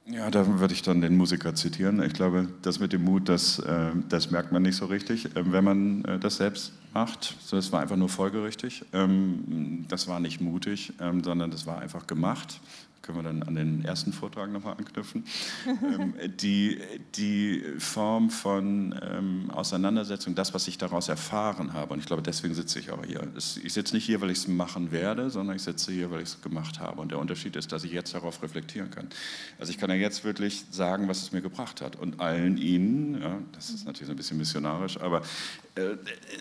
Ja, 0.07 0.31
da 0.31 0.61
würde 0.61 0.75
ich 0.75 0.83
dann 0.83 1.01
den 1.01 1.17
Musiker 1.17 1.55
zitieren. 1.55 2.03
Ich 2.03 2.13
glaube, 2.13 2.49
das 2.61 2.79
mit 2.79 2.93
dem 2.93 3.05
Mut, 3.05 3.29
das, 3.29 3.59
äh, 3.61 3.93
das 4.09 4.31
merkt 4.31 4.53
man 4.53 4.63
nicht 4.63 4.77
so 4.77 4.85
richtig, 4.85 5.35
äh, 5.35 5.51
wenn 5.51 5.65
man 5.65 6.05
äh, 6.05 6.19
das 6.19 6.37
selbst 6.37 6.73
macht. 6.93 7.37
Das 7.51 7.73
war 7.73 7.81
einfach 7.81 7.97
nur 7.97 8.11
folgerichtig. 8.11 8.85
Ähm, 8.93 9.87
das 9.89 10.07
war 10.07 10.21
nicht 10.21 10.43
mutig, 10.43 10.93
ähm, 11.01 11.25
sondern 11.25 11.51
das 11.51 11.67
war 11.67 11.79
einfach 11.79 12.07
gemacht 12.07 12.61
können 13.05 13.19
wir 13.19 13.23
dann 13.23 13.43
an 13.43 13.55
den 13.55 13.85
ersten 13.85 14.13
Vortrag 14.13 14.51
nochmal 14.51 14.77
anknüpfen, 14.79 15.25
ähm, 15.67 16.15
die, 16.41 16.81
die 17.15 17.63
Form 17.79 18.31
von 18.31 18.95
ähm, 19.03 19.51
Auseinandersetzung, 19.51 20.35
das, 20.35 20.55
was 20.55 20.67
ich 20.69 20.79
daraus 20.79 21.09
erfahren 21.09 21.75
habe, 21.75 21.93
und 21.93 22.01
ich 22.01 22.07
glaube, 22.07 22.23
deswegen 22.23 22.55
sitze 22.55 22.79
ich 22.79 22.91
auch 22.91 23.05
hier. 23.05 23.29
Ich 23.37 23.73
sitze 23.73 23.95
nicht 23.95 24.07
hier, 24.07 24.21
weil 24.21 24.31
ich 24.31 24.39
es 24.39 24.49
machen 24.49 24.91
werde, 24.91 25.29
sondern 25.29 25.57
ich 25.57 25.63
sitze 25.63 25.93
hier, 25.93 26.11
weil 26.11 26.23
ich 26.23 26.31
es 26.31 26.43
gemacht 26.43 26.81
habe. 26.81 27.01
Und 27.01 27.11
der 27.11 27.19
Unterschied 27.19 27.57
ist, 27.57 27.73
dass 27.73 27.85
ich 27.85 27.93
jetzt 27.93 28.15
darauf 28.15 28.43
reflektieren 28.43 28.91
kann. 28.91 29.09
Also 29.59 29.71
ich 29.71 29.79
kann 29.79 29.91
ja 29.91 29.97
jetzt 29.97 30.25
wirklich 30.25 30.65
sagen, 30.71 31.07
was 31.07 31.23
es 31.23 31.33
mir 31.33 31.43
gebracht 31.43 31.83
hat. 31.83 31.97
Und 31.97 32.21
allen 32.21 32.57
Ihnen, 32.57 33.21
ja, 33.21 33.39
das 33.53 33.71
ist 33.71 33.87
natürlich 33.87 34.11
ein 34.11 34.17
bisschen 34.17 34.39
missionarisch, 34.39 34.99
aber 34.99 35.23
äh, 35.75 35.97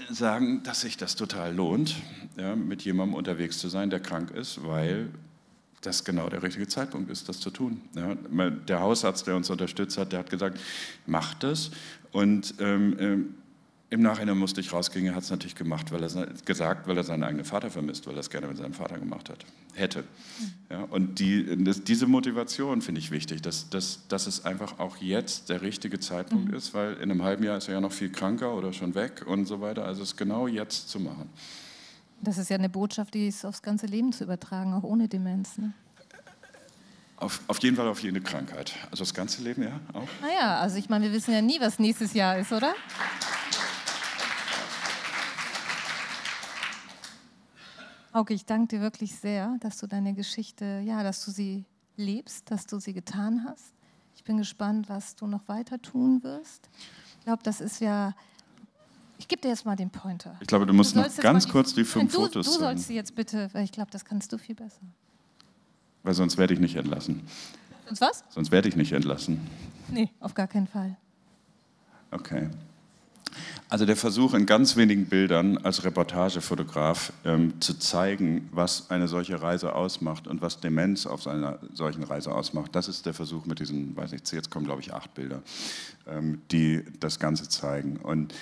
sagen, 0.09 0.63
dass 0.63 0.81
sich 0.81 0.95
das 0.95 1.15
total 1.15 1.53
lohnt, 1.53 1.95
ja, 2.37 2.55
mit 2.55 2.83
jemandem 2.83 3.15
unterwegs 3.15 3.57
zu 3.57 3.67
sein, 3.67 3.89
der 3.89 3.99
krank 3.99 4.31
ist, 4.31 4.63
weil 4.65 5.09
das 5.85 6.03
genau 6.03 6.29
der 6.29 6.43
richtige 6.43 6.67
Zeitpunkt 6.67 7.09
ist, 7.11 7.29
das 7.29 7.39
zu 7.39 7.49
tun. 7.49 7.81
Ja, 7.95 8.15
der 8.49 8.79
Hausarzt, 8.79 9.27
der 9.27 9.35
uns 9.35 9.49
unterstützt 9.49 9.97
hat, 9.97 10.11
der 10.11 10.19
hat 10.19 10.29
gesagt, 10.29 10.59
mach 11.05 11.33
das. 11.35 11.71
Und 12.11 12.55
ähm, 12.59 12.95
ähm, 12.99 13.35
im 13.93 14.01
Nachhinein 14.01 14.39
musste 14.39 14.59
ich 14.59 14.73
rausgehen, 14.73 15.05
er 15.05 15.13
hat 15.13 15.21
es 15.21 15.29
natürlich 15.29 15.53
gemacht, 15.53 15.91
weil 15.91 16.01
er 16.01 16.27
gesagt, 16.45 16.87
weil 16.87 16.97
er 16.97 17.03
seinen 17.03 17.23
eigenen 17.23 17.45
Vater 17.45 17.69
vermisst, 17.69 18.07
weil 18.07 18.15
er 18.15 18.21
es 18.21 18.31
gerne 18.31 18.47
mit 18.47 18.57
seinem 18.57 18.73
Vater 18.73 18.97
gemacht 18.97 19.29
hat, 19.29 19.45
hätte. 19.75 20.03
Ja, 20.71 20.81
und 20.85 21.19
die, 21.19 21.63
das, 21.63 21.83
diese 21.83 22.07
Motivation 22.07 22.81
finde 22.81 22.99
ich 22.99 23.11
wichtig, 23.11 23.43
dass, 23.43 23.69
dass, 23.69 24.07
dass 24.07 24.25
es 24.25 24.45
einfach 24.45 24.79
auch 24.79 24.97
jetzt 24.97 25.49
der 25.49 25.61
richtige 25.61 25.99
Zeitpunkt 25.99 26.49
mhm. 26.49 26.55
ist, 26.55 26.73
weil 26.73 26.93
in 26.95 27.11
einem 27.11 27.21
halben 27.21 27.43
Jahr 27.43 27.57
ist 27.57 27.67
er 27.67 27.75
ja 27.75 27.81
noch 27.81 27.91
viel 27.91 28.09
kranker 28.09 28.55
oder 28.55 28.73
schon 28.73 28.95
weg 28.95 29.25
und 29.27 29.45
so 29.45 29.61
weiter. 29.61 29.85
Also 29.85 30.01
es 30.01 30.17
genau 30.17 30.47
jetzt 30.47 30.89
zu 30.89 30.99
machen. 30.99 31.29
Das 32.23 32.37
ist 32.37 32.49
ja 32.49 32.55
eine 32.55 32.69
Botschaft, 32.69 33.15
die 33.15 33.27
ist 33.27 33.45
aufs 33.45 33.61
ganze 33.61 33.85
Leben 33.85 34.13
zu 34.13 34.23
übertragen, 34.23 34.73
auch 34.73 34.83
ohne 34.83 35.09
Demenz. 35.09 35.57
Ne? 35.57 35.73
Auf, 37.17 37.41
auf, 37.47 37.61
jeden 37.61 37.75
Fall 37.75 37.87
auf 37.87 37.99
jede 38.01 38.21
Krankheit. 38.21 38.73
Also 38.91 39.03
das 39.03 39.13
ganze 39.13 39.43
Leben, 39.43 39.63
ja? 39.63 39.81
Auch? 39.91 40.07
Naja, 40.21 40.59
also 40.59 40.77
ich 40.77 40.87
meine, 40.87 41.05
wir 41.05 41.11
wissen 41.11 41.33
ja 41.33 41.41
nie, 41.41 41.59
was 41.59 41.79
nächstes 41.79 42.13
Jahr 42.13 42.37
ist, 42.37 42.53
oder? 42.53 42.73
Okay, 48.13 48.35
ich 48.35 48.45
danke 48.45 48.77
dir 48.77 48.81
wirklich 48.81 49.15
sehr, 49.15 49.57
dass 49.59 49.79
du 49.79 49.87
deine 49.87 50.13
Geschichte, 50.13 50.81
ja, 50.85 51.03
dass 51.03 51.25
du 51.25 51.31
sie 51.31 51.65
lebst, 51.97 52.49
dass 52.51 52.65
du 52.67 52.79
sie 52.79 52.93
getan 52.93 53.45
hast. 53.45 53.73
Ich 54.15 54.23
bin 54.23 54.37
gespannt, 54.37 54.87
was 54.87 55.15
du 55.15 55.27
noch 55.27 55.45
weiter 55.49 55.81
tun 55.81 56.23
wirst. 56.23 56.69
Ich 57.19 57.25
glaube, 57.25 57.43
das 57.43 57.59
ist 57.59 57.81
ja 57.81 58.13
gebe 59.33 59.41
dir 59.41 59.49
jetzt 59.49 59.65
mal 59.65 59.75
den 59.75 59.89
Pointer. 59.89 60.35
Ich 60.41 60.47
glaube, 60.47 60.67
du 60.67 60.73
musst 60.73 60.95
du 60.95 60.99
noch 60.99 61.17
ganz 61.17 61.49
kurz 61.49 61.73
die 61.73 61.83
fünf 61.83 62.11
du, 62.11 62.21
Fotos 62.21 62.45
Du 62.45 62.59
sollst 62.59 62.85
sie 62.85 62.93
jetzt 62.93 63.15
bitte, 63.15 63.49
weil 63.53 63.63
ich 63.63 63.71
glaube, 63.71 63.89
das 63.89 64.05
kannst 64.05 64.31
du 64.31 64.37
viel 64.37 64.53
besser. 64.53 64.81
Weil 66.03 66.13
sonst 66.13 66.37
werde 66.37 66.53
ich 66.53 66.59
nicht 66.59 66.75
entlassen. 66.75 67.23
Sonst 67.87 68.01
was? 68.01 68.23
Sonst 68.29 68.51
werde 68.51 68.69
ich 68.69 68.75
nicht 68.75 68.91
entlassen. 68.91 69.41
Nee, 69.89 70.09
auf 70.19 70.35
gar 70.35 70.45
keinen 70.45 70.67
Fall. 70.67 70.97
Okay. 72.11 72.47
Also 73.69 73.87
der 73.87 73.95
Versuch 73.95 74.35
in 74.35 74.45
ganz 74.45 74.75
wenigen 74.75 75.07
Bildern 75.07 75.57
als 75.57 75.83
Reportagefotograf 75.83 77.11
ähm, 77.25 77.59
zu 77.59 77.73
zeigen, 77.79 78.47
was 78.51 78.91
eine 78.91 79.07
solche 79.07 79.41
Reise 79.41 79.73
ausmacht 79.73 80.27
und 80.27 80.43
was 80.43 80.59
Demenz 80.59 81.07
auf 81.07 81.25
einer 81.25 81.57
solchen 81.73 82.03
Reise 82.03 82.35
ausmacht, 82.35 82.75
das 82.75 82.87
ist 82.87 83.07
der 83.07 83.15
Versuch 83.15 83.47
mit 83.47 83.59
diesen, 83.59 83.97
weiß 83.97 84.11
nicht, 84.11 84.31
jetzt 84.31 84.51
kommen 84.51 84.65
glaube 84.65 84.81
ich 84.81 84.93
acht 84.93 85.15
Bilder, 85.15 85.41
ähm, 86.05 86.43
die 86.51 86.83
das 86.99 87.17
Ganze 87.17 87.49
zeigen. 87.49 87.97
Und 87.97 88.35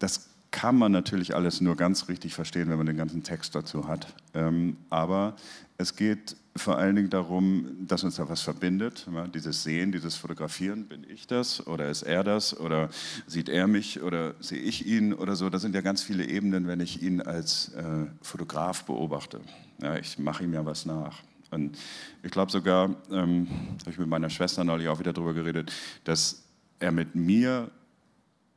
das 0.00 0.30
kann 0.50 0.76
man 0.76 0.90
natürlich 0.90 1.34
alles 1.36 1.60
nur 1.60 1.76
ganz 1.76 2.08
richtig 2.08 2.34
verstehen, 2.34 2.68
wenn 2.68 2.76
man 2.76 2.86
den 2.86 2.96
ganzen 2.96 3.22
Text 3.22 3.54
dazu 3.54 3.86
hat. 3.86 4.12
Ähm, 4.34 4.76
aber 4.90 5.36
es 5.78 5.94
geht 5.94 6.36
vor 6.56 6.76
allen 6.76 6.96
Dingen 6.96 7.10
darum, 7.10 7.86
dass 7.86 8.02
uns 8.02 8.16
da 8.16 8.28
was 8.28 8.42
verbindet. 8.42 9.06
Dieses 9.32 9.62
Sehen, 9.62 9.92
dieses 9.92 10.16
Fotografieren, 10.16 10.86
bin 10.86 11.06
ich 11.08 11.28
das 11.28 11.64
oder 11.66 11.88
ist 11.88 12.02
er 12.02 12.24
das 12.24 12.58
oder 12.58 12.90
sieht 13.28 13.48
er 13.48 13.68
mich 13.68 14.02
oder 14.02 14.34
sehe 14.40 14.58
ich 14.58 14.86
ihn 14.86 15.14
oder 15.14 15.36
so. 15.36 15.48
Das 15.48 15.62
sind 15.62 15.74
ja 15.74 15.80
ganz 15.80 16.02
viele 16.02 16.26
Ebenen, 16.26 16.66
wenn 16.66 16.80
ich 16.80 17.00
ihn 17.00 17.20
als 17.20 17.72
äh, 17.74 18.06
Fotograf 18.20 18.84
beobachte. 18.84 19.40
Ja, 19.80 19.96
ich 19.96 20.18
mache 20.18 20.42
ihm 20.42 20.52
ja 20.52 20.66
was 20.66 20.84
nach. 20.84 21.22
Und 21.52 21.78
ich 22.22 22.30
glaube 22.30 22.50
sogar, 22.50 22.90
ähm, 23.10 23.48
habe 23.80 23.90
ich 23.90 23.98
mit 23.98 24.08
meiner 24.08 24.30
Schwester 24.30 24.64
neulich 24.64 24.88
auch 24.88 24.98
wieder 24.98 25.12
darüber 25.12 25.34
geredet, 25.34 25.72
dass 26.04 26.42
er 26.80 26.90
mit 26.90 27.14
mir 27.14 27.70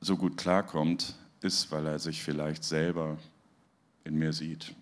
so 0.01 0.17
gut 0.17 0.37
klarkommt, 0.37 1.15
ist, 1.43 1.71
weil 1.71 1.85
er 1.85 1.99
sich 1.99 2.23
vielleicht 2.23 2.63
selber 2.63 3.17
in 4.03 4.15
mir 4.15 4.33
sieht. 4.33 4.73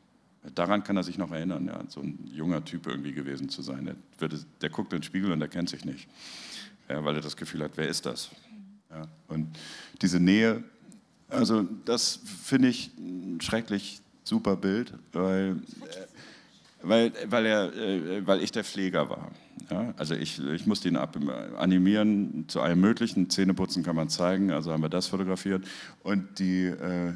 Daran 0.56 0.84
kann 0.84 0.98
er 0.98 1.04
sich 1.04 1.18
noch 1.18 1.32
erinnern, 1.32 1.68
ja, 1.68 1.84
so 1.88 2.02
ein 2.02 2.18
junger 2.34 2.66
Typ 2.66 2.88
irgendwie 2.88 3.14
gewesen 3.14 3.50
zu 3.50 3.62
sein. 3.62 3.86
Der, 3.86 3.96
wird, 4.18 4.46
der 4.62 4.70
guckt 4.70 4.92
in 4.94 5.00
den 5.00 5.04
Spiegel 5.04 5.32
und 5.32 5.42
er 5.42 5.48
kennt 5.48 5.70
sich 5.70 5.86
nicht, 5.86 6.08
ja, 6.90 7.04
weil 7.06 7.16
er 7.16 7.22
das 7.22 7.38
Gefühl 7.38 7.64
hat, 7.64 7.74
wer 7.76 7.88
ist 7.88 8.06
das? 8.06 8.32
Ja, 8.90 9.08
und 9.28 9.48
diese 10.02 10.20
Nähe, 10.20 10.64
also 11.30 11.64
das 11.86 12.20
finde 12.44 12.70
ich 12.70 12.92
ein 12.98 13.40
schrecklich 13.40 14.02
super 14.24 14.56
Bild, 14.56 14.94
weil, 15.12 15.62
weil, 16.82 17.14
weil, 17.28 17.46
er, 17.46 17.74
äh, 17.76 18.26
weil 18.26 18.42
ich 18.42 18.52
der 18.52 18.64
Pfleger 18.64 19.10
war. 19.10 19.32
Ja, 19.70 19.94
also 19.98 20.16
ich, 20.16 20.44
ich 20.44 20.66
musste 20.66 20.88
ihn 20.88 20.96
ab, 20.96 21.18
animieren 21.58 22.46
zu 22.48 22.62
allem 22.62 22.82
Möglichen. 22.82 23.30
Zähneputzen 23.30 23.84
kann 23.84 23.96
man 23.96 24.10
zeigen, 24.10 24.52
also 24.52 24.72
haben 24.72 24.82
wir 24.82 24.90
das 24.90 25.08
fotografiert. 25.08 25.66
Und 26.04 26.40
die, 26.40 26.66
äh, 26.66 27.14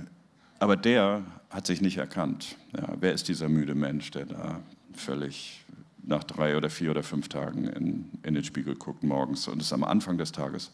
aber 0.59 0.77
der 0.77 1.23
hat 1.49 1.67
sich 1.67 1.81
nicht 1.81 1.97
erkannt. 1.97 2.55
Ja, 2.77 2.95
wer 2.99 3.13
ist 3.13 3.27
dieser 3.27 3.49
müde 3.49 3.75
Mensch, 3.75 4.11
der 4.11 4.25
da 4.25 4.61
völlig 4.93 5.65
nach 6.03 6.23
drei 6.23 6.55
oder 6.55 6.69
vier 6.69 6.91
oder 6.91 7.03
fünf 7.03 7.29
Tagen 7.29 7.65
in, 7.65 8.09
in 8.23 8.35
den 8.35 8.43
Spiegel 8.43 8.75
guckt 8.75 9.03
morgens 9.03 9.47
und 9.47 9.61
ist 9.61 9.73
am 9.73 9.83
Anfang 9.83 10.17
des 10.17 10.31
Tages. 10.31 10.71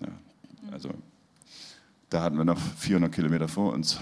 Ja, 0.00 0.08
also 0.72 0.90
da 2.10 2.22
hatten 2.22 2.36
wir 2.36 2.44
noch 2.44 2.58
400 2.58 3.12
Kilometer 3.12 3.48
vor 3.48 3.72
uns. 3.72 3.98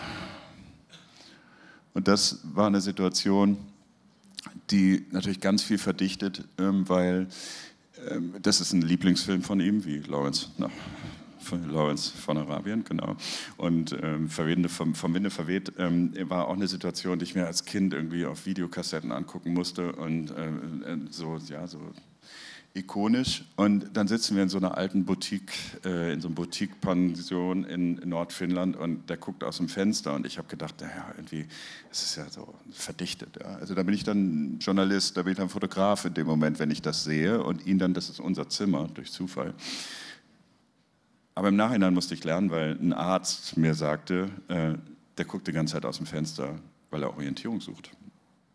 Und 1.95 2.09
das 2.09 2.41
war 2.43 2.67
eine 2.67 2.81
Situation, 2.81 3.57
die 4.71 5.05
natürlich 5.11 5.41
ganz 5.41 5.63
viel 5.63 5.79
verdichtet, 5.79 6.45
ähm, 6.59 6.89
weil 6.89 7.29
ähm, 8.11 8.35
das 8.43 8.61
ist 8.61 8.73
ein 8.73 8.83
Lieblingsfilm 8.83 9.43
von 9.43 9.61
ihm, 9.61 9.85
wie 9.85 9.99
Lawrence, 9.99 10.49
na, 10.59 10.71
von 11.39 11.69
Lawrence 11.71 12.11
von 12.11 12.39
Arabien, 12.39 12.85
genau. 12.85 13.17
Und 13.57 13.97
ähm, 14.01 14.29
Verwende, 14.29 14.69
vom, 14.69 14.95
vom 14.95 15.15
Winde 15.15 15.31
verweht 15.31 15.73
ähm, 15.79 16.13
war 16.29 16.49
auch 16.49 16.55
eine 16.55 16.69
Situation, 16.69 17.19
die 17.19 17.25
ich 17.25 17.35
mir 17.35 17.47
als 17.47 17.65
Kind 17.65 17.95
irgendwie 17.95 18.27
auf 18.27 18.47
Videokassetten 18.47 19.13
angucken 19.13 19.53
musste 19.53 19.93
und 19.93 20.31
äh, 20.31 20.51
so, 21.11 21.39
ja, 21.49 21.67
so 21.67 21.81
ikonisch. 22.75 23.45
Und 23.57 23.97
dann 23.97 24.09
sitzen 24.09 24.37
wir 24.37 24.43
in 24.43 24.49
so 24.49 24.59
einer 24.59 24.77
alten 24.77 25.05
Boutique, 25.05 25.53
äh, 25.85 26.13
in 26.13 26.21
so 26.21 26.29
einer 26.29 26.35
Boutique-Pension 26.35 27.65
in, 27.65 27.99
in, 27.99 28.09
Nordfinnland 28.09 28.77
und 28.77 29.09
der 29.11 29.19
guckt 29.19 29.45
aus 29.45 29.59
dem 29.59 29.69
Fenster 29.69 30.15
und 30.15 30.27
ich 30.27 30.39
habe 30.39 30.49
gedacht, 30.49 30.81
naja, 30.81 31.13
irgendwie, 31.17 31.47
es 31.91 32.03
ist 32.03 32.17
ja 32.17 32.29
so 32.31 32.55
verdichtet. 32.73 33.39
Ja. 33.41 33.57
Also 33.57 33.75
da 33.75 33.83
bin 33.83 33.95
ich 33.95 34.05
dann 34.05 34.59
Journalist, 34.59 35.17
da 35.17 35.23
bin 35.23 35.33
ich 35.33 35.39
dann 35.39 35.49
Fotograf 35.49 36.05
in 36.05 36.15
dem 36.15 36.27
Moment, 36.27 36.59
wenn 36.59 36.71
ich 36.71 36.83
das 36.83 37.05
sehe 37.05 37.43
und 37.43 37.67
ihn 37.67 37.79
dann, 37.79 37.95
das 37.95 38.09
ist 38.09 38.21
unser 38.21 38.49
Zimmer, 38.49 38.89
durch 38.95 39.13
Zufall. 39.13 39.55
Aber 41.35 41.49
im 41.49 41.57
Nachhinein 41.57 41.95
musste 41.95 42.15
ich 42.15 42.25
lernen, 42.25 42.51
weil 42.51 42.79
ein 42.81 42.93
Arzt 42.93 43.57
mir 43.57 43.75
sagte, 43.75 44.31
äh, 44.49 44.75
der 45.19 45.25
guckt 45.25 45.47
die 45.47 45.53
ganze 45.53 45.75
Zeit 45.75 45.85
aus 45.85 45.99
dem 45.99 46.07
Fenster, 46.07 46.59
weil 46.91 47.03
er 47.03 47.11
Orientierung 47.11 47.61
sucht. 47.61 47.91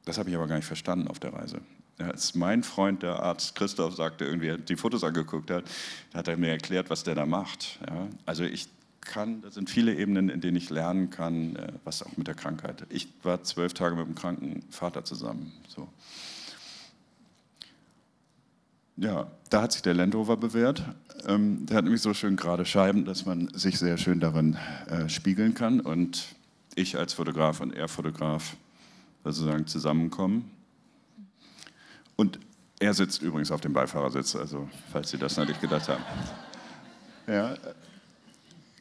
Das 0.07 0.17
habe 0.17 0.29
ich 0.29 0.35
aber 0.37 0.47
gar 0.47 0.55
nicht 0.55 0.65
verstanden 0.65 1.09
auf 1.09 1.19
der 1.19 1.33
Reise. 1.33 1.59
Als 1.97 2.33
mein 2.33 2.63
Freund, 2.63 3.03
der 3.03 3.21
Arzt 3.21 3.55
Christoph, 3.55 3.95
sagte, 3.95 4.23
irgendwie 4.23 4.57
die 4.57 4.77
Fotos 4.77 5.03
angeguckt 5.03 5.51
hat, 5.51 5.65
hat 6.13 6.29
er 6.29 6.37
mir 6.37 6.49
erklärt, 6.49 6.89
was 6.89 7.03
der 7.03 7.13
da 7.15 7.25
macht. 7.25 7.79
Ja? 7.85 8.07
Also 8.25 8.43
ich 8.45 8.69
kann, 9.01 9.41
da 9.41 9.51
sind 9.51 9.69
viele 9.69 9.95
Ebenen, 9.95 10.29
in 10.29 10.39
denen 10.39 10.55
ich 10.55 10.69
lernen 10.69 11.09
kann, 11.09 11.57
äh, 11.57 11.73
was 11.83 12.03
auch 12.03 12.15
mit 12.15 12.27
der 12.27 12.35
Krankheit. 12.35 12.85
Ich 12.89 13.09
war 13.23 13.43
zwölf 13.43 13.73
Tage 13.73 13.95
mit 13.95 14.05
einem 14.05 14.15
kranken 14.15 14.63
Vater 14.69 15.03
zusammen. 15.03 15.51
So. 15.67 15.89
Ja, 18.95 19.29
da 19.49 19.63
hat 19.63 19.73
sich 19.73 19.81
der 19.81 19.93
Land 19.93 20.15
Rover 20.15 20.37
bewährt. 20.37 20.83
Ähm, 21.25 21.65
der 21.65 21.77
hat 21.77 21.83
nämlich 21.83 22.01
so 22.01 22.13
schön 22.13 22.37
gerade 22.37 22.65
Scheiben, 22.65 23.03
dass 23.03 23.25
man 23.25 23.49
sich 23.53 23.77
sehr 23.77 23.97
schön 23.97 24.21
darin 24.21 24.57
äh, 24.87 25.09
spiegeln 25.09 25.53
kann. 25.53 25.81
Und 25.81 26.35
ich 26.75 26.97
als 26.97 27.13
Fotograf 27.13 27.59
und 27.59 27.73
er 27.73 27.89
Fotograf 27.89 28.55
sozusagen 29.31 29.67
zusammenkommen. 29.67 30.51
Und 32.15 32.39
er 32.79 32.93
sitzt 32.93 33.21
übrigens 33.21 33.51
auf 33.51 33.61
dem 33.61 33.73
Beifahrersitz, 33.73 34.35
also 34.35 34.67
falls 34.91 35.09
Sie 35.09 35.17
das 35.17 35.37
nicht 35.37 35.61
gedacht 35.61 35.87
haben. 35.89 36.03
Ja, 37.27 37.55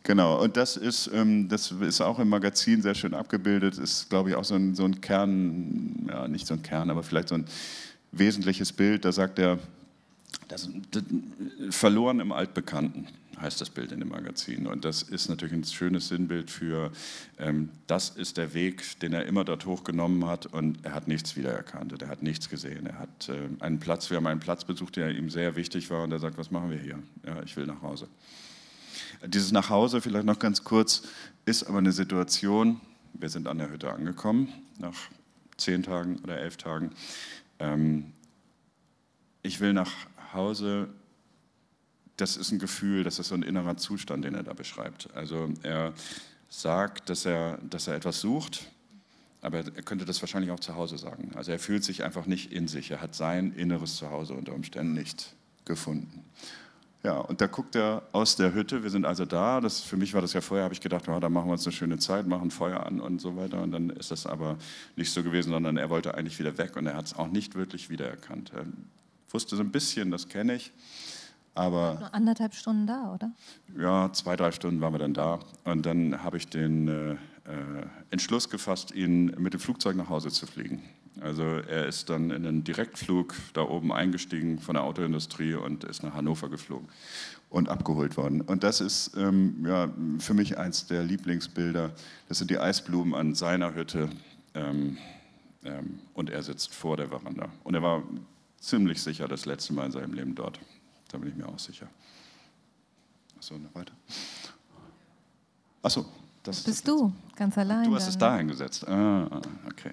genau. 0.03 0.42
Und 0.42 0.57
das 0.57 0.76
ist, 0.76 1.11
ähm, 1.12 1.49
das 1.49 1.70
ist 1.70 2.01
auch 2.01 2.18
im 2.18 2.28
Magazin 2.28 2.82
sehr 2.82 2.94
schön 2.94 3.14
abgebildet. 3.14 3.78
Ist, 3.78 4.09
glaube 4.09 4.30
ich, 4.30 4.36
auch 4.36 4.44
so 4.44 4.55
ein, 4.55 4.74
so 4.74 4.84
ein 4.84 5.01
Kern, 5.01 6.07
ja, 6.09 6.28
nicht 6.28 6.47
so 6.47 6.55
ein 6.55 6.62
Kern, 6.62 6.90
aber 6.90 7.03
vielleicht 7.03 7.28
so 7.28 7.34
ein 7.36 7.47
wesentliches 8.12 8.72
Bild. 8.72 9.05
Da 9.05 9.12
sagt 9.12 9.38
er, 9.38 9.59
das, 10.49 10.68
das, 10.90 11.03
verloren 11.70 12.20
im 12.20 12.32
Altbekannten 12.32 13.09
heißt 13.41 13.61
das 13.61 13.70
Bild 13.70 13.93
in 13.93 14.01
dem 14.01 14.09
Magazin. 14.09 14.66
Und 14.66 14.84
das 14.84 15.03
ist 15.03 15.28
natürlich 15.28 15.55
ein 15.55 15.64
schönes 15.64 16.09
Sinnbild 16.09 16.51
für, 16.51 16.91
ähm, 17.39 17.70
das 17.87 18.11
ist 18.11 18.37
der 18.37 18.55
Weg, 18.55 18.99
den 19.01 19.12
er 19.12 19.26
immer 19.26 19.45
dort 19.45 19.66
hochgenommen 19.66 20.26
hat 20.26 20.47
und 20.47 20.84
er 20.84 20.95
hat 20.95 21.09
nichts 21.09 21.37
wiedererkannt 21.37 21.93
und 21.93 22.03
er 22.03 22.09
hat 22.09 22.22
nichts 22.22 22.49
gesehen. 22.49 22.87
Er 22.87 22.99
hat 22.99 23.28
äh, 23.28 23.49
einen 23.61 23.78
Platz, 23.78 24.11
wir 24.11 24.16
haben 24.16 24.26
einen 24.26 24.41
Platz 24.41 24.64
besucht, 24.64 24.97
der 24.97 25.11
ihm 25.11 25.30
sehr 25.30 25.57
wichtig 25.57 25.91
war 25.91 26.03
und 26.03 26.12
er 26.12 26.18
sagt, 26.18 26.39
was 26.39 26.51
machen 26.51 26.70
wir 26.70 26.78
hier? 26.78 26.99
Ja, 27.26 27.43
ich 27.43 27.57
will 27.57 27.66
nach 27.66 27.82
Hause. 27.82 28.09
Dieses 29.26 29.53
Nachhause, 29.53 30.01
vielleicht 30.01 30.26
noch 30.26 30.39
ganz 30.39 30.64
kurz, 30.64 31.03
ist 31.45 31.64
aber 31.64 31.78
eine 31.78 31.93
Situation, 31.93 32.80
wir 33.14 33.28
sind 33.28 33.49
an 33.49 33.59
der 33.59 33.70
Hütte 33.70 33.93
angekommen, 33.93 34.49
nach 34.78 34.95
zehn 35.57 35.82
Tagen 35.82 36.18
oder 36.22 36.39
elf 36.39 36.57
Tagen. 36.57 36.91
Ähm, 37.59 38.12
ich 39.43 39.61
will 39.61 39.72
nach 39.72 39.91
Hause 40.32 40.89
das 42.16 42.36
ist 42.36 42.52
ein 42.52 42.58
Gefühl, 42.58 43.04
das 43.04 43.18
ist 43.18 43.28
so 43.28 43.34
ein 43.34 43.42
innerer 43.42 43.76
Zustand, 43.76 44.24
den 44.24 44.34
er 44.34 44.42
da 44.42 44.52
beschreibt. 44.52 45.08
Also 45.14 45.52
er 45.62 45.92
sagt, 46.48 47.10
dass 47.10 47.26
er, 47.26 47.58
dass 47.58 47.86
er 47.88 47.96
etwas 47.96 48.20
sucht, 48.20 48.70
aber 49.42 49.58
er 49.58 49.82
könnte 49.82 50.04
das 50.04 50.20
wahrscheinlich 50.22 50.50
auch 50.50 50.60
zu 50.60 50.74
Hause 50.74 50.98
sagen. 50.98 51.32
Also 51.34 51.52
er 51.52 51.58
fühlt 51.58 51.84
sich 51.84 52.04
einfach 52.04 52.26
nicht 52.26 52.52
in 52.52 52.68
sich, 52.68 52.90
er 52.90 53.00
hat 53.00 53.14
sein 53.14 53.52
inneres 53.52 53.96
Zuhause 53.96 54.34
unter 54.34 54.54
Umständen 54.54 54.94
nicht 54.94 55.34
gefunden. 55.64 56.24
Ja, 57.02 57.18
und 57.18 57.40
da 57.40 57.46
guckt 57.46 57.76
er 57.76 58.02
aus 58.10 58.34
der 58.34 58.52
Hütte, 58.52 58.82
wir 58.82 58.90
sind 58.90 59.04
also 59.04 59.24
da, 59.24 59.60
das, 59.60 59.80
für 59.80 59.96
mich 59.96 60.12
war 60.12 60.22
das 60.22 60.32
ja 60.32 60.40
vorher, 60.40 60.64
habe 60.64 60.74
ich 60.74 60.80
gedacht, 60.80 61.08
oh, 61.08 61.20
da 61.20 61.28
machen 61.28 61.48
wir 61.48 61.52
uns 61.52 61.64
eine 61.64 61.72
schöne 61.72 61.98
Zeit, 61.98 62.26
machen 62.26 62.50
Feuer 62.50 62.84
an 62.84 62.98
und 62.98 63.20
so 63.20 63.36
weiter. 63.36 63.62
Und 63.62 63.70
dann 63.70 63.90
ist 63.90 64.10
das 64.10 64.26
aber 64.26 64.56
nicht 64.96 65.12
so 65.12 65.22
gewesen, 65.22 65.50
sondern 65.50 65.76
er 65.76 65.88
wollte 65.88 66.14
eigentlich 66.14 66.38
wieder 66.40 66.58
weg 66.58 66.76
und 66.76 66.86
er 66.86 66.96
hat 66.96 67.06
es 67.06 67.14
auch 67.14 67.28
nicht 67.28 67.54
wirklich 67.54 67.90
wiedererkannt. 67.90 68.50
Er 68.52 68.66
wusste 69.30 69.54
so 69.54 69.62
ein 69.62 69.70
bisschen, 69.70 70.10
das 70.10 70.28
kenne 70.28 70.56
ich, 70.56 70.72
aber 71.57 71.96
nur 71.98 72.14
anderthalb 72.14 72.54
Stunden 72.54 72.86
da, 72.86 73.12
oder? 73.14 73.32
Ja, 73.78 74.12
zwei, 74.12 74.36
drei 74.36 74.52
Stunden 74.52 74.80
waren 74.80 74.92
wir 74.92 74.98
dann 74.98 75.14
da. 75.14 75.40
Und 75.64 75.86
dann 75.86 76.22
habe 76.22 76.36
ich 76.36 76.48
den 76.48 76.88
äh, 76.88 77.12
äh, 77.12 77.16
Entschluss 78.11 78.50
gefasst, 78.50 78.94
ihn 78.94 79.26
mit 79.38 79.54
dem 79.54 79.61
Flugzeug 79.61 79.96
nach 79.96 80.09
Hause 80.09 80.28
zu 80.30 80.46
fliegen. 80.46 80.82
Also 81.20 81.42
er 81.42 81.86
ist 81.86 82.11
dann 82.11 82.30
in 82.30 82.46
einen 82.46 82.64
Direktflug 82.64 83.34
da 83.54 83.62
oben 83.62 83.90
eingestiegen 83.90 84.59
von 84.59 84.74
der 84.74 84.84
Autoindustrie 84.84 85.54
und 85.54 85.84
ist 85.84 86.02
nach 86.02 86.12
Hannover 86.12 86.50
geflogen 86.50 86.88
und 87.48 87.70
abgeholt 87.70 88.18
worden. 88.18 88.42
Und 88.42 88.62
das 88.62 88.82
ist 88.82 89.16
ähm, 89.16 89.64
ja, 89.66 89.88
für 90.18 90.34
mich 90.34 90.59
eins 90.59 90.86
der 90.86 91.04
Lieblingsbilder. 91.04 91.92
Das 92.28 92.38
sind 92.38 92.50
die 92.50 92.59
Eisblumen 92.59 93.14
an 93.14 93.34
seiner 93.34 93.74
Hütte 93.74 94.11
ähm, 94.54 94.98
ähm, 95.64 96.00
und 96.12 96.28
er 96.28 96.42
sitzt 96.42 96.74
vor 96.74 96.98
der 96.98 97.09
Veranda. 97.09 97.48
Und 97.64 97.74
er 97.74 97.82
war 97.82 98.02
ziemlich 98.61 99.02
sicher 99.02 99.26
das 99.26 99.46
letzte 99.46 99.72
Mal 99.72 99.86
in 99.86 99.92
seinem 99.92 100.12
Leben 100.12 100.34
dort. 100.34 100.61
Da 101.09 101.18
bin 101.18 101.28
ich 101.28 101.36
mir 101.36 101.48
auch 101.48 101.59
sicher. 101.59 101.88
Achso, 103.38 103.59
noch 103.59 103.74
weiter. 103.74 103.92
Achso, 105.82 106.07
das 106.46 106.62
bist 106.62 106.86
du, 106.86 107.12
ganz 107.34 107.59
allein. 107.59 107.84
Du 107.84 107.94
hast 107.96 108.07
es 108.07 108.16
da 108.16 108.36
hingesetzt. 108.36 108.86
Ah, 108.86 109.40
okay. 109.66 109.90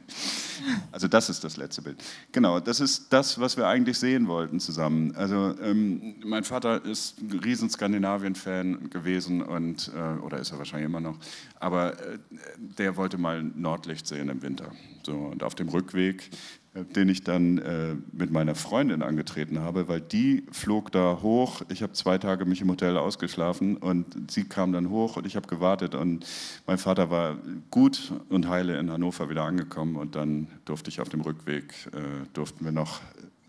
Also 0.91 1.07
das 1.07 1.29
ist 1.29 1.43
das 1.43 1.57
letzte 1.57 1.81
Bild. 1.81 1.97
Genau, 2.31 2.59
das 2.59 2.79
ist 2.79 3.11
das, 3.11 3.39
was 3.39 3.57
wir 3.57 3.67
eigentlich 3.67 3.97
sehen 3.97 4.27
wollten 4.27 4.59
zusammen. 4.59 5.15
Also 5.15 5.55
ähm, 5.61 6.15
mein 6.23 6.43
Vater 6.43 6.85
ist 6.85 7.19
ein 7.19 7.39
riesen 7.39 7.71
Skandinavien-Fan 7.71 8.91
gewesen 8.91 9.41
und 9.41 9.91
äh, 9.95 10.19
oder 10.21 10.37
ist 10.37 10.51
er 10.51 10.59
wahrscheinlich 10.59 10.85
immer 10.85 10.99
noch. 10.99 11.17
Aber 11.59 11.99
äh, 11.99 12.19
der 12.57 12.95
wollte 12.97 13.17
mal 13.17 13.41
Nordlicht 13.41 14.05
sehen 14.05 14.29
im 14.29 14.43
Winter. 14.43 14.71
So 15.03 15.13
und 15.13 15.41
auf 15.41 15.55
dem 15.55 15.69
Rückweg 15.69 16.29
den 16.73 17.07
ich 17.07 17.23
dann 17.23 17.59
äh, 17.59 17.95
mit 18.11 18.31
meiner 18.31 18.55
Freundin 18.55 19.03
angetreten 19.03 19.59
habe, 19.59 19.87
weil 19.87 20.01
die 20.01 20.43
flog 20.51 20.91
da 20.91 21.19
hoch. 21.21 21.61
Ich 21.69 21.83
habe 21.83 21.93
zwei 21.93 22.17
Tage 22.17 22.45
mich 22.45 22.61
im 22.61 22.69
Hotel 22.69 22.97
ausgeschlafen 22.97 23.77
und 23.77 24.31
sie 24.31 24.45
kam 24.45 24.73
dann 24.73 24.89
hoch 24.89 25.15
und 25.17 25.27
ich 25.27 25.35
habe 25.35 25.47
gewartet 25.47 25.93
und 25.93 26.25
mein 26.65 26.79
Vater 26.79 27.11
war 27.11 27.37
gut 27.69 28.11
und 28.29 28.47
heile 28.47 28.79
in 28.79 28.91
Hannover 28.91 29.29
wieder 29.29 29.43
angekommen 29.43 29.95
und 29.95 30.15
dann 30.15 30.47
durfte 30.65 30.89
ich 30.89 30.99
auf 30.99 31.09
dem 31.09 31.21
Rückweg, 31.21 31.73
äh, 31.93 32.25
durften 32.33 32.65
wir 32.65 32.71
noch 32.71 33.01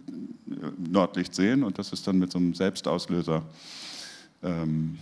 äh, 0.07 0.53
Nordlicht 0.77 1.35
sehen 1.35 1.63
und 1.63 1.79
das 1.79 1.95
ist 1.95 2.07
dann 2.07 2.19
mit 2.19 2.31
so 2.31 2.39
einem 2.39 2.53
Selbstauslöser. 2.53 3.43
Ähm, 4.43 4.99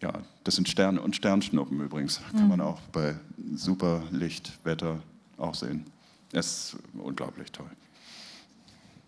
ja, 0.00 0.14
das 0.44 0.54
sind 0.54 0.66
Sterne 0.66 1.02
und 1.02 1.14
Sternschnuppen 1.14 1.78
übrigens, 1.78 2.22
kann 2.32 2.48
man 2.48 2.60
mhm. 2.60 2.64
auch 2.64 2.80
bei 2.92 3.16
super 3.54 4.02
Lichtwetter 4.10 5.02
auch 5.36 5.54
sehen. 5.54 5.84
Es 6.32 6.74
ist 6.74 6.76
unglaublich 6.94 7.50
toll. 7.50 7.70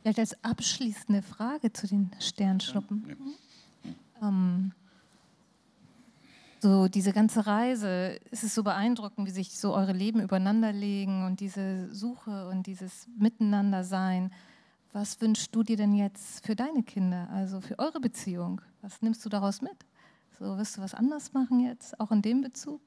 Vielleicht 0.03 0.19
als 0.19 0.45
abschließende 0.45 1.23
Frage 1.23 1.73
zu 1.73 1.87
den 1.87 2.11
Sternschnuppen. 2.19 3.05
Ja, 3.09 3.91
ja. 4.21 4.29
Ähm, 4.29 4.73
so 6.61 6.87
diese 6.87 7.13
ganze 7.13 7.47
Reise, 7.47 8.21
es 8.31 8.45
ist 8.45 8.55
so 8.55 8.63
beeindruckend, 8.63 9.27
wie 9.27 9.33
sich 9.33 9.59
so 9.59 9.75
eure 9.75 9.93
Leben 9.93 10.21
übereinander 10.21 10.73
legen 10.73 11.25
und 11.27 11.41
diese 11.41 11.93
Suche 11.93 12.49
und 12.49 12.69
dieses 12.69 13.09
Miteinandersein. 13.19 14.33
Was 14.93 15.21
wünschst 15.21 15.55
du 15.55 15.63
dir 15.63 15.77
denn 15.77 15.95
jetzt 15.95 16.47
für 16.47 16.55
deine 16.55 16.83
Kinder, 16.83 17.29
also 17.33 17.61
für 17.61 17.79
eure 17.79 17.99
Beziehung? 17.99 18.61
Was 18.81 19.03
nimmst 19.03 19.25
du 19.25 19.29
daraus 19.29 19.61
mit? 19.63 19.77
So 20.39 20.57
wirst 20.57 20.77
du 20.77 20.83
was 20.83 20.95
anders 20.95 21.33
machen 21.33 21.61
jetzt, 21.61 21.99
auch 21.99 22.11
in 22.11 22.23
dem 22.23 22.43
Bezug? 22.43 22.81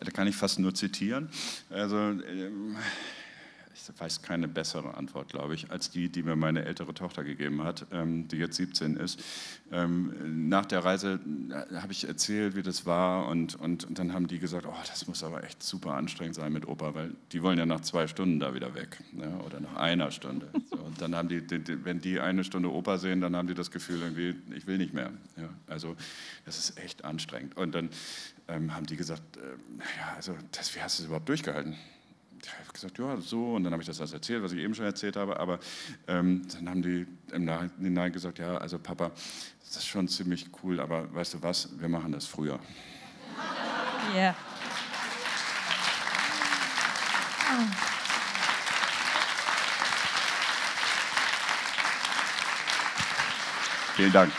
Da 0.00 0.10
kann 0.10 0.26
ich 0.26 0.34
fast 0.36 0.58
nur 0.58 0.74
zitieren. 0.74 1.28
Also, 1.68 1.96
ähm, 1.96 2.76
weiß 3.98 4.22
keine 4.22 4.48
bessere 4.48 4.94
Antwort, 4.94 5.28
glaube 5.28 5.54
ich, 5.54 5.70
als 5.70 5.90
die, 5.90 6.08
die 6.08 6.22
mir 6.22 6.36
meine 6.36 6.64
ältere 6.64 6.94
Tochter 6.94 7.24
gegeben 7.24 7.62
hat, 7.64 7.86
ähm, 7.92 8.28
die 8.28 8.36
jetzt 8.36 8.56
17 8.56 8.96
ist. 8.96 9.22
Ähm, 9.72 10.48
nach 10.48 10.66
der 10.66 10.84
Reise 10.84 11.20
äh, 11.50 11.76
habe 11.76 11.92
ich 11.92 12.06
erzählt, 12.06 12.56
wie 12.56 12.62
das 12.62 12.86
war 12.86 13.28
und, 13.28 13.54
und, 13.54 13.84
und 13.84 13.98
dann 13.98 14.12
haben 14.12 14.26
die 14.26 14.38
gesagt, 14.38 14.66
oh, 14.66 14.74
das 14.86 15.06
muss 15.06 15.22
aber 15.22 15.44
echt 15.44 15.62
super 15.62 15.94
anstrengend 15.94 16.34
sein 16.34 16.52
mit 16.52 16.66
Opa, 16.66 16.94
weil 16.94 17.14
die 17.32 17.42
wollen 17.42 17.58
ja 17.58 17.66
nach 17.66 17.80
zwei 17.80 18.06
Stunden 18.06 18.40
da 18.40 18.54
wieder 18.54 18.74
weg 18.74 19.02
ja, 19.18 19.38
oder 19.40 19.60
nach 19.60 19.76
einer 19.76 20.10
Stunde. 20.10 20.48
So, 20.70 20.76
und 20.76 21.00
dann 21.00 21.16
haben 21.16 21.28
die, 21.28 21.42
wenn 21.84 22.00
die 22.00 22.20
eine 22.20 22.44
Stunde 22.44 22.70
Opa 22.70 22.98
sehen, 22.98 23.20
dann 23.20 23.34
haben 23.34 23.48
die 23.48 23.54
das 23.54 23.72
Gefühl 23.72 24.02
irgendwie, 24.02 24.36
ich 24.54 24.68
will 24.68 24.78
nicht 24.78 24.94
mehr. 24.94 25.10
Ja, 25.36 25.48
also 25.66 25.96
das 26.44 26.58
ist 26.58 26.78
echt 26.78 27.04
anstrengend. 27.04 27.56
Und 27.56 27.74
dann 27.74 27.88
ähm, 28.46 28.74
haben 28.74 28.86
die 28.86 28.96
gesagt, 28.96 29.36
äh, 29.36 29.40
ja, 29.98 30.14
also 30.14 30.36
das, 30.52 30.74
wie 30.76 30.80
hast 30.80 30.98
du 30.98 31.02
es 31.02 31.06
überhaupt 31.06 31.28
durchgehalten? 31.28 31.76
Ich 32.42 32.52
habe 32.52 32.72
gesagt, 32.72 32.98
ja, 32.98 33.16
so. 33.18 33.54
Und 33.54 33.64
dann 33.64 33.72
habe 33.72 33.82
ich 33.82 33.86
das 33.88 34.00
alles 34.00 34.12
erzählt, 34.12 34.42
was 34.42 34.52
ich 34.52 34.58
eben 34.58 34.74
schon 34.74 34.84
erzählt 34.84 35.16
habe. 35.16 35.38
Aber 35.38 35.58
ähm, 36.08 36.46
dann 36.54 36.68
haben 36.68 36.82
die 36.82 37.06
im 37.32 37.44
Nachhinein 37.44 38.12
gesagt, 38.12 38.38
ja, 38.38 38.56
also 38.56 38.78
Papa, 38.78 39.10
das 39.60 39.76
ist 39.76 39.86
schon 39.86 40.08
ziemlich 40.08 40.46
cool, 40.62 40.80
aber 40.80 41.12
weißt 41.14 41.34
du 41.34 41.42
was, 41.42 41.68
wir 41.78 41.88
machen 41.88 42.12
das 42.12 42.26
früher. 42.26 42.58
Ja. 44.14 44.20
Yeah. 44.20 44.34
Oh. 47.52 47.90
Vielen 53.96 54.12
Dank. 54.12 54.32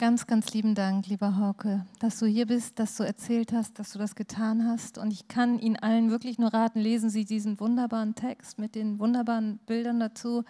Ganz, 0.00 0.26
ganz 0.26 0.54
lieben 0.54 0.74
Dank, 0.74 1.08
lieber 1.08 1.36
Hauke, 1.36 1.84
dass 1.98 2.18
du 2.18 2.24
hier 2.24 2.46
bist, 2.46 2.78
dass 2.78 2.96
du 2.96 3.02
erzählt 3.02 3.52
hast, 3.52 3.78
dass 3.78 3.92
du 3.92 3.98
das 3.98 4.14
getan 4.14 4.66
hast. 4.66 4.96
Und 4.96 5.10
ich 5.10 5.28
kann 5.28 5.58
Ihnen 5.58 5.76
allen 5.76 6.10
wirklich 6.10 6.38
nur 6.38 6.54
raten, 6.54 6.80
lesen 6.80 7.10
Sie 7.10 7.26
diesen 7.26 7.60
wunderbaren 7.60 8.14
Text 8.14 8.58
mit 8.58 8.74
den 8.74 8.98
wunderbaren 8.98 9.58
Bildern 9.66 10.00
dazu. 10.00 10.42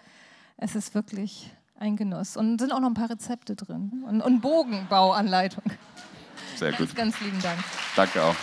Es 0.57 0.77
ist 0.77 0.95
wirklich 0.95 1.51
ein 1.81 1.97
Genuss. 1.97 2.37
Und 2.37 2.61
sind 2.61 2.71
auch 2.71 2.79
noch 2.79 2.91
ein 2.91 2.95
paar 2.95 3.11
Rezepte 3.11 3.57
drin 3.57 4.05
und, 4.07 4.21
und 4.21 4.41
Bogenbauanleitung. 4.41 5.65
Sehr 6.55 6.71
gut. 6.71 6.95
Ganz, 6.95 6.95
ganz 6.95 7.21
lieben 7.21 7.43
Dank. 7.43 7.59
Danke 7.97 8.23
auch. 8.23 8.37